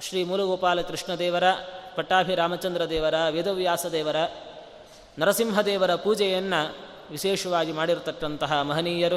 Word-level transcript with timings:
ಶ್ರೀ 0.00 0.24
ಮುರುಗೋಪಾಲ 0.24 0.80
ಕೃಷ್ಣದೇವರ 0.80 1.44
ಪಟ್ಟಾಭಿರಾಮಚಂದ್ರ 1.94 2.88
ದೇವರ, 2.88 3.14
ವೇದವ್ಯಾಸ 3.30 3.86
ದೇವರ 3.86 4.16
ನರಸಿಂಹದೇವರ 5.18 5.94
ಪೂಜೆಯನ್ನು 5.94 6.76
ವಿಶೇಷವಾಗಿ 7.10 7.72
ಮಾಡಿರತಕ್ಕಂತಹ 7.72 8.60
ಮಹನೀಯರು. 8.60 9.16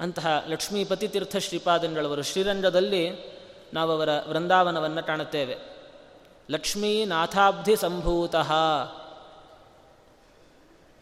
ಅಂತಹ 0.00 0.44
ಲಕ್ಷ್ಮೀಪತಿ 0.48 1.08
ತೀರ್ಥ 1.08 1.36
ಶ್ರೀಪಾದಂಗಳವರು 1.36 2.22
ಶ್ರೀರಂಗದಲ್ಲಿ 2.22 3.10
ನಾವು 3.74 3.92
ಅವರ 3.92 4.08
ವೃಂದಾವನವನ್ನು 4.28 5.06
ಕಾಣುತ್ತೇವೆ. 5.06 5.56
ಲಕ್ಷ್ಮೀನಾಥಾಬ್ಧಿ 6.50 7.76
ಸಂಭೂತಃ. 7.76 8.52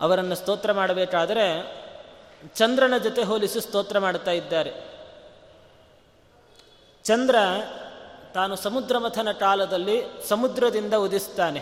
ಅವರನ್ನು 0.00 0.34
ಸ್ತೋತ್ರ 0.34 0.72
ಮಾಡಬೇಕಾದರೆ 0.72 1.79
ಚಂದ್ರನ 2.54 2.95
ಜೊತೆ 3.04 3.22
ಹೋಲಿಸಿ 3.22 3.61
ಸ್ತೋತ್ರ 3.61 3.98
ಮಾಡುತ್ತಾ 3.98 4.30
ಇದ್ದಾರೆ. 4.30 4.97
ಚಂದ್ರ 7.09 7.36
ತಾನು 8.34 8.56
ಸಮುದ್ರಮಥನ 8.56 9.29
ಕಾಲದಲ್ಲಿ 9.32 10.03
ಸಮುದ್ರದಿಂದ 10.29 10.94
ಉದಿಸ್ತಾನೆ. 10.94 11.61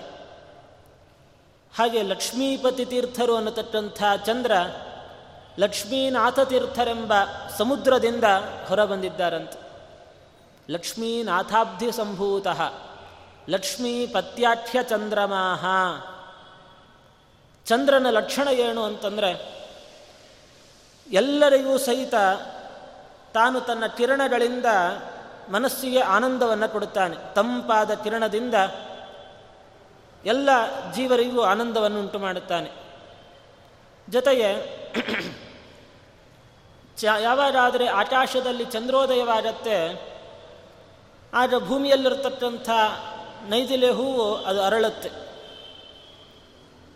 ಹಾಗೆ 1.76 2.02
ಲಕ್ಷ್ಮೀಪತಿ 2.02 2.84
ತೀರ್ಥರು 2.84 3.36
ಅನ್ನತಕ್ಕಂಥ 3.36 4.02
ಚಂದ್ರ 4.26 4.52
ಲಕ್ಷ್ಮೀನಾಥ 5.58 6.38
ತೀರ್ಥರೆಂಬ 6.38 7.12
ಸಮುದ್ರದಿಂದ 7.58 8.24
ಹೊರಬಂದಿದ್ದಾರಂತೆ. 8.68 9.58
ಲಕ್ಷ್ಮೀನಾಥಾಬ್ಧಿ 10.70 11.92
ಸಂಭೂತ 11.92 12.46
ಲಕ್ಷ್ಮೀ 13.48 14.06
ಪತ್ಯಾಖ್ಯ 14.06 14.82
ಚಂದ್ರಮಾಹ. 14.82 15.66
ಚಂದ್ರನ 17.66 18.06
ಲಕ್ಷಣ 18.10 18.48
ಏನು 18.48 18.84
ಅಂತಂದರೆ, 18.84 19.64
ಎಲ್ಲರಿಗೂ 21.10 21.78
ಸಹಿತ 21.78 22.14
ತಾನು 23.34 23.60
ತನ್ನ 23.60 23.86
ಕಿರಣಗಳಿಂದ 23.86 24.64
ಮನಸ್ಸಿಗೆ 25.50 26.00
ಆನಂದವನ್ನು 26.00 26.72
ಕೊಡುತ್ತಾನೆ. 26.72 27.34
ತಂಪಾದ 27.34 27.94
ಕಿರಣದಿಂದ 27.94 28.54
ಎಲ್ಲ 30.24 30.48
ಜೀವರಿಗೂ 30.92 31.42
ಆನಂದವನ್ನು 31.42 32.00
ಉಂಟು 32.00 32.18
ಮಾಡುತ್ತಾನೆ. 32.18 32.70
ಜೊತೆಗೆ 34.08 34.76
ಚ, 36.96 37.04
ಯಾವಾಗಾದರೆ 37.04 37.86
ಆಕಾಶದಲ್ಲಿ 37.86 38.64
ಚಂದ್ರೋದಯವಾಗತ್ತೆ, 38.64 40.06
ಆಗ 41.34 41.54
ಭೂಮಿಯಲ್ಲಿರತಕ್ಕಂಥ 41.58 42.70
ನೈದಿಲೆ 43.48 43.90
ಹೂವು 43.90 44.36
ಅದು 44.36 44.62
ಅರಳುತ್ತೆ. 44.62 45.10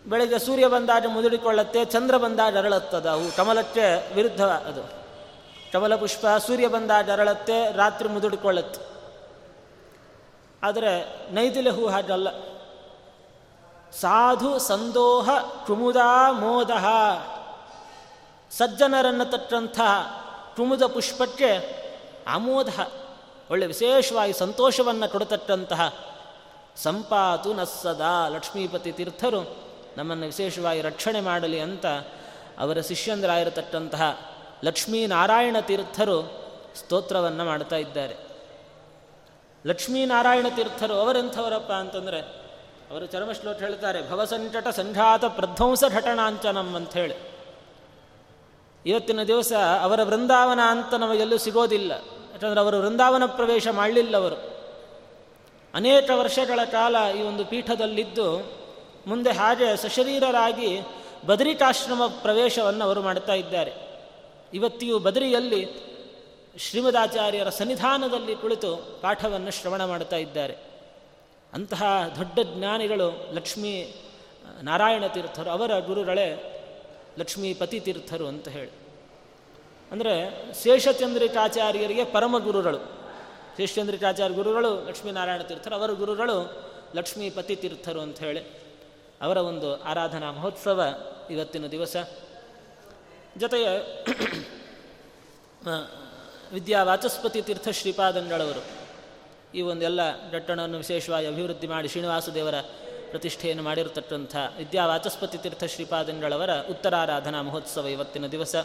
ಬೆಳಗ್ಗೆ 0.09 0.39
ಸೂರ್ಯ 0.39 0.67
ಬಂದಾಗ 0.67 1.05
ಮುದುಡಿಕೊಳ್ಳುತ್ತೆ, 1.07 1.85
ಚಂದ್ರ 1.85 2.17
ಬಂದಾಗ 2.17 2.57
ಅರಳುತ್ತದೆ, 2.57 3.09
ಅವು 3.09 3.35
ಕಮಲಕ್ಕೆ 3.37 4.13
ವಿರುದ್ಧ 4.13 4.45
ಅದು. 4.45 5.00
ಕಮಲ 5.71 5.95
ಪುಷ್ಪ 5.95 6.27
ಸೂರ್ಯ 6.47 6.67
ಬಂದಾಗ 6.67 7.11
ಅರಳತ್ತೆ, 7.11 7.71
ರಾತ್ರಿ 7.75 8.09
ಮುದುಡ್ಕೊಳ್ಳುತ್ತೆ. 8.09 8.81
ಆದರೆ 10.63 11.17
ನೈದಿಲೆ 11.33 11.69
ಹೂ 11.69 11.87
ಹಾಗಲ್ಲ. 11.87 12.29
ಸಾಧು 13.91 14.59
ಸಂದೋಹ 14.59 15.29
ಕುಮುದಾ 15.67 16.31
ಮೋದ. 16.31 16.71
ಸಜ್ಜನರನ್ನು 18.51 19.25
ತಟ್ಟಂತಹ 19.25 20.21
ಕುಮುದ 20.55 20.83
ಪುಷ್ಪಕ್ಕೆ 20.83 21.81
ಆಮೋದ, 22.27 22.67
ಒಳ್ಳೆ 23.51 23.65
ವಿಶೇಷವಾಗಿ 23.65 24.33
ಸಂತೋಷವನ್ನು 24.33 25.11
ಕೊಡತಟ್ಟಂತಹ 25.11 25.93
ಸಂಪಾತು 26.77 27.53
ನಸ್ಸದಾ 27.53 28.27
ಲಕ್ಷ್ಮೀಪತಿ 28.27 28.91
ತೀರ್ಥರು 28.91 29.57
ನಮ್ಮನ್ನು 29.97 30.25
ವಿಶೇಷವಾಗಿ 30.25 30.81
ರಕ್ಷಣೆ 30.81 31.21
ಮಾಡಲಿ 31.21 31.59
ಅಂತ 31.59 31.85
ಅವರ 32.59 32.81
ಶಿಷ್ಯಂದರಾಗಿರತಕ್ಕಂತಹ 32.81 34.30
ಲಕ್ಷ್ಮೀನಾರಾಯಣ 34.63 35.57
ತೀರ್ಥರು 35.61 36.41
ಸ್ತೋತ್ರವನ್ನು 36.75 37.45
ಮಾಡ್ತಾ 37.45 37.75
ಇದ್ದಾರೆ. 37.75 38.15
ಲಕ್ಷ್ಮೀನಾರಾಯಣ 39.65 40.45
ತೀರ್ಥರು 40.55 40.93
ಅವರೆಂಥವರಪ್ಪ 40.93 41.71
ಅಂತಂದರೆ 41.71 42.19
ಅವರು 42.91 43.05
ಚರ್ಮಶ್ಲೋಕ 43.05 43.57
ಹೇಳ್ತಾರೆ 43.57 44.09
ಭವಸಂಕಟ 44.09 44.67
ಸಂಘಾತ 44.67 45.25
ಪ್ರಧ್ವಂಸ 45.25 45.83
ಘಟನಾಂಚನಂ 45.89 46.75
ಅಂಥೇಳಿ. 46.75 47.31
ಇವತ್ತಿನ 48.85 49.23
ದಿವಸ 49.23 49.53
ಅವರ 49.81 50.03
ವೃಂದಾವನ 50.03 50.59
ಅಂತ 50.67 50.93
ನಮಗೆಲ್ಲೂ 50.93 51.37
ಸಿಗೋದಿಲ್ಲ. 51.37 51.91
ಯಾಕಂದರೆ 52.31 52.59
ಅವರು 52.59 52.77
ವೃಂದಾವನ 52.77 53.25
ಪ್ರವೇಶ 53.25 53.67
ಮಾಡಲಿಲ್ಲ 53.71 54.17
ಅವರು. 54.17 54.35
ಅನೇಕ 55.73 56.09
ವರ್ಷಗಳ 56.15 56.59
ಕಾಲ 56.71 56.95
ಈ 57.17 57.21
ಒಂದು 57.21 57.45
ಪೀಠದಲ್ಲಿದ್ದು 57.45 58.51
ಮುಂದೆ 59.07 59.31
ಹಾಗೆ 59.31 59.77
ಸಶರೀರರಾಗಿ 59.77 60.81
ಬದರಿಕಾಶ್ರಮ 61.25 62.01
ಪ್ರವೇಶವನ್ನು 62.05 62.85
ಅವರು 62.85 63.01
ಮಾಡ್ತಾ 63.01 63.33
ಇದ್ದಾರೆ. 63.33 63.80
ಇವತ್ತಿಯೂ 64.53 64.99
ಬದರಿಯಲ್ಲಿ 64.99 65.67
ಶ್ರೀಮದಾಚಾರ್ಯರ 66.57 67.49
ಸನ್ನಿಧಾನದಲ್ಲಿ 67.49 68.35
ಕುಳಿತು 68.35 68.99
ಪಾಠವನ್ನು 69.01 69.51
ಶ್ರವಣ 69.51 69.85
ಮಾಡ್ತಾ 69.85 70.15
ಇದ್ದಾರೆ. 70.15 70.57
ಅಂತಹ 71.53 71.83
ದೊಡ್ಡ 72.15 72.39
ಜ್ಞಾನಿಗಳು 72.43 73.33
ಲಕ್ಷ್ಮೀ, 73.33 73.83
ನಾರಾಯಣ 74.63 75.07
ತೀರ್ಥರು, 75.07 75.49
ಅವರ 75.49 75.79
ಗುರುಗಳೇ 75.79 76.57
ಲಕ್ಷ್ಮೀ 77.19 77.53
ಪತಿ 77.53 77.79
ತೀರ್ಥರು 77.79 78.27
ಅಂತ 78.27 78.47
ಹೇಳಿ. 78.47 78.71
ಅಂದರೆ 79.91 80.43
ಶೇಷಚಂದ್ರಿಕಾಚಾರ್ಯರಿಗೆ 80.63 82.05
ಪರಮ 82.05 82.39
ಗುರುಗಳು. 82.39 82.77
ಶೇಷಚಂದ್ರಿಕಾಚಾರ್ಯ 83.57 84.35
ಗುರುಗಳು 84.35 84.87
ಲಕ್ಷ್ಮೀನಾರಾಯಣ 84.87 85.41
ತೀರ್ಥರು, 85.41 85.75
ಅವರ 85.75 85.91
ಗುರುಗಳು 85.91 86.63
ಲಕ್ಷ್ಮೀ 86.95 87.29
ಪತಿ 87.29 87.55
ತೀರ್ಥರು 87.55 88.01
ಅಂತ 88.01 88.19
ಹೇಳಿ 88.19 88.61
ಅವರ 89.21 89.37
ಒಂದು 89.37 89.81
ಆರಾಧನಾ 89.81 90.31
ಮಹೋತ್ಸವ 90.31 90.83
ಇವತ್ತಿನ 91.29 91.67
ದಿವಸ. 91.67 91.95
ಜೊತೆಗೆ 93.37 94.03
ವಿದ್ಯಾ 95.65 96.83
ವಾಚಸ್ಪತಿ 96.83 97.41
ತೀರ್ಥ 97.41 97.69
ಶ್ರೀಪಾದಂಗಳವರು 97.69 98.63
ಈ 99.55 99.61
ಒಂದೆಲ್ಲ 99.61 99.99
ದಟ್ಟಣವನ್ನು 100.31 100.77
ವಿಶೇಷವಾಗಿ 100.77 101.27
ಅಭಿವೃದ್ಧಿ 101.27 101.67
ಮಾಡಿ 101.67 101.87
ಶ್ರೀನಿವಾಸ 101.87 102.29
ದೇವರ 102.29 102.55
ಪ್ರತಿಷ್ಠೆಯನ್ನು 103.09 103.63
ಮಾಡಿರತಕ್ಕಂಥ 103.63 104.35
ವಿದ್ಯಾ 104.57 104.87
ವಾಚಸ್ಪತಿ 104.87 105.37
ತೀರ್ಥ 105.37 105.63
ಶ್ರೀಪಾದಂಗಳವರ 105.63 106.49
ಉತ್ತರಾರಾಧನಾ 106.69 107.41
ಮಹೋತ್ಸವ 107.41 107.87
ಇವತ್ತಿನ 107.87 108.27
ದಿವಸ. 108.27 108.55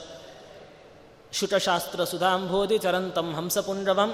ಶುಟಶಾಸ್ತ್ರ 1.33 2.05
ಸುಧಾಂಬೋಧಿ 2.05 2.79
ಚರಂತಂ 2.79 3.35
ಹಂಸಪುಂಡವಂ 3.35 4.11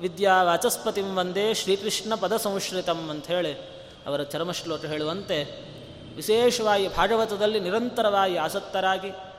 ವಿದ್ಯಾ 0.00 0.42
ವಾಚಸ್ಪತಿಂ 0.42 1.16
ವಂದೇ 1.16 1.54
ಶ್ರೀಕೃಷ್ಣ 1.54 2.14
ಪದ 2.14 2.36
ಸಂಶ್ರಿತಂ 2.36 3.08
ಅಂಥೇಳಿ 3.08 3.52
ಅವರ 4.06 4.22
ಚರ್ಮಶ್ಲೋಕ 4.22 4.84
ಹೇಳುವಂತೆ 4.84 5.44
ವಿಶೇಷವಾಗಿ 6.16 6.88
ಭಾಗವತದಲ್ಲಿ 6.88 7.60
ನಿರಂತರವಾಗಿ 7.60 8.36
ಆಸಕ್ತರಾಗಿ 8.36 9.29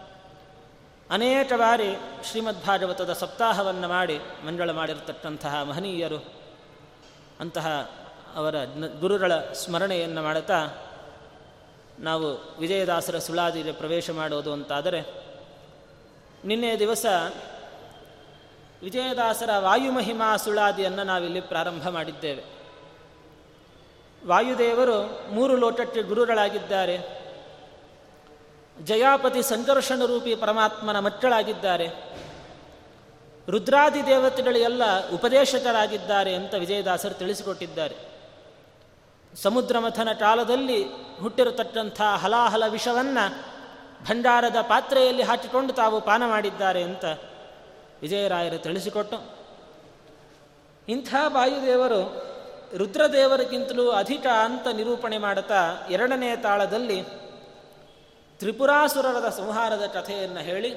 ಅನೇಕ 1.12 1.54
ಬಾರಿ 1.54 1.96
ಶ್ರೀಮದ್ 2.24 2.66
ಭಾಗವತದ 2.66 3.14
ಸಪ್ತಾಹವನ್ನು 3.14 3.88
ಮಾಡಿ 3.88 4.20
ಮಂಡಳ 4.46 4.72
ಮಾಡಿರತಕ್ಕಂತಹ 4.72 5.62
ಮಹನೀಯರು, 5.64 6.26
ಅಂತಹ 7.40 7.92
ಅವರ 8.36 8.56
ಗುರುಗಳ 9.00 9.40
ಸ್ಮರಣೆಯನ್ನು 9.40 10.22
ಮಾಡುತ್ತಾ 10.22 10.68
ನಾವು 12.00 12.58
ವಿಜಯದಾಸರ 12.60 13.18
ಸುಳಾದಿಗೆ 13.18 13.72
ಪ್ರವೇಶ 13.72 14.10
ಮಾಡೋದು 14.10 14.54
ಅಂತಾದರೆ, 14.54 15.02
ನಿನ್ನೆ 16.46 16.80
ದಿವಸ 16.80 17.06
ವಿಜಯದಾಸರ 18.84 19.50
ವಾಯುಮಹಿಮಾ 19.58 20.38
ಸುಳಾದಿಯನ್ನು 20.38 21.04
ನಾವಿಲ್ಲಿ 21.04 21.42
ಪ್ರಾರಂಭ 21.42 21.90
ಮಾಡಿದ್ದೇವೆ. 21.90 22.44
ವಾಯುದೇವರು 24.28 25.28
ಮೂರು 25.32 25.56
ಲೋಟಕ್ಕೆ 25.56 26.02
ಗುರುಗಳಾಗಿದ್ದಾರೆ. 26.02 27.21
ಜಯಾಪತಿ 28.84 29.42
ಸಂಕರ್ಷಣ 29.42 30.06
ರೂಪಿ 30.06 30.36
ಪರಮಾತ್ಮನ 30.36 31.00
ಮಕ್ಕಳಾಗಿದ್ದಾರೆ. 31.00 31.88
ರುದ್ರಾದಿ 33.50 34.06
ದೇವತೆಗಳೆಲ್ಲ 34.06 35.10
ಉಪದೇಶಕರಾಗಿದ್ದಾರೆ 35.14 36.36
ಅಂತ 36.36 36.54
ವಿಜಯದಾಸರು 36.54 37.14
ತಿಳಿಸಿಕೊಟ್ಟಿದ್ದಾರೆ. 37.14 37.96
ಸಮುದ್ರಮಥನ 39.36 40.10
ಕಾಲದಲ್ಲಿ 40.20 40.86
ಹುಟ್ಟಿರತಕ್ಕಂಥ 41.20 42.02
ಹಲಾಹಲ 42.02 42.64
ವಿಷವನ್ನು 42.68 43.42
ಭಂಡಾರದ 44.08 44.56
ಪಾತ್ರೆಯಲ್ಲಿ 44.62 45.24
ಹಾಕಿಕೊಂಡು 45.24 45.74
ತಾವು 45.74 46.02
ಪಾನ 46.02 46.24
ಮಾಡಿದ್ದಾರೆ 46.28 46.84
ಅಂತ 46.84 47.06
ವಿಜಯರಾಯರು 48.02 48.58
ತಿಳಿಸಿಕೊಟ್ಟು. 48.58 49.42
ಇಂಥ 50.88 51.16
ವಾಯುದೇವರು 51.28 52.32
ರುದ್ರದೇವರಿಗಿಂತಲೂ 52.78 53.90
ಅಧಿಕ 53.90 54.26
ಅಂತ 54.28 54.68
ನಿರೂಪಣೆ 54.68 55.18
ಮಾಡುತ್ತಾ 55.18 55.88
ಎರಡನೇ 55.90 56.36
ತಾಳದಲ್ಲಿ 56.36 57.21
ತ್ರಿಪುರಾಸುರರದ 58.42 59.30
ಸಂಹಾರದ 59.30 59.86
ಕಥೆಯನ್ನು 59.86 60.40
ಹೇಳಿ 60.40 60.72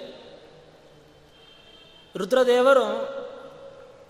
ರುದ್ರದೇವರು 2.16 2.87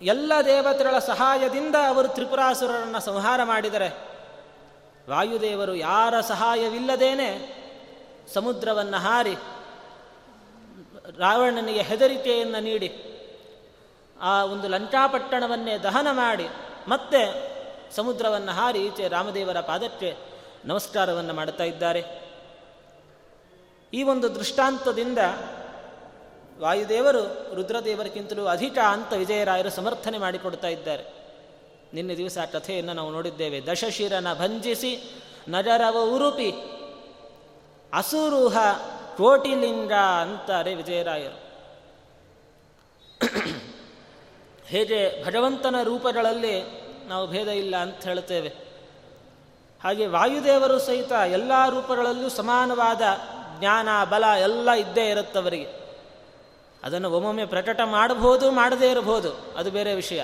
ಎಲ್ಲ 0.01 0.33
ದೇವತೆಗಳ 0.45 0.99
ಸಹಾಯದಿಂದ 0.99 1.75
ಅವರು 1.87 2.07
ತ್ರಿಪುರಾಸುರರನ್ನು 2.07 2.99
ಸಂಹಾರ 2.99 3.43
ಮಾಡಿದರೆ 3.43 3.87
ವಾಯುದೇವರು 5.09 5.75
ಯಾರ 5.75 6.21
ಸಹಾಯವಿಲ್ಲದೇನೆ 6.21 7.29
ಸಮುದ್ರವನ್ನು 8.33 8.97
ಹಾರಿ 8.97 9.33
ರಾವಣನಿಗೆ 11.17 11.81
ಹೆದರಿಕೆಯನ್ನು 11.81 12.63
ನೀಡಿ 12.63 12.89
ಆ 14.21 14.45
ಒಂದು 14.45 14.67
ಲಂಚಾಪಟ್ಟಣವನ್ನೇ 14.67 15.77
ದಹನ 15.77 16.07
ಮಾಡಿ 16.11 16.47
ಮತ್ತೆ 16.87 17.21
ಸಮುದ್ರವನ್ನು 17.95 18.51
ಹಾರಿ 18.51 18.79
ಈಚೆ 18.79 19.07
ರಾಮದೇವರ 19.07 19.59
ಪಾದಕ್ಕೆ 19.59 20.15
ನಮಸ್ಕಾರವನ್ನು 20.65 21.33
ಮಾಡ್ತಾ 21.33 21.63
ಇದ್ದಾರೆ. 21.63 22.24
ಈ 23.95 24.03
ಒಂದು 24.03 24.35
ದೃಷ್ಟಾಂತದಿಂದ 24.35 25.17
ವಾಯುದೇವರು 26.59 27.55
ರುದ್ರದೇವರಿಗಿಂತಲೂ 27.55 28.45
ಅಧಿಕ 28.45 28.77
ಅಂತ 28.77 29.13
ವಿಜಯರಾಯರು 29.13 29.69
ಸಮರ್ಥನೆ 29.69 30.17
ಮಾಡಿಕೊಡ್ತಾ 30.17 30.67
ಇದ್ದಾರೆ. 30.67 31.03
ನಿನ್ನೆ 31.93 32.17
ದಿವಸ 32.17 32.37
ಆ 32.37 32.45
ಕಥೆಯನ್ನು 32.45 32.93
ನಾವು 32.93 33.11
ನೋಡಿದ್ದೇವೆ. 33.11 33.65
ದಶಶಿರನ 33.65 34.33
ಭಂಜಿಸಿ 34.33 35.21
ನಜರವ 35.49 35.97
ಉರುಪಿ 36.15 36.51
ಅಸುರುಹ 37.93 38.57
ಕೋಟಿಲಿಂಗ 39.17 39.93
ಅಂತಾರೆ 39.93 40.75
ವಿಜಯರಾಯರು. 40.75 41.45
ಹೇಗೆ 44.65 45.25
ಭಗವಂತನ 45.25 45.75
ರೂಪಗಳಲ್ಲಿ 45.83 46.85
ನಾವು 47.07 47.27
ಭೇದ 47.27 47.47
ಇಲ್ಲ 47.47 47.75
ಅಂತ 47.75 48.03
ಹೇಳ್ತೇವೆ 48.03 48.53
ಹಾಗೆ 49.83 50.07
ವಾಯುದೇವರು 50.07 50.79
ಸಹಿತ 50.79 51.11
ಎಲ್ಲ 51.11 51.51
ರೂಪಗಳಲ್ಲೂ 51.69 52.29
ಸಮಾನವಾದ 52.29 53.01
ಜ್ಞಾನ, 53.59 54.03
ಬಲ 54.09 54.23
ಎಲ್ಲ 54.23 54.71
ಇದ್ದೇ 54.71 55.09
ಇರುತ್ತವರಿಗೆ 55.09 55.85
ಅದನ್ನು 56.83 57.11
ಒಮ್ಮೊಮ್ಮೆ 57.11 57.45
ಪ್ರಕಟ 57.45 57.81
ಮಾಡಬಹುದು, 57.85 58.51
ಮಾಡದೇ 58.51 58.91
ಇರಬಹುದು, 58.91 59.53
ಅದು 59.57 59.71
ಬೇರೆ 59.71 59.95
ವಿಷಯ. 59.95 60.23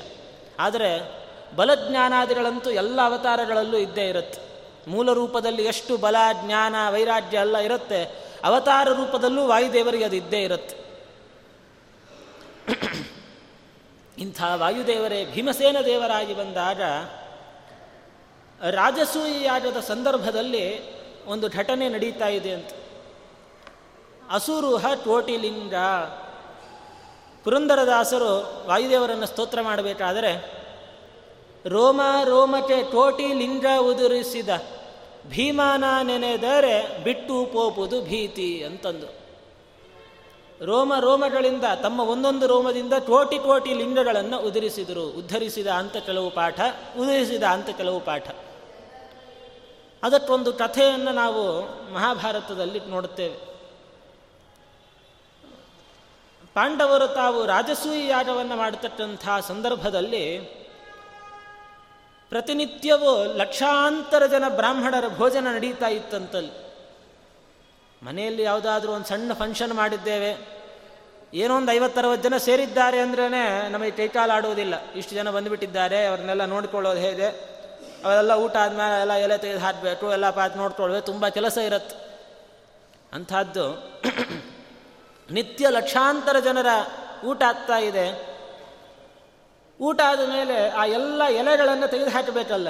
ಆದರೆ 0.60 1.22
ಬಲಜ್ಞಾನಾದಿಗಳಂತೂ 1.56 2.69
ಎಲ್ಲ 2.69 3.01
ಅವತಾರಗಳಲ್ಲೂ 3.06 3.78
ಇದ್ದೇ 3.78 4.07
ಇರುತ್ತೆ. 4.07 4.42
ಮೂಲ 4.88 5.13
ರೂಪದಲ್ಲಿ 5.13 5.63
ಎಷ್ಟು 5.63 5.98
ಬಲ, 5.98 6.16
ಜ್ಞಾನ, 6.45 6.75
ವೈರಾಗ್ಯ 6.89 7.38
ಎಲ್ಲ 7.38 7.57
ಇರುತ್ತೆ, 7.57 8.04
ಅವತಾರ 8.44 8.88
ರೂಪದಲ್ಲೂ 8.88 9.48
ವಾಯುದೇವರಿಗೆ 9.48 10.04
ಅದು 10.04 10.16
ಇದ್ದೇ 10.16 10.42
ಇರುತ್ತೆ. 10.42 10.81
ಇಂಥ 14.18 14.42
ವಾಯುದೇವರೇ 14.56 15.25
ಭೀಮಸೇನ 15.25 15.77
ದೇವರಾಗಿ 15.86 16.34
ಬಂದಾಗ 16.34 16.81
ರಾಜಸೂಯಾಗದ 18.69 19.80
ಸಂದರ್ಭದಲ್ಲಿ 19.80 20.66
ಒಂದು 21.25 21.50
ಘಟನೆ 21.50 21.89
ನಡೀತಾ 21.89 22.27
ಇದೆ 22.27 22.54
ಅಂತ. 22.54 22.69
ಅಸುರುಹ 24.31 24.86
ಟೋಟಿಲಿಂಗ. 25.04 25.74
ಪುರಂದರದಾಸರು 27.44 28.63
ವಾಯುದೇವರನ್ನು 28.68 29.25
ಸ್ತೋತ್ರ 29.25 29.62
ಮಾಡಬೇಕಾದರೆ, 29.62 30.62
ರೋಮ, 31.66 32.01
ರೋಮಕ್ಕೆ 32.24 32.92
ಟೋಟಿ 32.92 33.33
ಲಿಂಗ 33.33 33.66
ಉದುರಿಸಿದ, 33.80 34.50
ಭೀಮಾನ 35.30 35.83
ನೆನೆದರೆ 36.04 37.04
ಬಿಟ್ಟು 37.04 37.45
ಪೋಪುದು 37.45 38.01
ಭೀತಿ 38.01 38.63
ಅಂತಂದು. 38.63 39.22
ರೋಮ, 40.66 40.94
ರೋಮಗಳಿಂದ, 41.00 41.63
ತಮ್ಮ 41.81 42.00
ಒಂದೊಂದು 42.00 42.48
ರೋಮದಿಂದ 42.48 42.94
ಕೋಟಿ 42.94 43.39
ಕೋಟಿ 43.39 43.74
ಲಿಂಗಗಳನ್ನು 43.74 44.39
ಉದುರಿಸಿದರು. 44.39 45.04
ಉದ್ಧರಿಸಿದ 45.04 45.68
ಅಂತ 45.68 45.98
ಕೆಲವು 45.98 46.30
ಪಾಠ, 46.30 46.60
ಉದುರಿಸಿದ 47.00 47.44
ಅಂತ 47.44 47.69
ಕೆಲವು 47.69 48.00
ಪಾಠ. 48.00 48.30
ಅದಕ್ಕೊಂದು 50.04 50.54
ಕಥೆಯನ್ನು 50.54 51.12
ನಾವು 51.12 51.62
ಮಹಾಭಾರತದಲ್ಲಿ 51.94 52.80
ನೋಡುತ್ತೇವೆ. 52.80 53.50
ಪಾಂಡವರು 56.56 57.07
ತಾವು 57.07 57.45
ರಾಜಸೂಯ 57.45 58.07
ಯಾಗವನ್ನು 58.07 58.56
ಮಾಡತಕ್ಕಂಥ 58.56 59.30
ಸಂದರ್ಭದಲ್ಲಿ 59.48 60.24
ಪ್ರತಿನಿತ್ಯವೂ 62.30 63.33
ಲಕ್ಷಾಂತರ 63.33 64.25
ಜನ 64.25 64.44
ಬ್ರಾಹ್ಮಣರ 64.48 65.07
ಭೋಜನ 65.18 65.48
ನಡೀತಾ 65.53 65.88
ಇತ್ತಂತಲ್ಲಿ. 65.88 66.53
ಮನೆಯಲ್ಲಿ 68.06 68.44
ಯಾವುದಾದ್ರೂ 68.44 68.92
ಒಂದು 68.92 69.06
ಸಣ್ಣ 69.06 69.33
ಫಂಕ್ಷನ್ 69.33 69.74
ಮಾಡಿದ್ದೇವೆ. 69.74 70.31
ಏನೋ 71.33 71.57
ಒಂದು 71.57 71.71
ಐವತ್ತರವತ್ತು 71.71 72.30
ಜನ 72.30 72.38
ಸೇರಿದ್ದಾರೆ 72.38 73.00
ಅಂದ್ರೇ 73.00 73.27
ನಮಗೆ 73.69 73.92
ಕೈಕಾಲ 73.92 74.31
ಆಡುವುದಿಲ್ಲ. 74.31 74.94
ಇಷ್ಟು 74.95 75.15
ಜನ 75.15 75.30
ಬಂದುಬಿಟ್ಟಿದ್ದಾರೆ, 75.30 76.06
ಅವ್ರನ್ನೆಲ್ಲ 76.06 76.45
ನೋಡ್ಕೊಳ್ಳೋದು 76.45 77.00
ಹೇಗೆ? 77.00 77.27
ಅವರೆಲ್ಲ 78.06 78.31
ಊಟ 78.31 78.56
ಆದಮೇಲೆ 78.57 79.01
ಎಲ್ಲ 79.01 79.13
ಎಲೆ 79.13 79.38
ತೆಗೆದು 79.38 79.59
ಹಾಕಬೇಕು, 79.59 80.12
ಎಲ್ಲ 80.12 80.30
ಪಾತ್ 80.30 80.57
ನೋಡ್ಕೊಳ್ಬೇಕು 80.57 81.06
ತುಂಬ 81.06 81.27
ಕೆಲಸ 81.27 81.57
ಇರುತ್ತೆ. 81.57 81.95
ಅಂಥದ್ದು 83.13 83.65
ನಿತ್ಯ 85.31 85.69
ಲಕ್ಷಾಂತರ 85.69 86.39
ಜನರ 86.39 86.66
ಊಟ 87.25 87.44
ಆಗ್ತಾ 87.44 87.78
ಇದೆ. 87.78 88.31
ಊಟ 89.81 90.01
ಆದ 90.07 90.30
ಮೇಲೆ 90.30 90.69
ಆ 90.69 90.86
ಎಲ್ಲ 90.86 91.24
ಎಲೆಗಳನ್ನು 91.30 91.88
ತೆಗೆದು 91.88 92.10
ಹಾಕಬೇಕಲ್ಲ. 92.10 92.69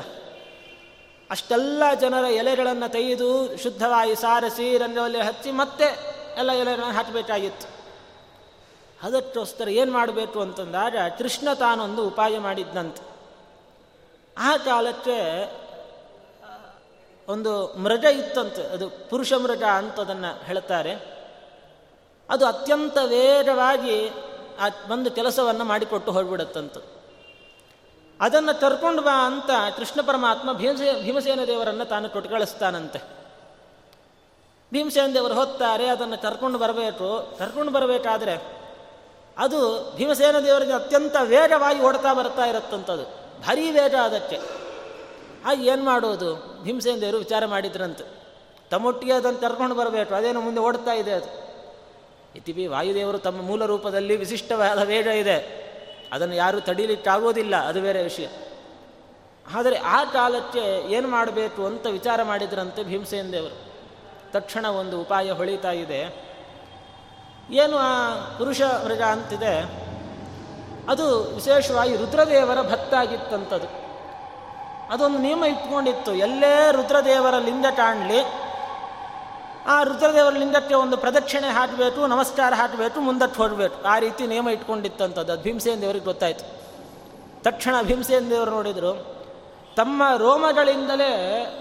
ಅಷ್ಟೆಲ್ಲ 1.30 1.94
ಜನರ 1.94 2.26
ಎಲೆಗಳನ್ನು 2.26 2.92
ತೆಗೆದು 2.92 3.58
ಶುದ್ಧವಾಗಿ 3.58 4.16
ಸಾರಿಸಿ 4.16 4.78
ರಂಗವಲ್ಲಿ 4.78 5.22
ಹಚ್ಚಿ 5.22 5.52
ಮತ್ತೆ 5.52 5.86
ಎಲ್ಲ 6.38 6.52
ಎಲೆಗಳನ್ನು 6.52 6.96
ಹಾಕಬೇಕಾಗಿತ್ತು. 6.96 7.68
ಅದಕ್ಕೋಸ್ಕರ 9.04 9.70
ಏನು 9.70 9.92
ಮಾಡಬೇಕು 9.92 10.42
ಅಂತಂದಾಗ 10.42 10.96
ಕೃಷ್ಣ 11.18 11.54
ತಾನೊಂದು 11.54 12.08
ಉಪಾಯ 12.08 12.40
ಮಾಡಿದ್ದಂತೆ 12.40 13.04
ಆ 14.38 14.58
ಕಾಲಕ್ಕೆ 14.58 15.44
ಒಂದು 17.32 17.74
ಮೃಗ 17.74 18.04
ಇತ್ತಂತೆ. 18.04 18.64
ಅದು 18.64 19.10
ಪುರುಷ 19.10 19.34
ಮೃಗ 19.34 19.64
ಅಂತ 19.64 20.00
ಅದನ್ನು 20.00 20.44
ಹೇಳ್ತಾರೆ. 20.46 21.21
ಅದು 22.32 22.46
ಅತ್ಯಂತ 22.46 22.98
ವೇಗವಾಗಿ 22.98 24.10
ಆ 24.60 24.92
ಒಂದು 24.92 25.12
ಕೆಲಸವನ್ನು 25.12 25.64
ಮಾಡಿಕೊಟ್ಟು 25.64 26.12
ಹೋಗ್ಬಿಡುತ್ತಂತ. 26.12 26.78
ಅದನ್ನು 28.22 28.60
ಕರ್ಕೊಂಡು 28.60 29.02
ಬಾ 29.02 29.26
ಅಂತ 29.26 29.50
ಕೃಷ್ಣ 29.78 30.02
ಪರಮಾತ್ಮ 30.02 30.54
ಭೀಮಸೇ, 30.54 31.02
ಭೀಮಸೇನ 31.02 31.40
ದೇವರನ್ನು 31.48 31.86
ತಾನು 31.86 32.10
ಕೊಟ್ಟು 32.10 32.32
ಕಳಿಸ್ತಾನಂತೆ 32.32 33.00
ಭೀಮಸೇನ 34.74 35.14
ದೇವರು 35.14 35.34
ಹೊತ್ತಾರೆ 35.34 35.88
ಅದನ್ನು 35.88 36.22
ಕರ್ಕೊಂಡು 36.22 36.60
ಬರಬೇಕು. 36.60 37.36
ಕರ್ಕೊಂಡು 37.40 37.72
ಬರಬೇಕಾದ್ರೆ 37.72 38.62
ಅದು 39.38 39.92
ಭೀಮಸೇನ 39.96 40.40
ದೇವರಿಗೆ 40.40 40.72
ಅತ್ಯಂತ 40.72 41.16
ವೇಗವಾಗಿ 41.24 41.82
ಓಡ್ತಾ 41.82 42.14
ಬರ್ತಾ 42.14 42.46
ಇರುತ್ತಂಥದ್ದು 42.46 43.04
ಭಾರೀ 43.42 43.72
ವೇಗ 43.72 43.96
ಅದಕ್ಕೆ. 43.96 44.36
ಹಾಗೆ 45.46 45.68
ಏನು 45.68 45.86
ಮಾಡೋದು? 45.86 46.60
ಭೀಮಸೇನ 46.64 47.00
ದೇವರು 47.00 47.18
ವಿಚಾರ 47.18 47.46
ಮಾಡಿದ್ರಂತೆ. 47.46 48.04
ತಮ್ಮೊಟ್ಟಿಗೆ 48.70 49.14
ಅದನ್ನು 49.14 49.40
ಕರ್ಕೊಂಡು 49.40 49.76
ಬರಬೇಕು. 49.76 50.16
ಅದೇನು 50.16 50.42
ಮುಂದೆ 50.42 50.62
ಓಡ್ತಾ 50.62 50.94
ಇದೆ 50.94 51.12
ಅದು. 51.12 51.51
ಇತಿಬಿ 52.36 52.66
ವಾಯುದೇವರು 52.68 53.18
ತಮ್ಮ 53.18 53.42
ಮೂಲ 53.42 53.66
ರೂಪದಲ್ಲಿ 53.66 54.16
ವಿಶಿಷ್ಟವಾದ 54.16 54.84
ವೇಗ 54.84 55.08
ಇದೆ. 55.08 55.38
ಅದನ್ನು 56.14 56.36
ಯಾರೂ 56.36 56.60
ತಡೀಲಿಕ್ಕಾಗೋದಿಲ್ಲ, 56.60 57.56
ಅದು 57.56 57.82
ಬೇರೆ 57.82 58.04
ವಿಷಯ. 58.04 58.28
ಆದರೆ 59.56 59.78
ಆ 59.78 60.04
ಕಾಲಕ್ಕೆ 60.04 60.64
ಏನು 60.92 61.08
ಮಾಡಬೇಕು 61.08 61.62
ಅಂತ 61.66 61.86
ವಿಚಾರ 61.88 62.24
ಮಾಡಿದ್ರಂತೆ 62.24 62.84
ಭೀಮಸೇನ 62.84 63.30
ದೇವರು. 63.32 63.58
ತಕ್ಷಣ 64.32 64.66
ಒಂದು 64.66 65.02
ಉಪಾಯ 65.02 65.32
ಹೊಳಿತಾ 65.32 65.72
ಇದೆ. 65.72 66.02
ಏನು 67.52 67.78
ಆ 67.78 67.92
ಪುರುಷ 68.38 68.62
ಮೃಗ 68.62 69.02
ಅಂತಿದೆ, 69.02 69.56
ಅದು 70.90 71.06
ವಿಶೇಷವಾಗಿ 71.36 71.96
ರುದ್ರದೇವರ 71.96 72.60
ಭಕ್ತ 72.62 72.94
ಆಗಿತ್ತಂಥದ್ದು 72.94 73.70
ಅದೊಂದು 74.90 75.18
ನಿಯಮ 75.18 75.44
ಇಟ್ಕೊಂಡಿತ್ತು, 75.44 76.12
ಎಲ್ಲೇ 76.16 76.54
ರುದ್ರದೇವರ 76.72 77.36
ಲಿಂಗ 77.40 77.66
ಕಾಣಲಿ 77.76 78.20
ಆ 79.68 79.84
ರುದ್ರದೇವರ 79.84 80.34
ಲಿಂಗಕ್ಕೆ 80.34 80.76
ಒಂದು 80.76 80.98
ಪ್ರದಕ್ಷಿಣೆ 80.98 81.48
ಹಾಕಬೇಕು, 81.48 82.08
ನಮಸ್ಕಾರ 82.08 82.54
ಹಾಕಬೇಕು, 82.54 83.00
ಮುಂದಕ್ಕೆ 83.00 83.38
ಹೋಗಬೇಕು 83.42 83.88
ಆ 83.88 84.00
ರೀತಿ 84.00 84.28
ನಿಯಮ 84.28 84.50
ಇಟ್ಕೊಂಡಿತ್ತಂಥದ್ದು. 84.50 85.32
ಅದು 85.32 85.44
ಭೀಮಸೇನ 85.44 85.80
ದೇವರಿಗೆ 85.82 86.06
ಗೊತ್ತಾಯಿತು. 86.06 86.46
ತಕ್ಷಣ 87.44 87.76
ಭೀಮಸೇನ 87.82 88.30
ದೇವರು 88.30 88.52
ನೋಡಿದರು, 88.52 89.22
ತಮ್ಮ 89.76 90.04
ರೋಮಗಳಿಂದಲೇ 90.18 91.12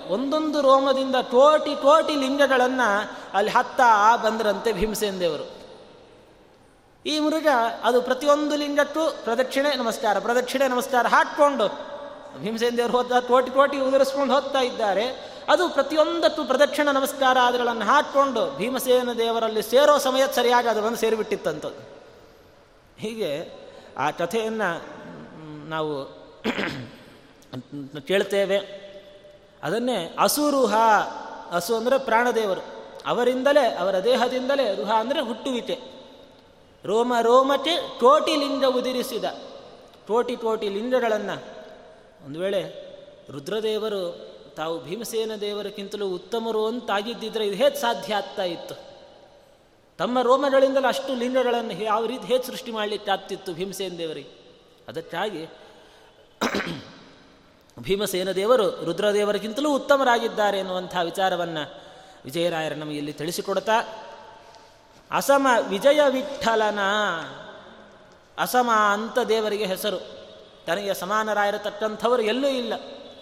ಒಂದೊಂದು 0.08 0.60
ರೋಮದಿಂದ 0.60 1.14
ಕೋಟಿ 1.14 1.74
ಕೋಟಿ 1.74 2.16
ಲಿಂಗಗಳನ್ನು 2.16 2.88
ಅಲ್ಲಿ 3.34 3.50
ಹತ್ತ 3.50 3.80
ಬಂದರಂತೆ 4.24 4.72
ಭೀಮಸೇನ 4.72 5.18
ದೇವರು. 5.18 5.46
ಈ 7.06 7.18
ಮೃಗ 7.18 7.46
ಅದು 7.84 8.02
ಪ್ರತಿಯೊಂದು 8.02 8.56
ಲಿಂಗಕ್ಕೂ 8.56 9.04
ಪ್ರದಕ್ಷಿಣೆ, 9.24 9.76
ನಮಸ್ಕಾರ 9.76 10.18
ಪ್ರದಕ್ಷಿಣೆ, 10.18 10.68
ನಮಸ್ಕಾರ 10.68 11.06
ಹಾಕ್ಕೊಂಡು 11.06 11.66
ಭೀಮಸೇನ 12.40 12.76
ದೇವರು 12.76 12.92
ಹೋದ 12.92 13.18
ಕೋಟಿ 13.20 13.50
ಕೋಟಿ 13.50 13.76
ಉದುರಿಸ್ಕೊಂಡು 13.76 14.34
ಹೋಗ್ತಾ 14.34 14.60
ಇದ್ದಾರೆ. 14.60 15.29
ಅದು 15.50 15.68
ಪ್ರತಿಯೊಂದಕ್ಕೂ 15.68 16.44
ಪ್ರದಕ್ಷಿಣ 16.44 16.90
ನಮಸ್ಕಾರ 16.90 17.36
ಆದಿಗಳನ್ನು 17.42 17.84
ಹಾಕ್ಕೊಂಡು 17.84 18.56
ಭೀಮಸೇನ 18.56 19.12
ದೇವರಲ್ಲಿ 19.12 19.62
ಸೇರೋ 19.62 19.98
ಸಮಯ 19.98 20.22
ಸರಿಯಾಗಿ 20.34 20.68
ಅದು 20.68 20.82
ಬಂದು 20.82 20.96
ಸೇರಿಬಿಟ್ಟಿತ್ತಂಥದ್ದು 20.96 21.82
ಹೀಗೆ 22.98 23.60
ಆ 23.96 24.10
ಕಥೆಯನ್ನು 24.10 25.00
ನಾವು 25.68 26.20
ಕೇಳ್ತೇವೆ. 28.06 28.58
ಅದನ್ನೇ 29.62 30.16
ಅಸುರುಹ 30.18 30.74
ಹಸು 31.50 31.76
ಅಂದರೆ 31.76 31.98
ಪ್ರಾಣದೇವರು. 31.98 32.60
ಅವರಿಂದಲೇ, 33.06 33.74
ಅವರ 33.74 34.04
ದೇಹದಿಂದಲೇ 34.04 34.74
ರುಹ 34.74 34.92
ಅಂದರೆ 34.92 35.20
ಹುಟ್ಟುವಿಕೆ. 35.20 35.78
ರೋಮ, 36.84 37.14
ರೋಮಕ್ಕೆ 37.22 37.76
ಕೋಟಿ 38.00 38.36
ಲಿಂಗ 38.36 38.64
ಉದಿರಿಸಿದ. 38.64 39.24
ಕೋಟಿ 40.06 40.36
ಕೋಟಿ 40.36 40.68
ಲಿಂಗಗಳನ್ನು 40.68 41.42
ಒಂದು 42.26 42.40
ವೇಳೆ 42.40 42.62
ರುದ್ರದೇವರು 43.30 44.29
ತಾವು 44.56 44.84
ಭೀಮಸೇನ 44.84 45.34
ದೇವರಕ್ಕಿಂತಲೂ 45.40 46.08
ಉತ್ತಮರು 46.08 46.66
ಅಂತಾಗಿದ್ದಿದ್ರೆ 46.66 47.46
ಇದು 47.46 47.56
ಹೇಗೆ 47.56 47.76
ಸಾಧ್ಯ 47.76 48.14
ಆಗ್ತಾ 48.14 48.42
ಇತ್ತು? 48.42 48.74
ತಮ್ಮ 49.98 50.22
ರೋಮಗಳಿಂದಲೂ 50.22 50.88
ಅಷ್ಟು 50.88 51.14
ಲಿಂಗಗಳನ್ನು 51.14 51.82
ಯಾವ 51.82 52.06
ರೀತಿ 52.06 52.26
ಹೇಗೆ 52.26 52.42
ಸೃಷ್ಟಿ 52.42 52.70
ಮಾಡಲಿಕ್ಕೆ 52.70 53.10
ಆಗ್ತಿತ್ತು 53.10 53.54
ಭೀಮಸೇನ 53.54 53.92
ದೇವರಿಗೆ? 53.98 54.28
ಅದಕ್ಕಾಗಿ 54.88 55.46
ಭೀಮಸೇನ 57.78 58.32
ದೇವರು 58.32 58.84
ರುದ್ರದೇವರಿಗಿಂತಲೂ 58.84 59.74
ಉತ್ತಮರಾಗಿದ್ದಾರೆ 59.74 60.58
ಎನ್ನುವಂಥ 60.58 60.96
ವಿಚಾರವನ್ನು 61.04 61.82
ವಿಜಯರಾಯರು 62.24 62.74
ನಮಗೆ 62.74 62.96
ಇಲ್ಲಿ 62.96 63.12
ತಿಳಿಸಿಕೊಡ್ತಾ 63.12 63.80
ಅಸಮ 65.10 65.46
ವಿಜಯ 65.68 66.00
ವಿಠಲನ 66.08 66.78
ಅಸಮ 68.38 68.70
ಅಂತ 68.70 69.18
ದೇವರಿಗೆ 69.18 69.66
ಹೆಸರು. 69.66 69.98
ತನಗೆ 70.66 70.94
ಸಮಾನರಾಯಿರತಕ್ಕಂಥವರು 70.94 72.22
ಎಲ್ಲೂ 72.22 72.48
ಇಲ್ಲ. 72.48 72.74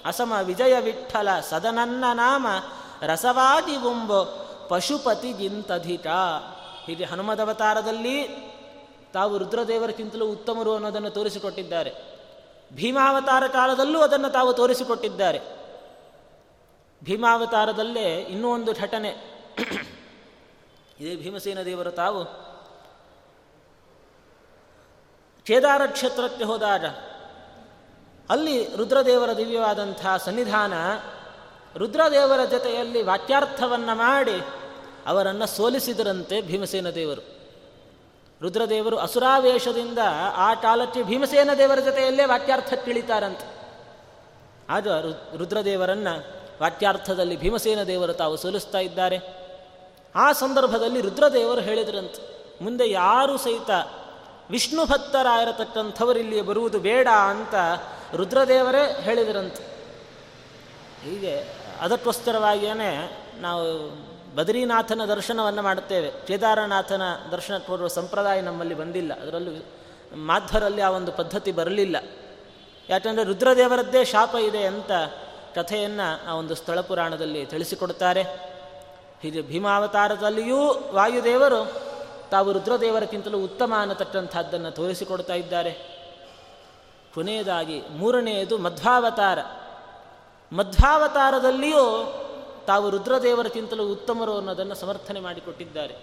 ಅಸಮ 0.05 0.33
ವಿಜಯ 0.43 0.81
ವಿಠಲ 0.81 1.40
ಸದನನ್ನ 1.40 2.05
ನಾಮ 2.12 2.47
ರಸವಾದಿ 3.02 3.76
ಬೊಂಬೊ 3.76 4.45
ಪಶುಪತಿ 4.69 5.33
ಹೀಗೆ 6.87 7.05
ಹನುಮದವತಾರದಲ್ಲಿ 7.05 8.49
ತಾವು 9.12 9.38
ರುದ್ರದೇವರಿಗಿಂತಲೂ 9.38 10.26
ಉತ್ತಮರು 10.26 10.75
ಅನ್ನೋದನ್ನು 10.75 11.11
ತೋರಿಸಿಕೊಟ್ಟಿದ್ದಾರೆ. 11.11 11.93
ಭೀಮಾವತಾರ 12.73 13.47
ಕಾಲದಲ್ಲೂ 13.47 14.00
ಅದನ್ನು 14.00 14.31
ತಾವು 14.31 14.52
ತೋರಿಸಿಕೊಟ್ಟಿದ್ದಾರೆ. 14.52 15.40
ಭೀಮಾವತಾರದಲ್ಲೇ 17.05 18.21
ಇನ್ನೂ 18.21 18.55
ಒಂದು 18.55 18.73
ಘಟನೆ. 18.73 19.38
ಇದೇ 21.00 21.17
ಭೀಮಸೇನ 21.17 21.62
ದೇವರು 21.62 21.90
ತಾವು 21.90 22.25
ಕೇದಾರ 25.45 25.87
ಕ್ಷೇತ್ರಕ್ಕೆ 25.87 26.45
ಹೋದಾಗ 26.45 26.85
ಅಲ್ಲಿ 28.31 28.77
ರುದ್ರದೇವರ 28.77 29.37
ದಿವ್ಯವಾದಂಥ 29.37 30.07
ಸನ್ನಿಧಾನ 30.25 30.73
ರುದ್ರದೇವರ 31.79 32.45
ಜೊತೆಯಲ್ಲಿ 32.45 33.03
ವಾಕ್ಯಾರ್ಥವನ್ನು 33.03 33.97
ಮಾಡಿ 33.97 34.43
ಅವರನ್ನು 35.07 35.47
ಸೋಲಿಸಿದರಂತೆ 35.47 36.43
ಭೀಮಸೇನ 36.43 36.91
ದೇವರು. 36.91 37.23
ರುದ್ರದೇವರು 38.43 38.97
ಅಸುರಾವೇಶದಿಂದ 38.97 39.99
ಆ 40.37 40.55
ಕಾಲಕ್ಕೆ 40.55 41.03
ಭೀಮಸೇನ 41.03 41.51
ದೇವರ 41.59 41.79
ಜೊತೆಯಲ್ಲೇ 41.81 42.25
ವಾಕ್ಯಾರ್ಥ 42.25 42.75
ತಿಳಿತಾರಂತೆ. 42.75 43.59
ಆಗ 44.71 44.89
ರುದ್ರದೇವರನ್ನು 45.37 46.27
ವಾಕ್ಯಾರ್ಥದಲ್ಲಿ 46.63 47.37
ಭೀಮಸೇನ 47.37 47.83
ದೇವರು 47.83 48.13
ತಾವು 48.13 48.37
ಸೋಲಿಸ್ತಾ 48.37 48.79
ಇದ್ದಾರೆ. 48.79 49.19
ಆ 50.15 50.33
ಸಂದರ್ಭದಲ್ಲಿ 50.33 51.01
ರುದ್ರದೇವರು 51.01 51.61
ಹೇಳಿದ್ರಂತೆ, 51.61 52.21
ಮುಂದೆ 52.65 52.91
ಯಾರು 52.91 53.39
ಸಹಿತ 53.39 53.71
ವಿಷ್ಣು 54.51 54.85
ಭಕ್ತರಾಗಿರತಕ್ಕಂಥವರಿಲ್ಲಿ 54.85 56.43
ಬರುವುದು 56.43 56.79
ಬೇಡ 56.79 57.09
ಅಂತ 57.09 57.55
ರುದ್ರದೇವರೇ 58.17 59.00
ಹೇಳಿದ್ರಂತೆ. 59.00 59.62
ಹೀಗೆ 61.05 61.45
ಅದಕ್ಕೋಸ್ಕರವಾಗಿಯೇ 61.81 62.75
ನಾವು 63.41 63.91
ಬದ್ರಿನಾಥನ 64.37 65.05
ದರ್ಶನವನ್ನು 65.05 65.62
ಮಾಡುತ್ತೇವೆ. 65.62 66.12
ಕೇದಾರನಾಥನ 66.27 67.03
ದರ್ಶನ 67.33 67.59
ಕೊಡುವ 67.59 67.88
ಸಂಪ್ರದಾಯ 67.88 68.41
ನಮ್ಮಲ್ಲಿ 68.41 68.75
ಬಂದಿಲ್ಲ. 68.75 69.23
ಅದರಲ್ಲೂ 69.23 69.65
ಮಾಧ್ವರಲ್ಲಿ 70.17 70.83
ಆ 70.83 70.91
ಒಂದು 70.91 71.12
ಪದ್ಧತಿ 71.12 71.53
ಬರಲಿಲ್ಲ. 71.53 71.97
ಯಾಕಂದರೆ 72.88 73.25
ರುದ್ರದೇವರದ್ದೇ 73.25 74.05
ಶಾಪ 74.05 74.35
ಇದೆ 74.35 74.67
ಅಂತ 74.67 74.91
ಕಥೆಯನ್ನು 75.55 76.31
ಆ 76.31 76.35
ಒಂದು 76.35 76.55
ಸ್ಥಳ 76.55 76.81
ಪುರಾಣದಲ್ಲಿ 76.81 77.47
ತಿಳಿಸಿಕೊಡ್ತಾರೆ 77.47 78.23
ಹೀಗೆ 79.23 79.43
ಭೀಮಾವತಾರದಲ್ಲಿಯೂ 79.43 80.75
ವಾಯುದೇವರು 80.93 81.83
ತಾವು 82.31 82.53
ರುದ್ರದೇವರಕ್ಕಿಂತಲೂ 82.53 83.38
ಉತ್ತಮ 83.38 83.75
ಅನ್ನತಕ್ಕಂಥದ್ದನ್ನು 83.79 84.71
ತೋರಿಸಿಕೊಡ್ತಾ 84.71 85.35
ಇದ್ದಾರೆ. 85.35 85.98
ಕೊನೆಯದಾಗಿ 87.15 87.83
ಮೂರನೆಯದು 87.91 88.59
ಮಧ್ವಾವತಾರ. 88.59 89.38
ಮಧ್ವಾವತಾರದಲ್ಲಿಯೂ 90.53 92.15
ತಾವು 92.67 92.91
ರುದ್ರದೇವರಕ್ಕಿಂತಲೂ 92.91 93.88
ಉತ್ತಮರು 93.88 94.37
ಅನ್ನೋದನ್ನು 94.37 94.75
ಸಮರ್ಥನೆ 94.75 95.21
ಮಾಡಿಕೊಟ್ಟಿದ್ದಾರೆ. 95.21 95.97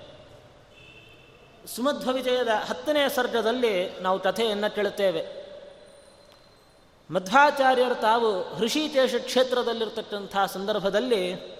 ಸುಮಧ್ವ 1.76 2.12
ವಿಜಯದ 2.12 2.48
ಹತ್ತನೆಯ 2.48 3.10
ಸರ್ಗದಲ್ಲಿ 3.10 4.00
ನಾವು 4.00 4.20
ಕಥೆಯನ್ನು 4.20 4.76
ಕೇಳುತ್ತೇವೆ. 4.76 5.46
ಮಧ್ವಾಚಾರ್ಯರು 7.12 7.96
ತಾವು 7.96 8.56
ಹೃಷಿಕೇಶ 8.56 9.16
ಕ್ಷೇತ್ರದಲ್ಲಿರ್ತಕ್ಕಂಥ 9.20 10.38
ಸಂದರ್ಭದಲ್ಲಿ 10.48 11.56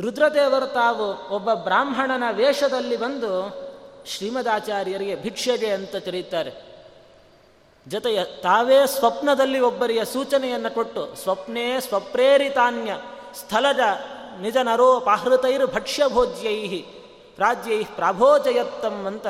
ರುದ್ರದೇವರು 0.00 0.66
ತಾವು 0.66 1.34
ಒಬ್ಬ 1.34 1.54
ಬ್ರಾಹ್ಮಣನ 1.54 2.22
ವೇಷದಲ್ಲಿ 2.30 2.96
ಬಂದು 2.96 3.66
ಶ್ರೀಮದಾಚಾರ್ಯರಿಗೆ 4.06 5.16
ಭಿಕ್ಷೆಗೆ 5.16 5.70
ಅಂತ 5.70 5.96
ತಿಳಿಯುತ್ತಾರೆ 5.96 6.65
ಜೊತೆಯ 7.88 8.24
ತಾವೇ 8.24 8.86
ಸ್ವಪ್ನದಲ್ಲಿ 8.86 9.60
ಒಬ್ಬರಿಯ 9.60 10.04
ಸೂಚನೆಯನ್ನು 10.04 10.74
ಕೊಟ್ಟು 10.74 11.14
ಸ್ವಪ್ನೇ 11.14 11.80
ಸ್ವಪ್ರೇರಿತಾನ್ಯ 11.80 12.92
ಸ್ಥಳದ 13.34 13.80
ನಿಜ 14.40 14.56
ನರೋಪಾಹೃತೈರ್ 14.56 15.66
ಭಕ್ಷ್ಯಭೋಜ್ಯೈ 15.66 16.82
ರಾಜ್ಯೈ 17.38 17.84
ಪ್ರಾಭೋಜಯತ್ತಂ 17.84 19.04
ಅಂತ 19.04 19.26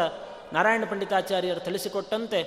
ನಾರಾಯಣ 0.52 0.84
ಪಂಡಿತಾಚಾರ್ಯರು 0.90 1.60
ತಿಳಿಸಿಕೊಟ್ಟಂತೆ 1.60 2.42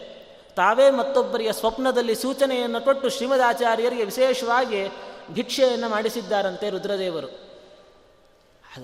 ತಾವೇ 0.55 0.89
ಮತ್ತೊಬ್ಬರಿಯ 0.89 1.51
ಸ್ವಪ್ನದಲ್ಲಿ 1.51 2.15
ಸೂಚನೆಯನ್ನು 2.15 2.81
ಕೊಟ್ಟು 2.81 3.09
ಶ್ರೀಮದಾಚಾರ್ಯರಿಗೆ 3.09 4.03
ವಿಶೇಷವಾಗಿ 4.03 4.87
ಭಿಕ್ಷೆಯನ್ನು 5.33 5.89
ಮಾಡಿಸಿದ್ದಾರಂತೆ 5.89 6.69
ರುದ್ರದೇವರು. 6.69 7.27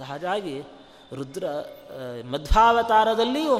ಹಾಗಾಗಿ 0.04 0.62
ರುದ್ರ 1.16 1.48
ಮಧ್ವಾವತಾರದಲ್ಲಿಯೂ 2.32 3.60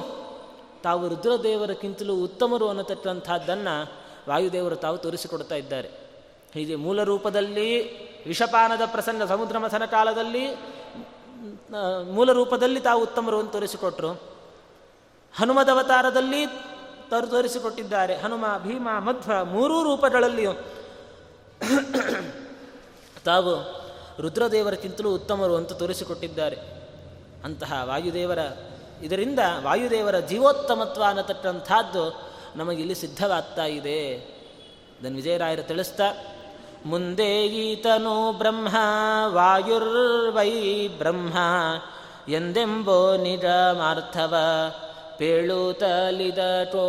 ತಾವು 0.86 1.08
ರುದ್ರದೇವರಕ್ಕಿಂತಲೂ 1.08 2.14
ಉತ್ತಮರು 2.16 2.70
ಅನ್ನತಕ್ಕಂಥದ್ದನ್ನು 2.70 3.92
ವಾಯುದೇವರು 4.30 4.76
ತಾವು 4.76 4.98
ತೋರಿಸಿಕೊಡ್ತಾ 4.98 5.56
ಇದ್ದಾರೆ. 5.56 5.90
ಹೀಗೆ 6.54 6.76
ಮೂಲ 6.76 7.04
ರೂಪದಲ್ಲಿ 7.04 7.70
ವಿಷಪಾನದ 8.28 8.82
ಪ್ರಸನ್ನ 8.86 9.26
ಸಮುದ್ರ 9.26 9.58
ಮಥನ 9.58 9.86
ಕಾಲದಲ್ಲಿ 9.86 10.44
ಮೂಲ 12.12 12.32
ರೂಪದಲ್ಲಿ 12.32 12.80
ತಾವು 12.80 13.02
ಉತ್ತಮರು 13.02 13.40
ಅಂತ 13.40 13.52
ತೋರಿಸಿಕೊಟ್ರು. 13.52 14.12
ಹನುಮದ 15.38 15.70
ಅವತಾರದಲ್ಲಿ 15.70 16.46
ತರು 17.10 17.28
ತೋರಿಸಿಕೊಟ್ಟಿದ್ದಾರೆ. 17.28 18.16
ಹನುಮ, 18.18 18.46
ಭೀಮ, 18.64 18.90
ಮಧ್ವ 19.00 19.46
ಮೂರೂ 19.46 19.84
ರೂಪಗಳಲ್ಲಿಯೂ 19.84 20.54
ತಾವು 23.26 23.54
ರುದ್ರದೇವರಕ್ಕಿಂತಲೂ 24.22 25.14
ಉತ್ತಮರು 25.14 25.56
ಅಂತ 25.56 25.72
ತೋರಿಸಿಕೊಟ್ಟಿದ್ದಾರೆ. 25.74 26.58
ಅಂತಹ 27.44 27.82
ವಾಯುದೇವರ 27.84 28.40
ಇದರಿಂದ 29.02 29.40
ವಾಯುದೇವರ 29.64 30.20
ಜೀವೋತ್ತಮತ್ವ 30.20 31.04
ಅನ್ನತಕ್ಕಂಥದ್ದು 31.04 32.32
ನಮಗಿಲ್ಲಿ 32.56 32.96
ಸಿದ್ಧವಾಗ್ತಾ 32.96 33.66
ಇದೆ. 33.66 34.08
ಇದನ್ನು 35.02 35.16
ವಿಜಯರಾಯರು 35.16 35.64
ತಿಳಿಸ್ತಾ, 35.64 36.04
ಮುಂದೆ 36.86 37.46
ಈತನು 37.46 38.32
ಬ್ರಹ್ಮ, 38.32 38.78
ವಾಯುರ್ವೈ 39.28 40.88
ಬ್ರಹ್ಮ, 40.88 41.38
ಎಂದೆಂಬೋ 42.28 43.18
ನಿಜ 43.18 43.46
ಮಾರ್ಥವ 43.74 44.36
ಪೇಳುತ್ತಲಿದಟೋ 45.18 46.82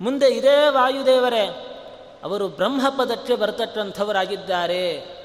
ಮುಂದೆ 0.00 0.26
ಇದೇ 0.26 0.68
ವಾಯುದೇವರೇ, 0.68 1.76
ಅವರು 2.24 2.48
ಬ್ರಹ್ಮಪದಕ್ಕೆ 2.48 3.34
ಬರ್ತಕ್ಕಂಥವರಾಗಿದ್ದಾರೆ. 3.34 5.20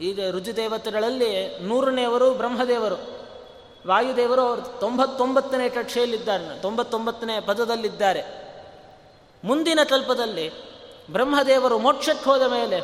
ಈಗ 0.00 0.20
ರುಜುದೇವತೆಗಳಲ್ಲಿ 0.30 1.58
ನೂರನೆಯವರು 1.62 2.34
ಬ್ರಹ್ಮದೇವರು. 2.34 3.15
ವಾಯುದೇವರು 3.86 4.42
ಅವರು 4.42 4.62
ತೊಂಬತ್ತೊಂಬತ್ತನೇ 4.80 5.68
ಕಕ್ಷೆಯಲ್ಲಿದ್ದಾರೆ, 5.68 6.62
ತೊಂಬತ್ತೊಂಬತ್ತನೇ 6.62 7.40
ಪದದಲ್ಲಿದ್ದಾರೆ. 7.40 8.22
ಮುಂದಿನ 9.44 9.80
ಕಲ್ಪದಲ್ಲಿ 9.88 10.46
ಬ್ರಹ್ಮದೇವರು 11.10 11.78
ಮೋಕ್ಷಕ್ಕೆ 11.78 12.30
ಹೋದ 12.30 12.42
ಮೇಲೆ 12.42 12.78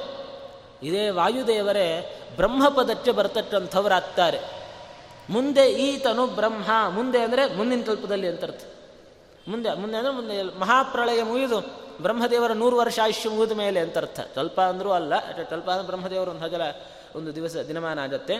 ಇದೇ 0.82 1.08
ವಾಯುದೇವರೇ 1.10 1.86
ಬ್ರಹ್ಮಪದಕ್ಕೆ 2.36 3.10
ಬರ್ತಕ್ಕಂಥವರಾಗ್ತಾರೆ. 3.10 4.40
ಮುಂದೆ 5.30 5.64
ಈತನು 5.72 6.26
ಬ್ರಹ್ಮ, 6.26 6.70
ಮುಂದೆ 6.88 7.18
ಅಂದರೆ 7.22 7.54
ಮುಂದಿನ 7.54 7.82
ಕಲ್ಪದಲ್ಲಿ 7.82 8.28
ಅಂತರ್ಥ 8.28 8.62
ಮುಂದೆ 9.48 9.70
ಮುಂದೆ 9.74 9.96
ಅಂದರೆ 9.96 10.12
ಮುಂದೆ 10.12 10.42
ಮಹಾಪ್ರಳಯ 10.42 11.22
ಮುಗಿದು 11.22 11.58
ಬ್ರಹ್ಮದೇವರ 12.02 12.52
ನೂರು 12.52 12.76
ವರ್ಷ 12.76 12.98
ಆಯುಷ್ಯ 13.02 13.28
ಮುಗಿದ 13.28 13.52
ಮೇಲೆ 13.52 13.80
ಅಂತರ್ಥ 13.80 14.20
ಕಲ್ಪ 14.34 14.60
ಅಂದರೂ 14.60 14.90
ಅಲ್ಲ 14.90 15.18
ಕಲ್ಪ 15.50 15.70
ಅಂದ್ರೆ 15.70 15.86
ಬ್ರಹ್ಮದೇವರು 15.86 16.30
ಒಂದು 16.30 16.44
ಹಗಲ, 16.44 16.62
ಒಂದು 17.16 17.34
ದಿವಸ 17.34 17.56
ದಿನಮಾನ 17.56 17.98
ಆಗತ್ತೆ. 17.98 18.36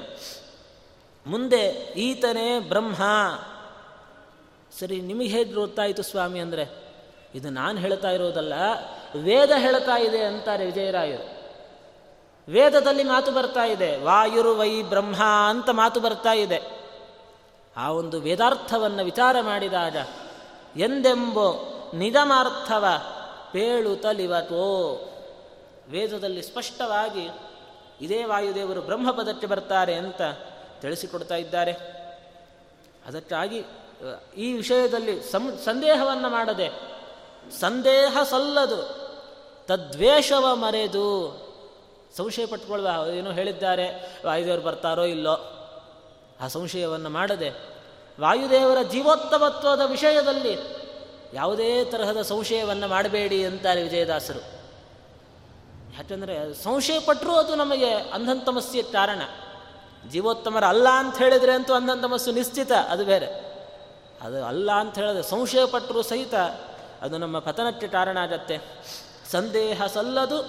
ಮುಂದೆ 1.27 1.67
ಈತನೇ 1.97 2.59
ಬ್ರಹ್ಮ. 2.59 3.03
ಸರಿ, 4.81 5.01
ನಿಮಗೆ 5.01 5.29
ಹೇಗೆ 5.29 5.53
ಗೊತ್ತಾಯಿತು 5.53 6.03
ಸ್ವಾಮಿ 6.03 6.41
ಅಂದರೆ? 6.41 6.65
ಇದು 7.35 7.51
ನಾನು 7.51 7.79
ಹೇಳ್ತಾ 7.79 8.11
ಇರೋದಲ್ಲ, 8.11 8.55
ವೇದ 9.23 9.51
ಹೇಳ್ತಾ 9.57 9.99
ಇದೆ 9.99 10.25
ಅಂತಾರೆ 10.25 10.67
ವಿಜಯರಾಯರು. 10.67 11.27
ವೇದದಲ್ಲಿ 12.53 13.05
ಮಾತು 13.05 13.33
ಬರ್ತಾ 13.33 13.65
ಇದೆ, 13.65 13.97
ವಾಯುರು 13.97 14.59
ವೈ 14.59 14.83
ಬ್ರಹ್ಮ 14.83 15.23
ಅಂತ 15.49 15.71
ಮಾತು 15.71 16.01
ಬರ್ತಾ 16.01 16.33
ಇದೆ. 16.33 16.61
ಆ 17.77 17.93
ಒಂದು 17.93 18.21
ವೇದಾರ್ಥವನ್ನು 18.21 19.05
ವಿಚಾರ 19.05 19.37
ಮಾಡಿದಾಗ, 19.41 19.97
ಎಂದೆಂಬೋ 20.77 21.49
ನಿಗಮಾರ್ಥವ 21.95 22.85
ಪೇಳುತ್ತಲಿವತೋ 23.53 24.69
ವೇದದಲ್ಲಿ 25.89 26.43
ಸ್ಪಷ್ಟವಾಗಿ 26.43 27.29
ಇದೇ 28.01 28.25
ವಾಯುದೇವರು 28.25 28.81
ಬ್ರಹ್ಮಪದಕ್ಕೆ 28.81 29.47
ಬರ್ತಾರೆ 29.47 29.95
ಅಂತ 29.95 30.23
ತಿಳಿಸಿಕೊಡ್ತಾ 30.83 31.35
ಇದ್ದಾರೆ. 31.35 31.73
ಅದಕ್ಕಾಗಿ 33.07 33.65
ಈ 34.37 34.53
ವಿಷಯದಲ್ಲಿ 34.53 35.33
ಸಂ, 35.33 35.59
ಸಂದೇಹವನ್ನು 35.65 36.29
ಮಾಡದೆ, 36.29 36.69
ಸಂದೇಹ 37.61 38.17
ಸಲ್ಲದು, 38.31 39.03
ತದ್ವೇಷವ 39.67 40.55
ಮರೆದು, 40.55 41.07
ಸಂಶಯ 42.17 42.47
ಪಟ್ಕೊಳ್ಳುವ 42.47 43.15
ಏನೋ 43.15 43.33
ಹೇಳಿದ್ದಾರೆ, 43.33 43.87
ವಾಯುದೇವರು 44.27 44.63
ಬರ್ತಾರೋ 44.63 45.05
ಇಲ್ಲೋ, 45.05 45.35
ಆ 46.41 46.49
ಸಂಶಯವನ್ನು 46.49 47.09
ಮಾಡದೆ, 47.09 47.51
ವಾಯುದೇವರ 48.21 48.83
ಜೀವೋತ್ತಮತ್ವದ 48.83 49.81
ವಿಷಯದಲ್ಲಿ 49.87 50.59
ಯಾವುದೇ 51.35 51.85
ತರಹದ 51.85 52.23
ಸಂಶಯವನ್ನು 52.23 52.89
ಮಾಡಬೇಡಿ 52.89 53.45
ಅಂತಾರೆ 53.45 53.83
ವಿಜಯದಾಸರು. 53.83 54.39
ಯಾಕಂದರೆ 55.97 56.63
ಸಂಶಯ 56.63 56.99
ಪಟ್ಟರೂ 57.01 57.33
ಅದು 57.33 57.55
ನಮಗೆ 57.55 57.95
ಅಂಧಂತಮಸ್ಯ 57.95 58.83
ಕಾರಣ. 58.83 59.23
ಜೀವೋತ್ತಮರ 60.11 60.65
ಅಲ್ಲ 60.65 60.89
ಅಂತ 60.89 61.19
ಹೇಳಿದರೆ 61.19 61.53
ಅಂತೂ 61.53 61.75
ಅಂಧಂತಮಸ್ಸು 61.75 62.33
ನಿಶ್ಚಿತ, 62.33 62.73
ಅದು 62.73 63.05
ಬೇರೆ. 63.05 63.27
ಅದು 64.21 64.45
ಅಲ್ಲ 64.45 64.73
ಅಂತ 64.73 64.99
ಹೇಳಿದ್ರೆ 64.99 65.23
ಸಂಶಯ 65.23 65.67
ಪಟ್ಟರೂ 65.67 66.03
ಸಹಿತ 66.03 66.35
ಅದು 67.03 67.19
ನಮ್ಮ 67.19 67.39
ಪತನಕ್ಕೆ 67.39 67.89
ಕಾರಣ 67.89 68.17
ಆಗತ್ತೆ. 68.17 68.59
ಸಂದೇಹ 69.31 69.87
ಸಲ್ಲದು, 69.87 70.43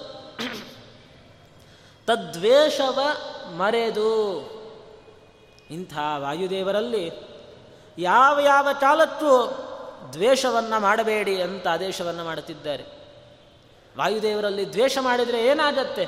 ತದ್ವೇಷವ 2.06 2.98
ಮರೆದು. 3.56 4.40
ಇಂಥ 5.70 5.92
ವಾಯುದೇವರಲ್ಲಿ 6.16 7.12
ಯಾವ 7.98 8.38
ಯಾವ 8.40 8.68
ಕಾಲಕ್ಕೂ 8.80 9.60
ದ್ವೇಷವನ್ನು 10.12 10.80
ಮಾಡಬೇಡಿ 10.80 11.42
ಅಂತ 11.42 11.68
ಆದೇಶವನ್ನು 11.68 12.24
ಮಾಡುತ್ತಿದ್ದಾರೆ. 12.24 12.84
ವಾಯುದೇವರಲ್ಲಿ 13.98 14.72
ದ್ವೇಷ 14.72 14.98
ಮಾಡಿದರೆ 15.00 15.46
ಏನಾಗತ್ತೆ? 15.46 16.06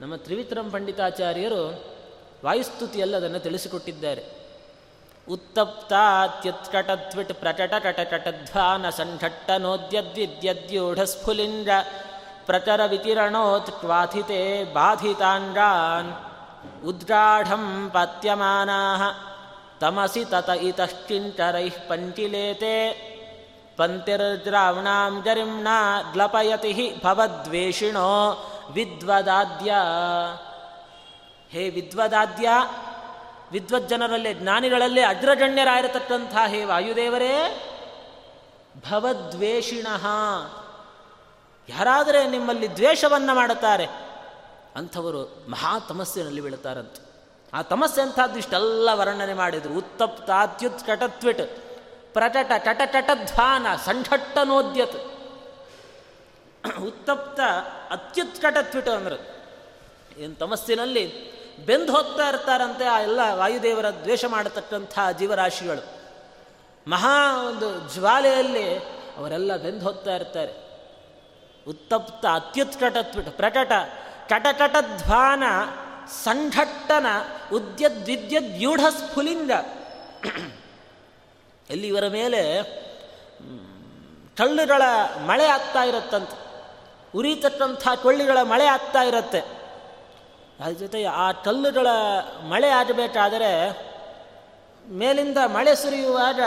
ನಮ್ಮ 0.00 0.16
ತ್ರಿವಿತ್ರಂ 0.16 0.70
ಪಂಡಿತಾಚಾರ್ಯರು 0.70 1.93
ವಾಯುಸ್ತುತಿಯಲ್ಲಿ 2.44 3.16
ಅದನ್ನು 3.16 3.38
ತಿಳಿಸಿಕೊಟ್ಟಿದ್ದಾರೆ. 3.38 4.44
ಉತ್ತಪ್ತಾತ್ಯುತ್ಕಟತ್ವಿಟ್ 5.28 7.32
ಪ್ರಟಟ 7.32 7.74
ಕಟಕಟಧ್ವಾನ 7.74 8.90
ಸಂಠಟ್ಟನೋದ್ಯದ್ವಿದ್ಯದ್ಯೂಢ 8.90 11.00
ಸ್ಫುಲಿಂಗ 11.00 11.68
ಪ್ರಚರ 12.46 12.86
ವಿತಿರಣೋತ್ 12.86 13.80
ಕ್ವಾಥಿತೆ 13.80 14.74
ಬಾಧಿತಾಂಗಾನ್ 14.74 16.12
ಉದ್ಗಾಢಂ 16.84 17.90
ಪತ್ಯಮಾನಾ 17.94 19.10
ತಮಸಿ 19.80 20.24
ತತ 20.24 20.48
ಇತಶ್ಚಿಂಚರೈಃ 20.48 21.88
ಪಂಚಿಲೇತೆ 21.88 22.92
ಪಂತಿರ್ದ್ರಾವಣಾಂ 23.76 25.24
ಗ್ಲಪಯತಿ 26.12 27.00
ಭವದ್ವೇಷಿಣೋ 27.04 28.38
ವಿದ್ವದಾದ್ಯ 28.70 29.74
ಹೇ 31.54 31.70
ವಿದ್ವದಾದ್ಯ 31.70 32.48
ವಿದ್ವಜ್ಜನರಲ್ಲೇ 33.52 34.34
ಜ್ಞಾನಿಗಳಲ್ಲೇ 34.34 35.02
ಅಗ್ರಗಣ್ಯರಾಗಿರತಕ್ಕಂಥ 35.02 36.34
ಹೇ 36.46 36.64
ವಾಯುದೇವರೇ, 36.64 37.32
ಭವದ್ವೇಷಿಣ. 38.90 39.86
ಯಾರಾದರೆ 41.68 42.26
ನಿಮ್ಮಲ್ಲಿ 42.26 42.76
ದ್ವೇಷವನ್ನು 42.76 43.34
ಮಾಡುತ್ತಾರೆ, 43.34 43.86
ಅಂಥವರು 44.76 45.50
ಮಹಾ 45.50 45.78
ತಮಸ್ಸಿನಲ್ಲಿ 45.78 46.40
ಬೀಳುತ್ತಾರಂತೆ. 46.40 47.02
ಆ 47.52 47.62
ತಮಸ್ಸೆ 47.62 48.02
ಅಂಥದ್ದು 48.02 48.38
ಇಷ್ಟೆಲ್ಲ 48.38 48.88
ವರ್ಣನೆ 48.92 49.34
ಮಾಡಿದರು. 49.34 49.74
ಉತ್ತಪ್ತ 49.74 50.30
ಅತ್ಯುತ್ 50.30 50.86
ಕಟತ್ವಿಟ್ 50.86 51.58
ಪ್ರಟಟ 52.12 52.52
ಕಟಕಟಧ್ವಾನ 52.58 53.66
ಸಂಠಟ್ಟನೋದ್ಯತ್. 53.84 54.98
ಉತ್ತಪ್ತ 56.78 57.40
ಅತ್ಯುತ್ಕಟತ್ವಿಟ್ 57.90 58.88
ಅಂದ್ರೆ. 58.88 59.34
ಏನು 60.18 60.34
ತಮಸ್ಸಿನಲ್ಲಿ 60.34 61.33
ಬೆಂದು 61.58 61.96
ಹೋಗ್ತಾ 61.96 62.28
ಇರ್ತಾರಂತೆ 62.28 62.84
ಆ 62.84 63.00
ಎಲ್ಲ 63.00 63.20
ವಾಯುದೇವರ 63.32 63.90
ದ್ವೇಷ 63.90 64.24
ಮಾಡತಕ್ಕಂಥ 64.24 64.98
ಜೀವರಾಶಿಗಳು. 65.18 66.04
ಮಹಾ 66.90 67.42
ಒಂದು 67.42 67.94
ಜ್ವಾಲೆಯಲ್ಲಿ 67.94 68.78
ಅವರೆಲ್ಲ 69.16 69.56
ಬೆಂದು 69.56 69.84
ಹೋಗ್ತಾ 69.84 70.14
ಇರ್ತಾರೆ. 70.16 70.52
ಉತ್ತಪ್ತ 71.68 72.26
ಅತ್ಯುತ್ಕಟತ್ವಿಟ್ 72.26 73.30
ಪ್ರಕಟ, 73.30 73.72
ಕಟಕಟಧ್ವಾನ, 74.28 75.42
ಸಂಘಟ್ಟನ 76.24 77.06
ಉದ್ಯದ್ವಿದ್ಯದ್ಯೂಢ 77.52 78.80
ಸ್ಫುಲಿಂಗ 78.80 79.50
ಎಲ್ಲಿ 81.70 81.88
ಇವರ 81.88 82.04
ಮೇಲೆ 82.08 82.62
ಕಳ್ಳುಗಳ 84.36 84.82
ಮಳೆ 85.26 85.46
ಆಗ್ತಾ 85.46 85.82
ಇರುತ್ತಂತೆ. 85.82 86.44
ಉರಿತಕ್ಕಂಥ 87.18 87.88
ಕೊಳ್ಳಿಗಳ 88.02 88.42
ಮಳೆ 88.42 88.66
ಆಗ್ತಾ 88.66 89.02
ಇರುತ್ತೆ. 89.02 89.63
ಅದ್ರ 90.60 90.72
ಜೊತೆ 90.72 91.04
ಆ 91.04 91.32
ಕಲ್ಲುಗಳ 91.32 91.86
ಮಳೆ 92.48 92.68
ಆಗಬೇಕಾದರೆ 92.68 93.70
ಮೇಲಿಂದ 94.90 95.38
ಮಳೆ 95.46 95.74
ಸುರಿಯುವಾಗ 95.74 96.40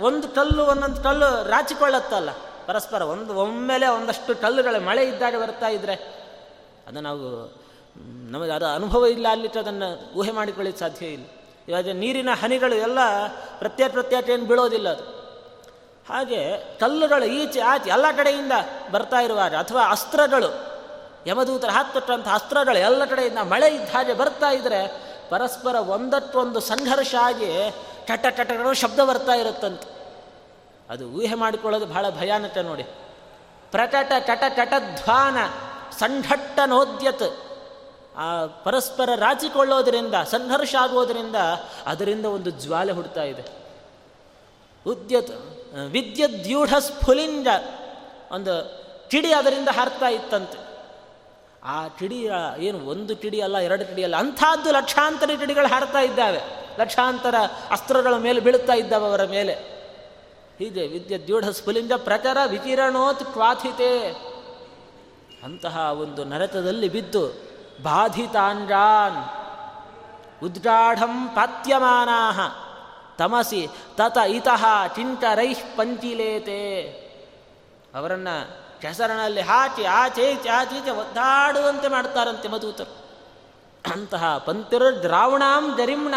ಒಂದು 0.00 0.28
ಕಲ್ಲು, 0.28 0.64
ಒಂದೊಂದು 0.64 1.02
ಕಲ್ಲು 1.02 1.48
ರಾಚಿಕೊಳ್ಳುತ್ತಲ್ಲ. 1.48 2.30
ಪರಸ್ಪರ 2.66 3.02
ಒಂದು, 3.02 3.34
ಒಮ್ಮೆಲೆ 3.34 3.86
ಒಂದಷ್ಟು 3.86 4.36
ಕಲ್ಲುಗಳ 4.36 4.76
ಮಳೆ 4.78 5.04
ಇದ್ದಾಗ 5.04 5.40
ಬರ್ತಾ 5.40 5.68
ಇದ್ರೆ 5.68 5.94
ಅದು 6.88 7.00
ನಾವು, 7.00 7.56
ನಮಗೆ 8.30 8.50
ಅದು 8.50 8.66
ಅನುಭವ 8.66 9.06
ಇಲ್ಲ 9.06 9.28
ಅಲ್ಲಿಟ್ಟು 9.28 9.58
ಅದನ್ನು 9.58 10.12
ಊಹೆ 10.14 10.30
ಮಾಡಿಕೊಳ್ಳಿಕ್ಕೆ 10.30 10.80
ಸಾಧ್ಯ 10.80 11.06
ಇಲ್ಲ. 11.06 11.26
ಇವಾಗ 11.68 11.88
ನೀರಿನ 11.88 12.28
ಹನಿಗಳು 12.42 12.74
ಎಲ್ಲ 12.74 12.98
ಪ್ರತ್ಯೇಕ 13.58 13.92
ಪ್ರತ್ಯೇಕ 13.92 14.30
ಏನು 14.30 14.44
ಬೀಳೋದಿಲ್ಲ 14.44 14.88
ಅದು. 14.88 15.04
ಹಾಗೆ 16.08 16.58
ಕಲ್ಲುಗಳು 16.78 17.24
ಈಚೆ, 17.24 17.60
ಆಚೆ 17.60 17.90
ಎಲ್ಲ 17.90 18.06
ಕಡೆಯಿಂದ 18.16 18.52
ಬರ್ತಾ 18.92 19.16
ಇರುವಾಗ 19.16 19.54
ಅಥವಾ 19.54 19.90
ಅಸ್ತ್ರಗಳು 19.90 20.67
ಯಮದೂತರ 21.26 21.68
ಹತ್ತೊಟ್ಟಂಥ 21.70 22.28
ಅಸ್ತ್ರಗಳು 22.28 22.78
ಎಲ್ಲ 22.78 23.04
ಕಡೆಯಿಂದ 23.04 23.38
ಮಳೆ 23.38 23.74
ಇದ್ದ 23.74 23.90
ಹಾಗೆ 23.90 24.14
ಬರ್ತಾ 24.14 24.50
ಇದ್ದರೆ 24.50 25.08
ಪರಸ್ಪರ 25.28 25.74
ಒಂದಟ್ಟೊಂದು 25.74 26.60
ಸಂಘರ್ಷ 26.60 27.14
ಆಗಿ 27.14 27.74
ಟಟ 28.06 28.26
ಟಟ 28.26 28.72
ಶಬ್ದ 28.72 29.00
ಬರ್ತಾ 29.00 29.32
ಇರುತ್ತಂತೆ. 29.32 29.98
ಅದು 30.90 31.08
ಊಹೆ 31.08 31.34
ಮಾಡಿಕೊಳ್ಳೋದು 31.34 31.86
ಬಹಳ 31.86 32.10
ಭಯಾನಕ 32.10 32.58
ನೋಡಿ. 32.58 32.82
ಪ್ರಕಟ 33.70 34.12
ಕಟ 34.26 34.44
ಕಟಧ್ವಾನ 34.56 35.36
ಸಂಘಟ್ಟನೋದ್ಯತ್ 35.98 37.40
ಆ 38.16 38.46
ಪರಸ್ಪರ 38.46 39.08
ರಾಚಿಕೊಳ್ಳೋದರಿಂದ, 39.16 40.14
ಸಂಘರ್ಷ 40.14 40.74
ಆಗೋದರಿಂದ 40.74 41.36
ಅದರಿಂದ 41.86 42.26
ಒಂದು 42.26 42.50
ಜ್ವಾಲೆ 42.50 42.92
ಹುಡ್ತಾ 42.92 43.22
ಇದೆ. 43.22 43.44
ಉದ್ಯತ್ 44.86 45.30
ವಿದ್ಯುದ್ಯೂಢ 45.90 46.74
ಸ್ಫುಲಿಂಗ 46.74 47.48
ಒಂದು 48.32 48.84
ಕಿಡಿ 49.10 49.32
ಅದರಿಂದ 49.32 49.68
ಹಾರ್ತಾ 49.68 50.08
ಇತ್ತಂತೆ. 50.08 50.67
ಆ 51.64 51.88
ಟಿಡಿ 51.88 52.28
ಏನು 52.58 52.78
ಒಂದು 52.78 53.14
ಟಿಡಿ 53.14 53.40
ಅಲ್ಲ, 53.40 53.58
ಎರಡು 53.58 53.84
ಟಿಡಿ 53.84 54.04
ಅಲ್ಲ, 54.04 54.16
ಅಂಥದ್ದು 54.16 54.72
ಲಕ್ಷಾಂತರ 54.72 55.30
ಟಿಡಿಗಳು 55.40 55.68
ಹಾರ್ತಾ 55.68 56.00
ಇದ್ದಾವೆ. 56.00 56.40
ಲಕ್ಷಾಂತರ 56.80 57.34
ಅಸ್ತ್ರಗಳ 57.70 58.14
ಮೇಲೆ 58.16 58.40
ಬೀಳುತ್ತಾ 58.40 58.72
ಇದ್ದಾವೆ 58.72 59.04
ಅವರ 59.04 59.24
ಮೇಲೆ. 59.24 59.54
ಹೀಗೆ 60.58 60.86
ವಿದ್ಯುದ್ಯೂಢ 60.86 61.48
ಸ್ಫುಲಿಂಗ 61.48 61.92
ಪ್ರಚರ 61.92 62.38
ವಿಕಿರಣೋತ್ 62.46 63.24
ಕ್ವಾಥಿತೆ. 63.24 64.10
ಅಂತಹ 65.44 65.78
ಒಂದು 65.92 66.24
ನರಕದಲ್ಲಿ 66.24 66.88
ಬಿದ್ದು 66.88 67.28
ಬಾಧಿತಾಂಜಾನ್, 67.82 69.18
ಉದ್ಗಾಢಂ 70.42 71.28
ಪಾತ್ಯಮಾನಾ 71.28 72.48
ತಮಸಿ 73.18 73.68
ತತ 73.96 74.16
ಇತಃ 74.16 74.64
ಚಿಂಟರೈಃ 74.86 75.56
ಪಂಚಿಲೇತೆ. 75.76 76.62
ಅವರನ್ನು 77.94 78.57
ಕೆಸರಿನಲ್ಲಿ 78.80 79.40
ಹಾಕಿ 79.40 79.84
ಆಚೆ 79.84 80.48
ಆಚೀಚೆ 80.48 80.90
ಒದ್ದಾಡುವಂತೆ 80.90 81.88
ಮಾಡ್ತಾರಂತೆ 81.88 82.48
ಮಧೂತರು. 82.48 83.08
ಅಂತಹ 83.92 84.38
ಪಂಥರು 84.38 85.02
ದ್ರಾವಣಾಂ 85.02 85.76
ಜರಿಮ್ಣ 85.76 86.14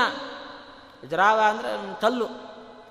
ದ್ರಾವ 1.10 1.39
ಅಂದರೆ 1.39 2.02
ಕಲ್ಲು. 2.02 2.26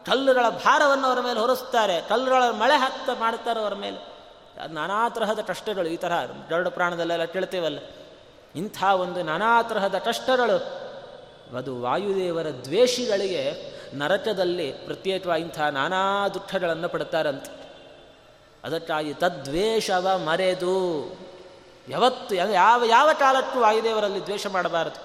ಕಲ್ಲುಗಳ 0.07 0.49
ಭಾರವನ್ನು 0.49 1.07
ಅವರ 1.07 1.21
ಮೇಲೆ 1.21 1.41
ಹೊರಿಸ್ತಾರೆ. 1.41 2.01
ಕಲ್ಲುಗಳ 2.01 2.43
ಮಳೆ 2.51 2.77
ಹತ್ತ 2.77 3.11
ಮಾಡ್ತಾರೆ 3.19 3.61
ಅವರ 3.61 3.75
ಮೇಲೆ. 3.75 4.21
ನಾನಾ 4.69 5.09
ತರಹದ 5.09 5.39
ಕಷ್ಟಗಳು 5.39 5.89
ಈ 5.89 5.97
ತರಹ. 5.97 6.25
ಗರುಡ 6.49 6.69
ಪ್ರಾಣದಲ್ಲೆಲ್ಲ 6.69 7.25
ಕೇಳ್ತೇವಲ್ಲ. 7.25 7.79
ಇಂಥ 8.55 8.83
ಒಂದು 8.83 9.23
ನಾನಾ 9.23 9.63
ತರಹದ 9.63 9.99
ಕಷ್ಟಗಳು. 9.99 10.81
ಅದು 11.57 11.81
ವಾಯುದೇವರ 11.81 12.47
ದ್ವೇಷಿಗಳಿಗೆ 12.65 13.75
ನರಕದಲ್ಲಿ 13.99 14.73
ಪ್ರತ್ಯೇಕವಾಗಿ 14.73 15.43
ಇಂಥ 15.43 15.61
ನಾನಾ 15.61 16.29
ದುಃಖಗಳನ್ನು 16.29 16.89
ಪಡ್ತಾರಂತೆ. 16.89 17.60
ಅದಕ್ಕಾಗಿ 18.65 19.15
ತದ್ವೇಷವ 19.15 20.21
ಮರೆದು 20.25 21.01
ಯಾವತ್ತು 21.89 22.35
ಯಾವ 22.35 22.85
ಯಾವ 22.85 23.11
ಕಾಲಕ್ಕೂ 23.13 23.61
ವಾಯುದೇವರಲ್ಲಿ 23.61 24.27
ದ್ವೇಷ 24.27 24.47
ಮಾಡಬಾರದು. 24.47 25.01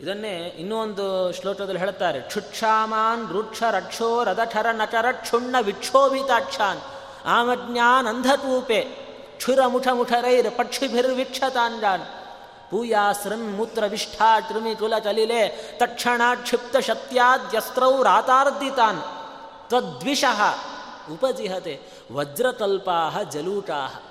ಇದನ್ನೇ 0.00 0.38
ಇನ್ನೂ 0.38 0.76
ಒಂದು 0.76 1.32
ಶ್ಲೋಕದಲ್ಲಿ 1.32 1.78
ಹೇಳ್ತಾರೆ 1.78 2.20
ಕ್ಷುಕ್ಷಾಮಾನ್ 2.20 3.32
ರುಕ್ಷ 3.32 3.62
ರಕ್ಷೋ 3.70 4.24
ರಥರ 4.24 4.66
ನಕರ 4.70 5.12
ಕ್ಷುಣ್ಣ 5.12 5.56
ವಿಕ್ಷೋಭಿತಾಕ್ಷಾನ್ 5.60 6.80
ಆಮಜ್ಞಾನ್ 7.26 8.06
ಅಂಧತೂಪೆ 8.06 8.80
ಕ್ಷುರ 9.36 9.66
ಮುಠ 9.66 9.88
ಮುಠರೈರ್ 9.92 10.58
ಪಕ್ಷಿಭಿರ್ವಿಕ್ಷತಾಂಜಾನ್ 10.58 12.02
ಮೂತ್ರ 12.72 13.34
ಮೂತ್ರವಿಷ್ಠಾ 13.36 14.40
ಕೃಮಿ 14.40 14.76
ಕುಲ 14.76 14.98
ಕಲಿಲೆ 14.98 15.48
ತಕ್ಷಣ 15.78 16.22
ಕ್ಷಿಪ್ತ 16.34 16.76
ಶಕ್ತ್ಯಾದ್ಯಸ್ತ್ರೌ 16.76 18.02
ರಾತಾರ್ದಿತಾನ್ 18.02 19.23
ತದ್ವಿಷಃ 19.68 20.42
ಉಪಜಿಹತೆ 21.12 21.80
ವಜ್ರತಲ್ಪಾಹ 22.12 23.22
ಜಲೂಟಾ 23.22 24.02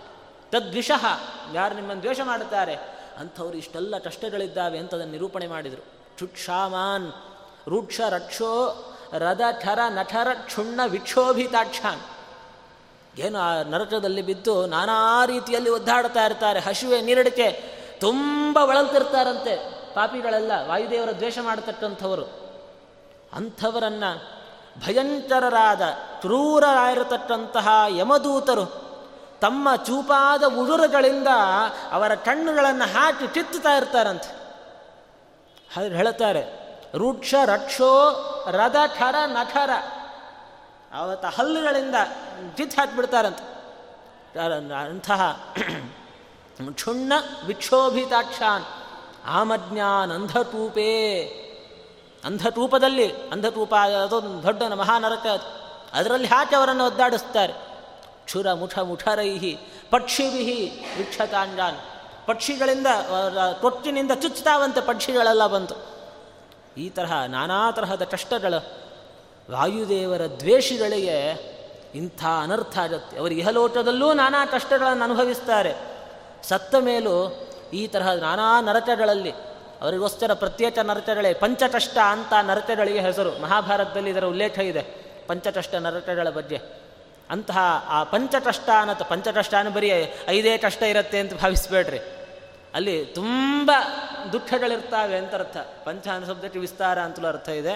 ತದ್ವಿಷಃ 0.51 1.05
ಯಾರು 1.53 1.75
ನಿಮ್ಮನ್ನು 1.75 2.03
ದ್ವೇಷ 2.03 2.19
ಮಾಡುತ್ತಾರೆ? 2.23 2.75
ಅಂಥವ್ರು 3.19 3.57
ಇಷ್ಟೆಲ್ಲ 3.57 3.97
ಕಷ್ಟಗಳಿದ್ದಾವೆ 3.97 4.77
ಅಂತ 4.77 4.95
ಅದನ್ನು 4.95 5.11
ನಿರೂಪಣೆ 5.11 5.47
ಮಾಡಿದರು. 5.47 5.81
ಕ್ಷುಕ್ಷಾಮಾನ್ 6.13 7.11
ರೂಕ್ಷ 7.67 8.01
ರಕ್ಷೋ 8.09 8.79
ರದ 9.13 9.41
ಠರ 9.61 9.79
ನಠರ 9.89 10.27
ಕ್ಷುಣ್ಣ 10.33 10.79
ವಿಕ್ಷೋಭಿತಾಕ್ಷಾನ್. 10.87 11.99
ಏನು 13.19 13.39
ಆ 13.39 13.63
ನರಕದಲ್ಲಿ 13.63 14.21
ಬಿದ್ದು 14.21 14.65
ನಾನಾ 14.65 15.25
ರೀತಿಯಲ್ಲಿ 15.25 15.69
ಒದ್ದಾಡ್ತಾ 15.69 16.25
ಇರ್ತಾರೆ. 16.25 16.59
ಹಸುವೆ 16.59 17.01
ನೀರಡಿಕೆ 17.01 17.73
ತುಂಬ 17.99 18.57
ಒಳಲ್ತಿರ್ತಾರಂತೆ 18.57 19.55
ಪಾಪಿಗಳೆಲ್ಲ. 19.93 20.51
ವಾಯುದೇವರ 20.67 21.11
ದ್ವೇಷ 21.11 21.39
ಮಾಡತಕ್ಕಂಥವರು. 21.41 22.25
ಅಂಥವರನ್ನು 23.33 24.42
ಭಯಂಕರರಾದ 24.77 25.81
ಕ್ರೂರರಾಗಿರತಕ್ಕಂತಹ 26.21 27.67
ಯಮದೂತರು 27.87 28.65
ತಮ್ಮ 29.41 29.75
ಚೂಪಾದ 29.75 30.43
ಉಡುರುಗಳಿಂದ 30.43 31.27
ಅವರ 31.91 32.15
ಕಣ್ಣುಗಳನ್ನು 32.15 32.93
ಹಾಕಿ 32.93 33.33
ಕಿತ್ತುತ್ತಾ 33.33 33.73
ಇರ್ತಾರಂತೆ. 33.73 34.43
ಹೇಳ್ತಾರೆ 35.73 36.63
ರೂಕ್ಷ, 36.95 37.35
ರಕ್ಷೋ 37.45 38.09
ರದ 38.51 38.75
ಖರ, 38.99 39.15
ನಖರ. 39.25 39.69
ಅವತ್ತ 40.93 41.25
ಹಲ್ಲುಗಳಿಂದ 41.25 41.95
ಕಿತ್ತು 42.57 42.81
ಹಾಕಿಬಿಡ್ತಾರಂತೆ. 42.81 43.53
ಅಂತಹ 44.73 45.47
ಕ್ಷುಣ್ಣ 46.71 47.13
ವಿಕ್ಷೋಭಿತಾಕ್ಷಾನ್ 47.45 48.63
ಆಮಜ್ಞಾನ್ 49.25 50.11
ಅಂಧಕೂಪೇ 50.11 51.39
ಅಂಧತೂಪದಲ್ಲಿ 52.23 53.07
ಅಂಧತೂಪ 53.27 53.75
ಅದೊಂದು 53.75 54.43
ದೊಡ್ಡ 54.43 54.63
ಮಹಾನರಕ 54.63 55.25
ಅದರಲ್ಲಿ 55.93 56.27
ಹಾಕಿ 56.27 56.55
ಅವರನ್ನು 56.55 56.85
ಒದ್ದಾಡಿಸ್ತಾರೆ 56.85 57.53
ಕ್ಷುರ 58.25 58.53
ಮುಠ 58.53 58.79
ಮುಠರೈಹಿ, 58.79 59.59
ಪಕ್ಷಿವಿಹಿ 59.91 60.85
ವೃಕ್ಷತಾಂಜಾನ್. 60.97 61.77
ಪಕ್ಷಿಗಳಿಂದ 62.25 62.87
ತೊಟ್ಟಿನಿಂದ 63.61 64.11
ಚುಚ್ಚುತ್ತಾವಂತೆ 64.11 64.81
ಪಕ್ಷಿಗಳೆಲ್ಲ 64.81 65.47
ಬಂತು. 65.47 65.75
ಈ 66.77 66.89
ತರಹ 66.89 67.13
ನಾನಾ 67.27 67.71
ತರಹದ 67.71 68.03
ಕಷ್ಟಗಳು, 68.03 68.59
ವಾಯುದೇವರ 69.51 70.21
ದ್ವೇಷಿಗಳಿಗೆ 70.39 71.19
ಇಂಥ 71.95 72.23
ಅನರ್ಥ 72.41 72.77
ಆಗುತ್ತೆ. 72.77 73.19
ಅವರು 73.19 73.33
ಇಹಲೋಟದಲ್ಲೂ 73.33 74.13
ನಾನಾ 74.13 74.45
ಕಷ್ಟಗಳನ್ನು 74.45 75.03
ಅನುಭವಿಸ್ತಾರೆ. 75.03 75.73
ಸತ್ತ 76.43 76.75
ಮೇಲೂ 76.75 77.15
ಈ 77.73 77.87
ತರಹ 77.87 78.11
ನಾನಾ 78.11 78.61
ನರಕಗಳಲ್ಲಿ 78.61 79.33
ಅವರಿಗೋಸ್ಕರ 79.83 80.33
ಪ್ರತ್ಯೇಕ 80.33 80.79
ನರಕಗಳೇ 80.79 81.33
ಪಂಚಕಷ್ಟ 81.33 81.97
ಅಂತ 81.97 82.33
ನರತೆಗಳಿಗೆ 82.41 82.99
ಹೆಸರು. 82.99 83.41
ಮಹಾಭಾರತದಲ್ಲಿ 83.41 84.09
ಇದರ 84.09 84.23
ಉಲ್ಲೇಖ 84.23 84.59
ಇದೆ. 84.59 84.81
ಪಂಚಕಷ್ಟ 85.27 85.75
ನರಕಗಳ 85.75 86.29
ಬಗ್ಗೆ. 86.29 86.59
ಅಂತಹ 87.29 87.57
ಆ 87.89 88.03
ಪಂಚಕಷ್ಟ 88.03 88.69
ಅನ್ನತ 88.79 89.01
ಪಂಚಕಷ್ಟ 89.01 89.53
ಬರೀ 89.73 89.91
ಐದೇ 90.27 90.57
ಕಷ್ಟ 90.57 90.83
ಇರುತ್ತೆ 90.83 91.19
ಅಂತ 91.19 91.33
ಭಾವಿಸ್ಬೇಡ್ರಿ. 91.33 91.99
ಅಲ್ಲಿ 92.73 93.05
ತುಂಬ 93.05 93.71
ದುಃಖಗಳಿರ್ತಾವೆ 94.33 95.17
ಅಂತ 95.17 95.33
ಅರ್ಥ 95.33 95.57
ಪಂಚ 95.57 96.07
ಶಬ್ದಕ್ಕೆ 96.27 96.59
ವಿಸ್ತಾರ 96.59 96.99
ಅಂತಲೂ 96.99 97.27
ಅರ್ಥ 97.27 97.49
ಇದೆ. 97.49 97.73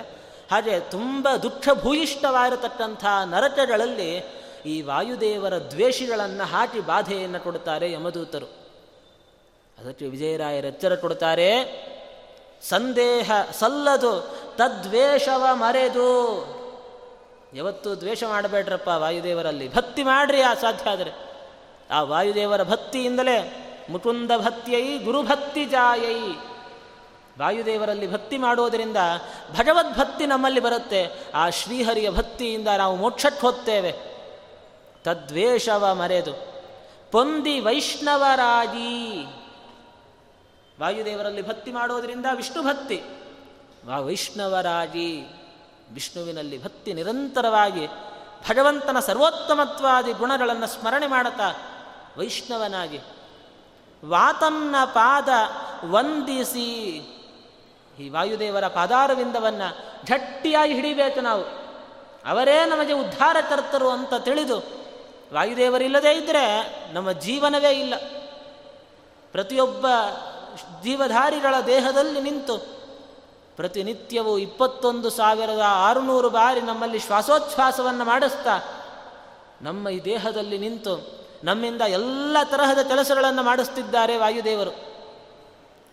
ಹಾಗೆ 0.52 0.80
ತುಂಬ 0.80 1.30
ದುಃಖ 1.44 1.70
ಭೂಯಿಷ್ಠವಾಗಿರತಕ್ಕಂಥ 1.74 3.06
ನರಕಗಳಲ್ಲಿ 3.26 4.18
ಈ 4.66 4.82
ವಾಯುದೇವರ 4.82 5.58
ದ್ವೇಷಿಗಳನ್ನು 5.58 6.44
ಹಾಕಿ 6.44 6.80
ಬಾಧೆಯನ್ನು 6.80 7.40
ಕೊಡುತ್ತಾರೆ 7.40 7.92
ಯಮದೂತರು. 7.92 8.46
ಅದಕ್ಕೆ 9.80 10.06
ವಿಜಯರಾಯರ 10.06 10.66
ಎಚ್ಚರ 10.66 10.96
ಕೊಡುತ್ತಾರೆ 10.96 11.52
ಸಂದೇಹ 12.62 13.32
ಸಲ್ಲದು, 13.60 14.38
ತದ್ವೇಷವ 14.56 15.46
ಮರೆದು. 15.52 16.58
ಯಾವತ್ತು 17.54 18.00
ದ್ವೇಷ 18.00 18.24
ಮಾಡಬೇಡ್ರಪ್ಪ 18.24 18.88
ವಾಯುದೇವರಲ್ಲಿ. 18.88 19.74
ಭಕ್ತಿ 19.74 20.04
ಮಾಡ್ರಿ 20.04 20.42
ಆ 20.42 20.54
ಸಾಧ್ಯ 20.54 20.90
ಆದರೆ. 20.90 21.12
ಆ 21.92 22.02
ವಾಯುದೇವರ 22.02 22.64
ಭಕ್ತಿಯಿಂದಲೇ 22.64 23.64
ಮುಕುಂದ 23.90 24.32
ಭಕ್ತಿಯೈ 24.38 24.98
ಗುರುಭಕ್ತಿ 24.98 25.66
ಜಾಯೈ. 25.66 26.32
ವಾಯುದೇವರಲ್ಲಿ 27.40 28.12
ಭಕ್ತಿ 28.12 28.38
ಮಾಡುವುದರಿಂದ 28.38 28.98
ಭಗವದ್ಭಕ್ತಿ 29.58 30.26
ನಮ್ಮಲ್ಲಿ 30.26 30.60
ಬರುತ್ತೆ. 30.60 31.32
ಆ 31.36 31.50
ಶ್ರೀಹರಿಯ 31.50 32.10
ಭಕ್ತಿಯಿಂದ 32.10 32.68
ನಾವು 32.68 32.96
ಮೋಕ್ಷಕ್ಕೆ 32.96 33.42
ಹೋಗ್ತೇವೆ. 33.42 33.92
ತದ್ವೇಷವ 35.04 35.96
ಮರೆದು. 35.96 36.34
ಪೊಂದಿ 37.12 37.60
ವೈಷ್ಣವರಾಗಿ. 37.60 39.26
ವಾಯುದೇವರಲ್ಲಿ 40.80 41.48
ಭಕ್ತಿ 41.48 41.72
ಮಾಡೋದರಿಂದ 41.72 42.26
ವಿಷ್ಣು 42.36 42.64
ಭಕ್ತಿ. 42.64 43.04
ವಾ 43.86 44.00
ವೈಷ್ಣವರಾಗಿ 44.00 45.26
ವಿಷ್ಣುವಿನಲ್ಲಿ 45.94 46.64
ಭಕ್ತಿ 46.64 46.94
ನಿರಂತರವಾಗಿ 46.94 47.88
ಭಗವಂತನ 48.50 49.00
ಸರ್ವೋತ್ತಮತ್ವಾದಿ 49.00 50.14
ಗುಣಗಳನ್ನು 50.14 50.68
ಸ್ಮರಣೆ 50.68 51.08
ಮಾಡುತ್ತಾ 51.08 51.54
ವೈಷ್ಣವನಾಗಿ 52.18 53.00
ವಾತನ್ನ 54.06 54.76
ಪಾದ 54.86 55.30
ವಂದಿಸಿ 55.86 56.84
ಈ 58.00 58.10
ವಾಯುದೇವರ 58.10 58.68
ಪಾದಾರವಿಂದವನ್ನು 58.68 59.78
ಗಟ್ಟಿಯಾಗಿ 60.06 60.74
ಹಿಡಿಬೇಕು 60.74 61.22
ನಾವು. 61.22 61.44
ಅವರೇ 62.26 62.66
ನಮಗೆ 62.66 62.94
ಉದ್ಧಾರಕರ್ತರು 62.94 63.90
ಅಂತ 63.90 64.14
ತಿಳಿದು 64.14 64.58
ವಾಯುದೇವರಿಲ್ಲದೇ 65.34 66.14
ಇದ್ದರೆ 66.14 66.46
ನಮ್ಮ 66.94 67.12
ಜೀವನವೇ 67.12 67.72
ಇಲ್ಲ. 67.72 67.94
ಪ್ರತಿಯೊಬ್ಬ 69.32 69.88
ಜೀವಧಾರಿಗಳ 70.84 71.56
ದೇಹದಲ್ಲಿ 71.68 72.22
ನಿಂತು 72.22 72.58
ಪ್ರತಿನಿತ್ಯವೂ 73.56 74.38
ಇಪ್ಪತ್ತೊಂದು 74.38 75.10
ಸಾವಿರದ 75.10 75.62
ಆರುನೂರು 75.66 76.30
ಬಾರಿ 76.30 76.62
ನಮ್ಮಲ್ಲಿ 76.62 77.00
ಶ್ವಾಸೋಚ್ಛ್ವಾಸವನ್ನು 77.00 78.06
ಮಾಡಿಸ್ತಾ 78.06 78.84
ನಮ್ಮ 79.62 79.90
ಈ 79.90 80.02
ದೇಹದಲ್ಲಿ 80.02 80.58
ನಿಂತು 80.58 81.26
ನಮ್ಮಿಂದ 81.44 81.82
ಎಲ್ಲ 81.82 82.38
ತರಹದ 82.44 82.88
ಕೆಲಸಗಳನ್ನು 82.88 83.44
ಮಾಡಿಸ್ತಿದ್ದಾರೆ 83.44 84.18
ವಾಯುದೇವರು. 84.18 84.72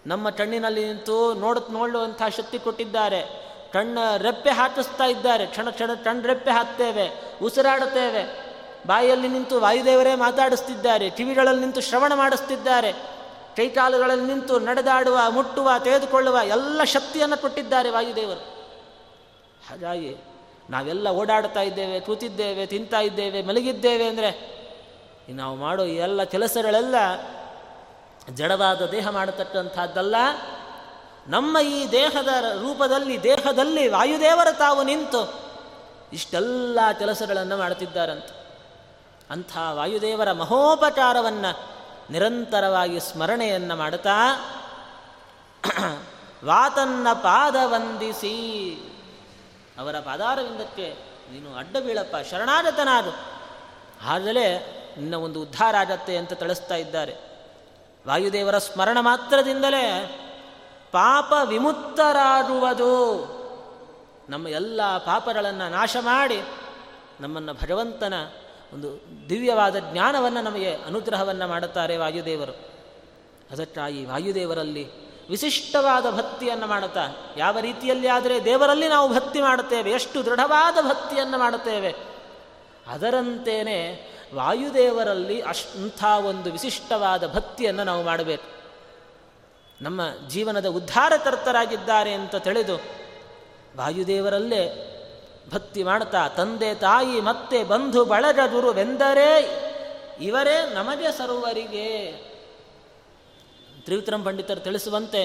ನಮ್ಮ 0.06 0.30
ಕಣ್ಣಿನಲ್ಲಿ 0.30 0.84
ನಿಂತು 0.84 1.34
ನೋಡ 1.34 1.58
ನೋಡುವಂಥ 1.70 2.22
ಶಕ್ತಿ 2.36 2.58
ಕೊಟ್ಟಿದ್ದಾರೆ. 2.58 3.44
ಕಣ್ಣ 3.72 3.98
ರೆಪ್ಪೆ 4.16 4.50
ಹಾಕಿಸ್ತಾ 4.50 5.04
ಇದ್ದಾರೆ. 5.04 5.46
ಕ್ಷಣ 5.46 5.70
ಕ್ಷಣ 5.70 5.94
ಕಣ್ಣು 5.94 6.22
ರೆಪ್ಪೆ 6.22 6.50
ಹಾಕ್ತೇವೆ, 6.50 7.10
ಉಸಿರಾಡುತ್ತೇವೆ. 7.42 8.44
ಬಾಯಲ್ಲಿ 8.86 9.28
ನಿಂತು 9.28 9.60
ವಾಯುದೇವರೇ 9.60 10.14
ಮಾತಾಡಿಸ್ತಿದ್ದಾರೆ. 10.14 11.10
ಕಿವಿಗಳಲ್ಲಿ 11.10 11.60
ನಿಂತು 11.60 11.80
ಶ್ರವಣ 11.80 12.14
ಮಾಡಿಸ್ತಿದ್ದಾರೆ. 12.14 13.13
ಕೈಕಾಲುಗಳಲ್ಲಿ 13.56 14.24
ನಿಂತು 14.24 14.58
ನಡೆದಾಡುವ, 14.58 15.18
ಮುಟ್ಟುವ, 15.30 15.70
ತೆಗೆದುಕೊಳ್ಳುವ 15.84 16.38
ಎಲ್ಲ 16.46 16.84
ಶಕ್ತಿಯನ್ನು 16.84 17.36
ಕೊಟ್ಟಿದ್ದಾರೆ 17.36 17.90
ವಾಯುದೇವರು. 17.90 18.40
ಹಾಗಾಗಿ 19.68 20.16
ನಾವೆಲ್ಲ 20.70 21.08
ಓಡಾಡ್ತಾ 21.08 21.60
ಇದ್ದೇವೆ, 21.60 22.00
ಕೂತಿದ್ದೇವೆ, 22.00 22.66
ತಿಂತಾ 22.66 23.00
ಇದ್ದೇವೆ, 23.00 23.42
ಮಲಗಿದ್ದೇವೆ 23.42 24.06
ಅಂದರೆ 24.06 24.54
ನಾವು 25.28 25.56
ಮಾಡೋ 25.56 25.84
ಎಲ್ಲ 25.84 26.22
ಕೆಲಸಗಳೆಲ್ಲ 26.22 26.94
ಜಡವಾದ 28.34 28.86
ದೇಹ 28.86 29.08
ಮಾಡತಕ್ಕಂಥದ್ದಲ್ಲ. 29.08 30.16
ನಮ್ಮ 31.26 31.58
ಈ 31.58 31.90
ದೇಹದ 31.92 32.28
ರೂಪದಲ್ಲಿ, 32.62 33.22
ದೇಹದಲ್ಲಿ 33.22 33.88
ವಾಯುದೇವರು 33.88 34.58
ತಾವು 34.58 34.82
ನಿಂತು 34.82 35.40
ಇಷ್ಟೆಲ್ಲ 36.12 36.78
ಕೆಲಸಗಳನ್ನು 36.98 37.56
ಮಾಡ್ತಿದ್ದಾರಂತೆ. 37.56 38.44
ಅಂಥ 39.30 39.56
ವಾಯುದೇವರ 39.72 40.32
ಮಹೋಪಚಾರವನ್ನು 40.32 41.73
ನಿರಂತರವಾಗಿ 42.10 43.00
ಸ್ಮರಣೆಯನ್ನು 43.00 43.76
ಮಾಡುತ್ತಾ 43.76 44.44
ವಾತನ್ನ 46.44 47.06
ಪಾದ 47.12 47.56
ವಂದಿಸಿ. 47.64 48.74
ಅವರ 49.78 49.98
ಪಾದಾರವಿಂದಕ್ಕೆ 49.98 50.96
ನೀನು 51.32 51.56
ಅಡ್ಡ 51.56 51.76
ಬೀಳಪ್ಪ 51.76 52.16
ಶರಣಾಗತನಾದು 52.30 53.10
ಆದಲೇ 54.06 54.58
ನಿನ್ನ 54.98 55.14
ಒಂದು 55.14 55.42
ಉದ್ಧಾರ 55.42 55.76
ಆಗತ್ತೆ 55.76 56.16
ಅಂತ 56.16 56.32
ತಿಳಿಸ್ತಾ 56.32 56.74
ಇದ್ದಾರೆ. 56.74 57.16
ವಾಯುದೇವರ 58.06 58.58
ಸ್ಮರಣ 58.58 58.98
ಮಾತ್ರದಿಂದಲೇ 59.00 60.20
ಪಾಪ 60.92 61.32
ವಿಮುಕ್ತರಾಗುವುದು. 61.44 62.94
ನಮ್ಮ 64.28 64.48
ಎಲ್ಲ 64.48 64.96
ಪಾಪಗಳನ್ನು 64.98 65.70
ನಾಶ 65.70 65.96
ಮಾಡಿ 66.00 66.42
ನಮ್ಮನ್ನು 67.20 67.54
ಭಗವಂತನ 67.54 68.14
ದಿವ್ಯವಾದ 69.28 69.76
ಜ್ಞಾನವನ್ನು 69.92 70.42
ನಮಗೆ 70.42 70.74
ಅನುಗ್ರಹವನ್ನು 70.74 71.48
ಮಾಡುತ್ತಾರೆ 71.48 71.96
ವಾಯುದೇವರು. 71.96 72.52
ಅದಕ್ಕಾಗಿ 73.50 74.04
ವಾಯುದೇವರಲ್ಲಿ 74.04 75.04
ವಿಶಿಷ್ಟವಾದ 75.28 76.10
ಭಕ್ತಿಯನ್ನು 76.10 76.66
ಮಾಡುತ್ತಾ, 76.66 77.34
ಯಾವ 77.36 77.58
ರೀತಿಯಲ್ಲಿ 77.58 78.08
ಆದರೆ 78.08 78.44
ದೇವರಲ್ಲಿ 78.44 78.88
ನಾವು 78.88 79.14
ಭಕ್ತಿ 79.14 79.40
ಮಾಡುತ್ತೇವೆ, 79.40 79.90
ಎಷ್ಟು 79.90 80.24
ದೃಢವಾದ 80.24 80.84
ಭಕ್ತಿಯನ್ನು 80.84 81.38
ಮಾಡುತ್ತೇವೆ. 81.38 81.94
ಅದರಂತೇನೆ 82.86 84.08
ವಾಯುದೇವರಲ್ಲಿ 84.34 85.40
ಅಂಥ 85.40 86.04
ಒಂದು 86.04 86.52
ವಿಶಿಷ್ಟವಾದ 86.52 87.34
ಭಕ್ತಿಯನ್ನು 87.34 87.84
ನಾವು 87.84 88.02
ಮಾಡಬೇಕು. 88.02 88.54
ನಮ್ಮ 89.82 90.00
ಜೀವನದ 90.28 90.66
ಉದ್ಧಾರಕರ್ತರಾಗಿದ್ದಾರೆ 90.66 92.12
ಅಂತ 92.12 92.36
ತಿಳಿದು, 92.36 92.76
ವಾಯುದೇವರಲ್ಲೇ 93.76 94.90
ಭಕ್ತಿ 95.52 95.82
ಮಾಡ್ತಾ, 95.82 96.28
ತಂದೆ 96.28 96.74
ತಾಯಿ 96.74 97.20
ಮತ್ತೆ 97.20 97.64
ಬಂಧು 97.64 98.04
ಬಳಗದುರುವೆಂದರೆ 98.04 99.30
ಇವರೇ 100.20 100.56
ನಮಗೆ 100.74 101.10
ಸರ್ವರಿಗೆ. 101.12 101.88
ತ್ರಿವಿಕ್ರಮ 103.84 104.22
ಪಂಡಿತರು 104.24 104.60
ತಿಳಿಸುವಂತೆ, 104.60 105.22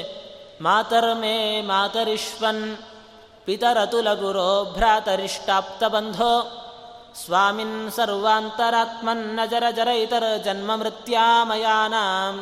ಮಾತರ್ಮೇ 0.61 1.61
ಮಾತರಿಶ್ವನ್ 1.61 2.63
ಪಿತರತುಲ 3.45 4.09
ಗುರೋ 4.13 4.49
ಭ್ರಾತರಿಷ್ಟಾಪ್ತ 4.75 5.83
ಬಂಧೋ 5.83 6.33
ಸ್ವಾಮಿನ್ 7.25 7.91
ಸರ್ವಾಂತರಾತ್ಮನ್ 7.91 9.25
ನಜರ 9.35 9.63
ಜರ 9.75 9.87
ಇತರ 9.87 10.23
ಜನ್ಮ 10.45 10.75
ಮೃತ್ಯಾಮಯಾನಾಂ 10.75 12.35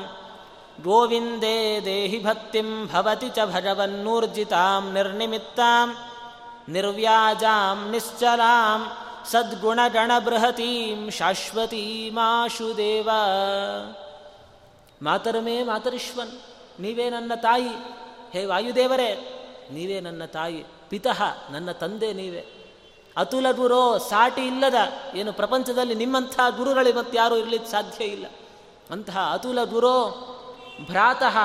ಗೋವಿಂದೇ 0.83 1.57
ದೇಹಿ 1.85 2.19
ಭಕ್ತಿಂ 2.23 2.69
ಭವತಿ 2.87 3.29
ಚ 3.29 3.45
ಭಗವನ್ನೂರ್ಜಿತಾಂ 3.53 4.83
ನಿರ್ನಿಮಿತ್ತಾಂ. 4.93 5.87
ನಿರ್ವ್ಯಾಜಾಂ 6.69 7.91
ನಿಶ್ಚಲಾಂ 7.91 9.08
ಸದ್ಗುಣಗಣಬೃಹತೀಂ 9.32 11.10
ಶಾಶ್ವತೀಮಾಶು 11.10 12.77
ದೇವ 12.77 13.10
ಮಾತರಮೇ 15.01 15.63
ಮಾತರಿಶ್ವನ್ 15.63 16.39
ನೀವೇ 16.82 17.10
ನನ್ನ 17.10 17.32
ತಾಯಿ, 17.36 17.69
ಹೇ 18.34 18.45
ವಾಯುದೇವರೇ, 18.45 19.15
ನೀವೇ 19.71 19.99
ನನ್ನ 19.99 20.25
ತಾಯಿ, 20.25 20.65
ಪಿತಃ 20.89 21.23
ನನ್ನ 21.51 21.71
ತಂದೆ 21.71 22.13
ನೀವೇ. 22.13 22.45
ಅತುಲ 23.17 23.51
ಗುರೋ, 23.51 23.97
ಸಾಟಿ 23.97 24.41
ಇಲ್ಲದ, 24.41 24.75
ಏನು 25.15 25.34
ಪ್ರಪಂಚದಲ್ಲಿ 25.34 25.95
ನಿಮ್ಮಂಥ 25.95 26.39
ಗುರುಗಳು 26.58 26.97
ಮತ್ತು 26.97 27.17
ಯಾರೂ 27.17 27.36
ಇರಲಿಕ್ಕೆ 27.36 27.71
ಸಾಧ್ಯ 27.71 28.06
ಇಲ್ಲ. 28.06 28.25
ಅಂತಹ 28.91 29.30
ಅತುಲ 29.34 29.63
ಗುರೋ, 29.63 30.10
ಭ್ರಾತಃ 30.89 31.38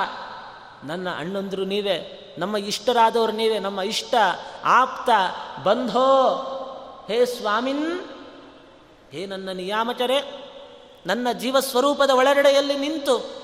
ನನ್ನ 0.85 1.09
ಅಣ್ಣಂದರು 1.17 1.65
ನೀವೇ. 1.65 2.22
ನಮ್ಮ 2.37 2.57
ಇಷ್ಟರಾದವರು 2.57 3.31
ನೀವೇ, 3.31 3.59
ನಮ್ಮ 3.59 3.81
ಇಷ್ಟ 3.81 4.15
ಆಪ್ತ 4.65 5.09
ಬಂಧೋ. 5.63 6.29
ಹೇ 7.07 7.25
ಸ್ವಾಮಿನ್, 7.25 7.99
ಹೇ 9.11 9.25
ನನ್ನ 9.25 9.49
ನಿಯಾಮಕರೇ, 9.53 10.39
ನನ್ನ 11.05 11.27
ಜೀವಸ್ವರೂಪದ 11.31 12.09
ಒಳಗಡೆಯಲ್ಲಿ 12.09 12.77
ನಿಂತು 12.77 13.43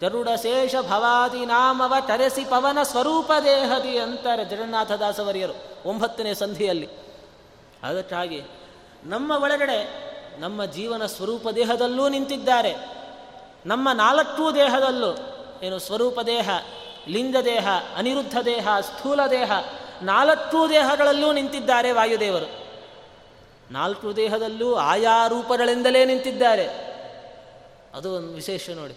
ಗರುಡ 0.00 0.28
ಶೇಷ 0.42 0.74
ಭವಾದಿ 0.74 1.46
ನಾಮವ 1.46 1.94
ತರೆಸಿ 2.00 2.44
ಪವನ 2.44 2.82
ಸ್ವರೂಪ 2.82 3.32
ದೇಹದಿ 3.44 3.98
ಅಂತಾರೆ 3.98 4.44
ಜಗನ್ನಾಥದಾಸವರಿಯರು 4.44 5.88
ಒಂಬತ್ತನೇ 5.88 6.34
ಸಂಧಿಯಲ್ಲಿ. 6.34 6.88
ಅದಕ್ಕಾಗಿ 7.82 8.42
ನಮ್ಮ 9.04 9.30
ಒಳಗಡೆ 9.30 10.10
ನಮ್ಮ 10.38 10.64
ಜೀವನ 10.64 11.06
ಸ್ವರೂಪ 11.06 11.48
ದೇಹದಲ್ಲೂ 11.48 12.08
ನಿಂತಿದ್ದಾರೆ. 12.08 12.76
ನಮ್ಮ 13.66 13.92
ನಾಲ್ಕೂ 13.92 14.52
ದೇಹದಲ್ಲೂ 14.52 15.16
ಏನು 15.62 15.78
ಸ್ವರೂಪ 15.78 16.20
ದೇಹ 16.20 16.50
ಲಿಂಗ 17.08 17.36
ದೇಹ 17.44 17.68
ಅನಿರುದ್ಧ 17.96 18.38
ದೇಹ, 18.38 18.68
ಸ್ಥೂಲ 18.80 19.26
ದೇಹ, 19.26 19.52
ನಾಲ್ಕು 20.02 20.68
ದೇಹಗಳಲ್ಲೂ 20.68 21.32
ನಿಂತಿದ್ದಾರೆ 21.32 21.92
ವಾಯುದೇವರು. 21.92 22.60
ನಾಲ್ಕು 23.70 24.16
ದೇಹದಲ್ಲೂ 24.16 24.74
ಆಯಾ 24.74 25.26
ರೂಪಗಳಿಂದಲೇ 25.26 26.04
ನಿಂತಿದ್ದಾರೆ. 26.04 26.66
ಅದು 27.94 28.14
ಒಂದು 28.14 28.32
ವಿಶೇಷ 28.32 28.70
ನೋಡಿ. 28.70 28.94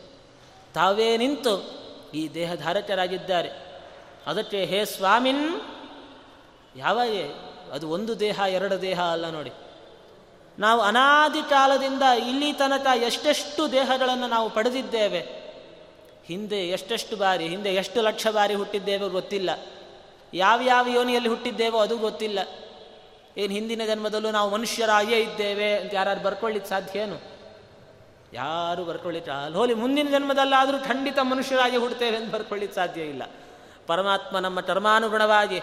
ತಾವೇ 0.74 1.18
ನಿಂತು 1.18 1.84
ಈ 2.14 2.34
ದೇಹಧಾರಕರಾಗಿದ್ದಾರೆ. 2.34 3.50
ಅದಕ್ಕೆ 4.28 4.66
ಹೇ 4.66 4.86
ಸ್ವಾಮಿನ್, 4.86 5.62
ಯಾವ 6.76 7.02
ಅದು 7.74 7.90
ಒಂದು 7.90 8.20
ದೇಹ, 8.20 8.40
ಎರಡು 8.50 8.82
ದೇಹ 8.82 9.02
ಅಲ್ಲ 9.02 9.30
ನೋಡಿ. 9.30 9.52
ನಾವು 10.60 10.82
ಅನಾದಿ 10.82 11.50
ಕಾಲದಿಂದ 11.50 12.02
ಇಲ್ಲಿ 12.02 12.54
ತನಕ 12.54 12.88
ಎಷ್ಟೆಷ್ಟು 12.96 13.72
ದೇಹಗಳನ್ನು 13.72 14.28
ನಾವು 14.28 14.50
ಪಡೆದಿದ್ದೇವೆ. 14.50 15.43
ಹಿಂದೆ 16.28 16.58
ಎಷ್ಟೆಷ್ಟು 16.58 17.16
ಬಾರಿ, 17.16 17.48
ಹಿಂದೆ 17.48 17.70
ಎಷ್ಟು 17.70 18.02
ಲಕ್ಷ 18.02 18.28
ಬಾರಿ 18.28 18.54
ಹುಟ್ಟಿದ್ದೇವೋ 18.54 19.10
ಗೊತ್ತಿಲ್ಲ. 19.10 19.50
ಯಾವ್ಯಾವ 20.34 20.88
ಯೋನಿಯಲ್ಲಿ 20.88 21.30
ಹುಟ್ಟಿದ್ದೇವೋ 21.30 21.78
ಅದು 21.78 21.98
ಗೊತ್ತಿಲ್ಲ. 21.98 22.40
ಏನು 23.38 23.54
ಹಿಂದಿನ 23.54 23.82
ಜನ್ಮದಲ್ಲೂ 23.86 24.32
ನಾವು 24.32 24.52
ಮನುಷ್ಯರಾಗಿಯೇ 24.52 25.20
ಇದ್ದೇವೆ 25.20 25.74
ಅಂತ 25.74 25.94
ಯಾರು 25.94 26.24
ಬರ್ಕೊಳ್ಳಿಕ್ಕೆ 26.24 26.70
ಸಾಧ್ಯ 26.70 27.00
ಏನು? 27.00 27.34
ಯಾರು 28.34 28.86
ಬರ್ಕೊಳ್ಳಿಕ್ಕೆ 28.86 29.54
ಹೋಲಿ 29.54 29.74
ಮುಂದಿನ 29.74 30.10
ಜನ್ಮದಲ್ಲಾದರೂ 30.10 30.80
ಖಂಡಿತ 30.80 31.20
ಮನುಷ್ಯರಾಗಿ 31.20 31.78
ಹುಡ್ತೇವೆ 31.78 32.18
ಅಂತ 32.18 32.36
ಬರ್ಕೊಳ್ಳಿಕ್ಕೆ 32.36 32.76
ಸಾಧ್ಯ 32.76 33.02
ಇಲ್ಲ. 33.02 33.24
ಪರಮಾತ್ಮ 33.88 34.40
ನಮ್ಮ 34.40 34.62
ಕರ್ಮಾನುಗುಣವಾಗಿ 34.62 35.60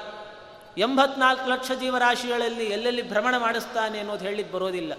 ಎಂಬತ್ನಾಲ್ಕು 0.78 1.50
ಲಕ್ಷ 1.50 1.72
ಜೀವರಾಶಿಗಳಲ್ಲಿ 1.80 2.64
ಎಲ್ಲೆಲ್ಲಿ 2.64 3.08
ಭ್ರಮಣ 3.08 3.36
ಮಾಡಿಸ್ತಾನೆ 3.36 3.98
ಅನ್ನೋದು 3.98 4.24
ಹೇಳಿದ್ದು 4.24 4.52
ಬರೋದಿಲ್ಲ. 4.52 4.92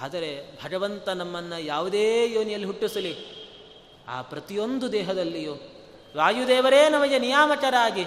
ಆದರೆ 0.00 0.58
ಭಗವಂತ 0.64 1.08
ನಮ್ಮನ್ನು 1.08 1.62
ಯಾವುದೇ 1.62 2.32
ಯೋನಿಯಲ್ಲಿ 2.32 2.66
ಹುಟ್ಟಿಸಲಿ. 2.66 3.43
ಆ 4.08 4.22
ಪ್ರತಿಯೊಂದು 4.22 4.92
ದೇಹದಲ್ಲಿಯೂ 4.92 5.54
ವಾಯುದೇವರೇ 6.16 6.88
ನಮಗೆ 6.88 7.18
ನಿಯಾಮಕರಾಗಿ 7.18 8.06